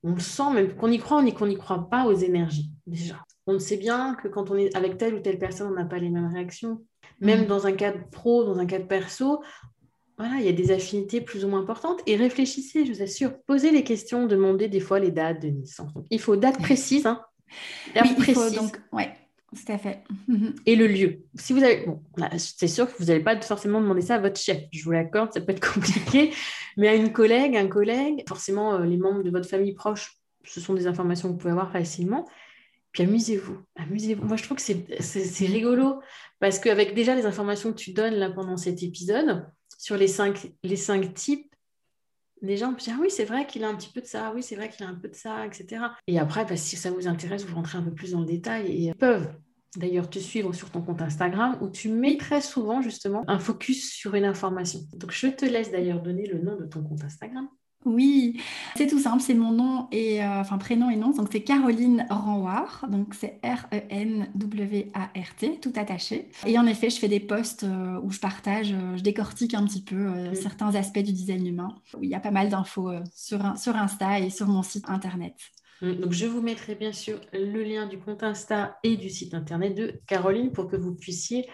on 0.03 0.13
le 0.13 0.19
sent, 0.19 0.53
même 0.53 0.75
qu'on 0.75 0.91
y 0.91 0.97
croit, 0.97 1.21
on 1.21 1.31
qu'on 1.31 1.47
n'y 1.47 1.57
croit 1.57 1.89
pas 1.89 2.05
aux 2.05 2.15
énergies, 2.15 2.71
déjà. 2.87 3.23
On 3.45 3.59
sait 3.59 3.77
bien 3.77 4.15
que 4.15 4.27
quand 4.27 4.51
on 4.51 4.55
est 4.55 4.75
avec 4.75 4.97
telle 4.97 5.15
ou 5.15 5.19
telle 5.19 5.39
personne, 5.39 5.71
on 5.71 5.75
n'a 5.75 5.85
pas 5.85 5.99
les 5.99 6.09
mêmes 6.09 6.31
réactions. 6.33 6.83
Même 7.21 7.43
mm. 7.43 7.47
dans 7.47 7.65
un 7.65 7.71
cadre 7.71 7.99
pro, 8.09 8.43
dans 8.43 8.59
un 8.59 8.65
cadre 8.65 8.87
perso, 8.87 9.41
voilà, 10.17 10.37
il 10.39 10.45
y 10.45 10.49
a 10.49 10.53
des 10.53 10.71
affinités 10.71 11.21
plus 11.21 11.45
ou 11.45 11.47
moins 11.47 11.61
importantes. 11.61 12.01
Et 12.07 12.15
réfléchissez, 12.15 12.85
je 12.85 12.93
vous 12.93 13.01
assure, 13.03 13.33
posez 13.45 13.71
les 13.71 13.83
questions, 13.83 14.25
demandez 14.25 14.67
des 14.67 14.79
fois 14.79 14.99
les 14.99 15.11
dates 15.11 15.41
de 15.41 15.49
naissance. 15.49 15.91
il 16.09 16.19
faut 16.19 16.35
date 16.35 16.57
précise. 16.59 17.05
Hein. 17.05 17.21
Donc, 18.55 18.79
ouais. 18.91 19.11
Tout 19.55 19.71
à 19.71 19.77
fait. 19.77 20.03
Et 20.65 20.75
le 20.75 20.87
lieu. 20.87 21.19
Si 21.35 21.53
vous 21.53 21.63
avez, 21.63 21.85
bon, 21.85 22.01
c'est 22.37 22.67
sûr 22.67 22.85
que 22.85 22.97
vous 22.99 23.05
n'allez 23.05 23.23
pas 23.23 23.39
forcément 23.41 23.79
demander 23.79 24.01
ça 24.01 24.15
à 24.15 24.19
votre 24.19 24.39
chef. 24.39 24.63
Je 24.71 24.83
vous 24.83 24.91
l'accorde, 24.91 25.33
ça 25.33 25.41
peut 25.41 25.53
être 25.53 25.73
compliqué, 25.73 26.33
mais 26.75 26.89
à 26.89 26.95
une 26.95 27.13
collègue, 27.13 27.55
un 27.55 27.67
collègue, 27.67 28.23
forcément 28.27 28.75
euh, 28.75 28.85
les 28.85 28.97
membres 28.97 29.23
de 29.23 29.31
votre 29.31 29.47
famille 29.47 29.73
proche, 29.73 30.17
ce 30.43 30.59
sont 30.59 30.73
des 30.73 30.87
informations 30.87 31.29
que 31.29 31.33
vous 31.33 31.39
pouvez 31.39 31.51
avoir 31.51 31.71
facilement. 31.71 32.27
Puis 32.91 33.03
amusez-vous, 33.03 33.57
amusez-vous. 33.75 34.25
Moi, 34.25 34.37
je 34.37 34.43
trouve 34.43 34.57
que 34.57 34.63
c'est 34.63 35.45
rigolo 35.45 36.01
parce 36.39 36.59
qu'avec 36.59 36.93
déjà 36.93 37.15
les 37.15 37.25
informations 37.25 37.71
que 37.71 37.77
tu 37.77 37.93
donnes 37.93 38.15
là 38.15 38.29
pendant 38.29 38.57
cet 38.57 38.81
épisode 38.83 39.45
sur 39.77 39.97
les 39.97 40.07
cinq, 40.07 40.51
les 40.63 40.75
cinq 40.75 41.13
types, 41.13 41.53
les 42.41 42.57
gens 42.57 42.73
peuvent 42.73 42.83
dire 42.83 42.95
ah 42.97 43.01
oui, 43.01 43.09
c'est 43.09 43.25
vrai 43.25 43.45
qu'il 43.47 43.63
a 43.63 43.69
un 43.69 43.75
petit 43.75 43.89
peu 43.89 44.01
de 44.01 44.05
ça, 44.05 44.31
oui, 44.35 44.43
c'est 44.43 44.55
vrai 44.55 44.69
qu'il 44.69 44.85
a 44.85 44.89
un 44.89 44.95
peu 44.95 45.07
de 45.07 45.15
ça, 45.15 45.45
etc. 45.45 45.81
Et 46.07 46.19
après, 46.19 46.45
bah, 46.45 46.57
si 46.57 46.75
ça 46.75 46.91
vous 46.91 47.07
intéresse, 47.07 47.45
vous 47.45 47.55
rentrez 47.55 47.77
un 47.77 47.83
peu 47.83 47.93
plus 47.93 48.11
dans 48.11 48.19
le 48.19 48.25
détail 48.25 48.67
et 48.67 48.75
ils 48.87 48.95
peuvent 48.95 49.27
d'ailleurs 49.75 50.09
te 50.09 50.19
suivre 50.19 50.53
sur 50.53 50.71
ton 50.71 50.81
compte 50.81 51.01
Instagram 51.01 51.57
où 51.61 51.69
tu 51.69 51.89
mets 51.89 52.17
très 52.17 52.41
souvent 52.41 52.81
justement 52.81 53.23
un 53.27 53.39
focus 53.39 53.91
sur 53.91 54.15
une 54.15 54.25
information. 54.25 54.79
Donc 54.93 55.11
je 55.11 55.27
te 55.27 55.45
laisse 55.45 55.71
d'ailleurs 55.71 56.01
donner 56.01 56.25
le 56.25 56.39
nom 56.39 56.55
de 56.55 56.65
ton 56.65 56.83
compte 56.83 57.03
Instagram. 57.03 57.47
Oui, 57.87 58.41
c'est 58.75 58.87
tout 58.87 58.99
simple, 58.99 59.21
c'est 59.21 59.33
mon 59.33 59.53
nom 59.53 59.87
et 59.91 60.21
euh, 60.21 60.41
enfin 60.41 60.57
prénom 60.57 60.89
et 60.89 60.97
nom. 60.97 61.11
Donc 61.11 61.29
c'est 61.31 61.41
Caroline 61.41 62.05
Renward, 62.09 62.89
donc 62.91 63.13
c'est 63.13 63.39
R-E-N-W-A-R-T, 63.43 63.99
tout 65.61 65.71
attaché. 65.75 66.29
Et 66.45 66.59
en 66.59 66.67
effet, 66.67 66.89
je 66.89 66.99
fais 66.99 67.07
des 67.07 67.21
posts 67.21 67.63
euh, 67.63 67.99
où 68.03 68.11
je 68.11 68.19
partage, 68.19 68.73
euh, 68.73 68.97
je 68.97 69.03
décortique 69.03 69.53
un 69.53 69.63
petit 69.65 69.81
peu 69.81 70.33
certains 70.35 70.75
aspects 70.75 70.99
du 70.99 71.13
design 71.13 71.47
humain. 71.47 71.69
il 72.01 72.09
y 72.09 72.15
a 72.15 72.19
pas 72.19 72.31
mal 72.31 72.49
d'infos 72.49 72.91
sur, 73.15 73.57
sur 73.57 73.75
Insta 73.77 74.19
et 74.19 74.29
sur 74.29 74.47
mon 74.47 74.63
site 74.63 74.89
internet. 74.89 75.35
Hum, 75.81 75.95
donc, 75.95 76.11
je 76.11 76.25
vous 76.25 76.41
mettrai 76.41 76.75
bien 76.75 76.91
sûr 76.91 77.21
le 77.31 77.63
lien 77.63 77.85
du 77.87 77.99
compte 77.99 78.23
Insta 78.23 78.77
et 78.83 78.97
du 78.97 79.09
site 79.09 79.33
internet 79.33 79.75
de 79.75 80.01
Caroline 80.07 80.51
pour 80.51 80.67
que 80.67 80.75
vous 80.75 80.93
puissiez 80.93 81.47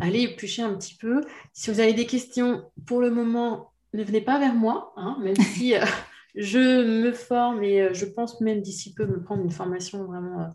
aller 0.00 0.22
éplucher 0.22 0.62
un 0.62 0.74
petit 0.74 0.96
peu. 0.96 1.22
Si 1.52 1.70
vous 1.70 1.80
avez 1.80 1.92
des 1.92 2.06
questions, 2.06 2.62
pour 2.86 3.00
le 3.00 3.10
moment, 3.10 3.72
ne 3.94 4.04
venez 4.04 4.20
pas 4.20 4.38
vers 4.38 4.54
moi, 4.54 4.92
hein, 4.96 5.18
même 5.20 5.36
si 5.36 5.74
euh, 5.74 5.84
je 6.34 7.02
me 7.02 7.12
forme 7.12 7.62
et 7.62 7.82
euh, 7.82 7.94
je 7.94 8.04
pense 8.04 8.40
même 8.40 8.60
d'ici 8.60 8.94
peu 8.94 9.06
me 9.06 9.22
prendre 9.22 9.42
une 9.42 9.50
formation 9.50 10.04
vraiment 10.04 10.40
euh, 10.40 10.48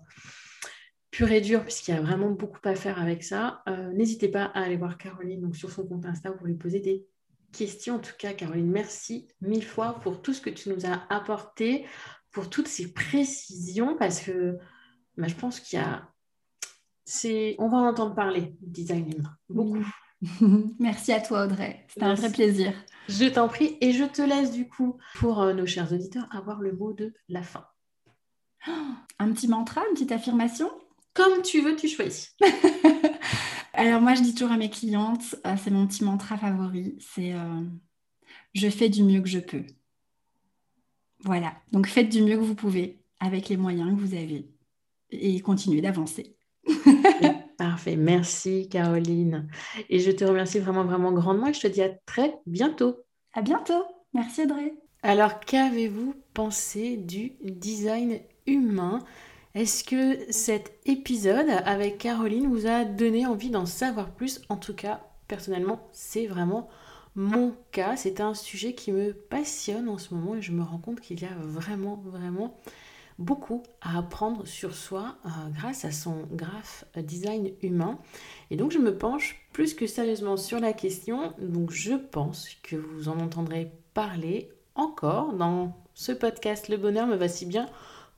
pure 1.11 1.31
et 1.31 1.41
dure, 1.41 1.63
puisqu'il 1.63 1.91
y 1.91 1.97
a 1.97 2.01
vraiment 2.01 2.29
beaucoup 2.29 2.59
à 2.63 2.75
faire 2.75 2.99
avec 2.99 3.23
ça. 3.23 3.63
N'hésitez 3.93 4.29
pas 4.29 4.45
à 4.45 4.61
aller 4.63 4.77
voir 4.77 4.97
Caroline 4.97 5.53
sur 5.53 5.71
son 5.71 5.85
compte 5.85 6.07
Insta 6.07 6.31
pour 6.31 6.47
lui 6.47 6.55
poser 6.55 6.79
des 6.79 7.05
questions. 7.51 7.97
En 7.97 7.99
tout 7.99 8.15
cas, 8.17 8.33
Caroline, 8.33 8.71
merci 8.71 9.27
mille 9.39 9.63
fois 9.63 9.99
pour 10.01 10.23
tout 10.23 10.33
ce 10.33 10.41
que 10.41 10.49
tu 10.49 10.69
nous 10.69 10.87
as 10.87 11.03
apporté, 11.13 11.85
pour 12.31 12.49
toutes 12.49 12.67
ces 12.67 12.91
précisions, 12.93 13.95
parce 13.95 14.21
que 14.21 14.57
bah, 15.15 15.27
je 15.27 15.35
pense 15.35 15.59
qu'il 15.59 15.77
y 15.77 15.81
a... 15.83 16.09
On 17.59 17.69
va 17.69 17.77
en 17.77 17.87
entendre 17.89 18.15
parler, 18.15 18.55
design 18.61 19.11
humain, 19.13 19.37
beaucoup. 19.49 19.85
Merci 20.79 21.11
à 21.11 21.19
toi 21.19 21.45
Audrey, 21.45 21.85
c'était 21.87 22.05
un 22.05 22.13
vrai 22.13 22.31
plaisir. 22.31 22.73
Je 23.09 23.25
t'en 23.25 23.47
prie 23.47 23.77
et 23.81 23.91
je 23.91 24.05
te 24.05 24.21
laisse 24.21 24.51
du 24.51 24.67
coup 24.67 24.97
pour 25.15 25.41
euh, 25.41 25.53
nos 25.53 25.65
chers 25.65 25.91
auditeurs 25.91 26.27
avoir 26.31 26.61
le 26.61 26.71
mot 26.73 26.93
de 26.93 27.13
la 27.29 27.43
fin. 27.43 27.65
un 29.19 29.31
petit 29.33 29.47
mantra, 29.47 29.81
une 29.89 29.93
petite 29.93 30.11
affirmation? 30.11 30.69
Comme 31.13 31.41
tu 31.41 31.61
veux, 31.61 31.75
tu 31.75 31.87
choisis. 31.87 32.35
Alors 33.73 34.01
moi 34.01 34.13
je 34.13 34.21
dis 34.21 34.33
toujours 34.33 34.53
à 34.53 34.57
mes 34.57 34.69
clientes, 34.69 35.35
euh, 35.45 35.55
c'est 35.61 35.71
mon 35.71 35.87
petit 35.87 36.03
mantra 36.03 36.37
favori, 36.37 36.95
c'est 36.99 37.33
euh, 37.33 37.61
je 38.53 38.69
fais 38.69 38.89
du 38.89 39.03
mieux 39.03 39.21
que 39.21 39.29
je 39.29 39.39
peux. 39.39 39.65
Voilà, 41.21 41.53
donc 41.71 41.87
faites 41.87 42.09
du 42.09 42.21
mieux 42.21 42.35
que 42.35 42.43
vous 42.43 42.55
pouvez 42.55 42.99
avec 43.19 43.49
les 43.49 43.57
moyens 43.57 43.89
que 43.89 43.99
vous 43.99 44.13
avez 44.13 44.47
et 45.09 45.39
continuez 45.41 45.81
d'avancer. 45.81 46.35
Parfait, 47.63 47.95
merci 47.95 48.67
Caroline. 48.67 49.47
Et 49.89 49.99
je 49.99 50.11
te 50.11 50.25
remercie 50.25 50.59
vraiment, 50.59 50.83
vraiment 50.83 51.13
grandement 51.13 51.47
et 51.47 51.53
je 51.53 51.61
te 51.61 51.67
dis 51.67 51.81
à 51.81 51.87
très 52.05 52.35
bientôt. 52.45 52.97
À 53.31 53.41
bientôt. 53.41 53.85
Merci 54.13 54.43
Audrey. 54.43 54.73
Alors, 55.01 55.39
qu'avez-vous 55.39 56.13
pensé 56.33 56.97
du 56.97 57.37
design 57.41 58.19
humain? 58.47 58.99
Est-ce 59.55 59.85
que 59.85 60.29
cet 60.29 60.73
épisode 60.85 61.47
avec 61.63 61.99
Caroline 61.99 62.47
vous 62.47 62.67
a 62.67 62.83
donné 62.83 63.25
envie 63.25 63.49
d'en 63.49 63.65
savoir 63.65 64.13
plus? 64.13 64.41
En 64.49 64.57
tout 64.57 64.75
cas, 64.75 64.99
personnellement, 65.29 65.87
c'est 65.93 66.27
vraiment 66.27 66.67
mon 67.15 67.55
cas. 67.71 67.95
C'est 67.95 68.19
un 68.19 68.33
sujet 68.33 68.73
qui 68.75 68.91
me 68.91 69.13
passionne 69.13 69.87
en 69.87 69.97
ce 69.97 70.13
moment 70.13 70.35
et 70.35 70.41
je 70.41 70.51
me 70.51 70.63
rends 70.63 70.79
compte 70.79 70.99
qu'il 70.99 71.21
y 71.21 71.25
a 71.25 71.35
vraiment, 71.39 71.95
vraiment 71.95 72.59
beaucoup 73.19 73.63
à 73.81 73.97
apprendre 73.97 74.45
sur 74.45 74.75
soi 74.75 75.15
euh, 75.25 75.29
grâce 75.55 75.85
à 75.85 75.91
son 75.91 76.27
graph 76.31 76.85
design 76.97 77.51
humain. 77.61 77.99
Et 78.51 78.55
donc 78.55 78.71
je 78.71 78.79
me 78.79 78.97
penche 78.97 79.47
plus 79.53 79.73
que 79.73 79.87
sérieusement 79.87 80.37
sur 80.37 80.59
la 80.59 80.73
question. 80.73 81.33
Donc 81.39 81.71
je 81.71 81.93
pense 81.93 82.49
que 82.63 82.75
vous 82.75 83.09
en 83.09 83.19
entendrez 83.19 83.71
parler 83.93 84.49
encore 84.75 85.33
dans 85.33 85.77
ce 85.93 86.11
podcast 86.11 86.69
Le 86.69 86.77
bonheur 86.77 87.07
me 87.07 87.15
va 87.15 87.27
si 87.27 87.45
bien 87.45 87.69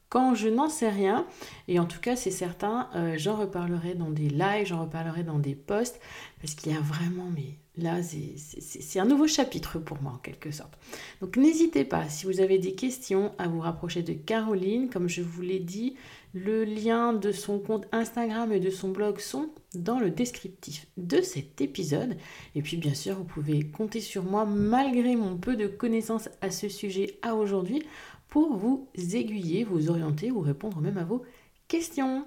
quand 0.10 0.36
je 0.36 0.48
n'en 0.48 0.70
sais 0.70 0.90
rien. 0.90 1.26
Et 1.68 1.80
en 1.80 1.86
tout 1.86 2.00
cas, 2.00 2.16
c'est 2.16 2.32
certain, 2.32 2.90
euh, 2.96 3.16
j'en 3.18 3.36
reparlerai 3.36 3.96
dans 3.96 4.12
des 4.12 4.30
lives, 4.30 4.68
j'en 4.68 4.82
reparlerai 4.82 5.24
dans 5.24 5.40
des 5.40 5.56
posts, 5.56 6.00
parce 6.40 6.56
qu'il 6.56 6.72
y 6.72 6.76
a 6.76 6.80
vraiment 6.80 7.30
mais 7.36 7.58
là, 7.78 8.02
c'est 8.04 9.00
un 9.00 9.06
nouveau 9.06 9.28
chapitre 9.28 9.80
pour 9.80 10.02
moi 10.02 10.14
en 10.14 10.18
quelque 10.18 10.52
sorte. 10.52 10.74
Donc 11.22 11.38
n'hésitez 11.38 11.84
pas, 11.84 12.08
si 12.10 12.26
vous 12.26 12.40
avez 12.40 12.58
des 12.58 12.74
questions, 12.74 13.34
à 13.38 13.48
vous 13.48 13.60
rapprocher 13.60 14.02
de 14.02 14.14
Caroline. 14.14 14.90
Comme 14.90 15.10
je 15.10 15.22
vous 15.22 15.42
l'ai 15.42 15.60
dit, 15.60 15.96
le 16.34 16.66
lien 16.66 17.14
de 17.14 17.32
son 17.32 17.60
compte 17.60 17.88
Instagram 17.92 18.52
et 18.52 18.60
de 18.60 18.70
son 18.70 18.90
blog 18.90 19.20
sont 19.20 19.50
dans 19.74 20.00
le 20.00 20.10
descriptif 20.10 20.88
de 20.98 21.22
cet 21.22 21.62
épisode. 21.62 22.18
Et 22.56 22.62
puis 22.62 22.78
bien 22.78 22.94
sûr, 22.94 23.16
vous 23.16 23.24
pouvez 23.24 23.66
compter 23.68 24.02
sur 24.02 24.24
moi 24.24 24.46
malgré 24.46 25.16
mon 25.16 25.38
peu 25.38 25.56
de 25.56 25.68
connaissances 25.68 26.30
à 26.42 26.52
ce 26.52 26.70
sujet 26.70 27.18
à 27.22 27.36
aujourd'hui 27.36 27.84
pour 28.28 28.56
vous 28.58 28.90
aiguiller, 28.96 29.64
vous 29.64 29.90
orienter 29.90 30.32
ou 30.32 30.42
répondre 30.42 30.82
même 30.82 30.98
à 30.98 31.04
vos 31.04 31.24
questions. 31.68 32.26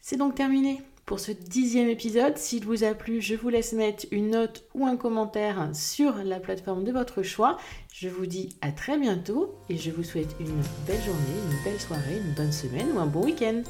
C'est 0.00 0.16
donc 0.16 0.34
terminé 0.34 0.80
pour 1.06 1.20
ce 1.20 1.30
dixième 1.30 1.88
épisode. 1.88 2.36
S'il 2.36 2.64
vous 2.64 2.84
a 2.84 2.92
plu, 2.92 3.22
je 3.22 3.36
vous 3.36 3.48
laisse 3.48 3.72
mettre 3.72 4.06
une 4.10 4.30
note 4.30 4.64
ou 4.74 4.84
un 4.86 4.96
commentaire 4.96 5.70
sur 5.72 6.16
la 6.16 6.40
plateforme 6.40 6.84
de 6.84 6.92
votre 6.92 7.22
choix. 7.22 7.56
Je 7.92 8.08
vous 8.08 8.26
dis 8.26 8.56
à 8.60 8.72
très 8.72 8.98
bientôt 8.98 9.54
et 9.70 9.76
je 9.78 9.92
vous 9.92 10.02
souhaite 10.02 10.34
une 10.40 10.60
belle 10.86 11.02
journée, 11.02 11.40
une 11.50 11.64
belle 11.64 11.80
soirée, 11.80 12.18
une 12.18 12.34
bonne 12.34 12.52
semaine 12.52 12.90
ou 12.92 12.98
un 12.98 13.06
bon 13.06 13.24
week-end. 13.24 13.62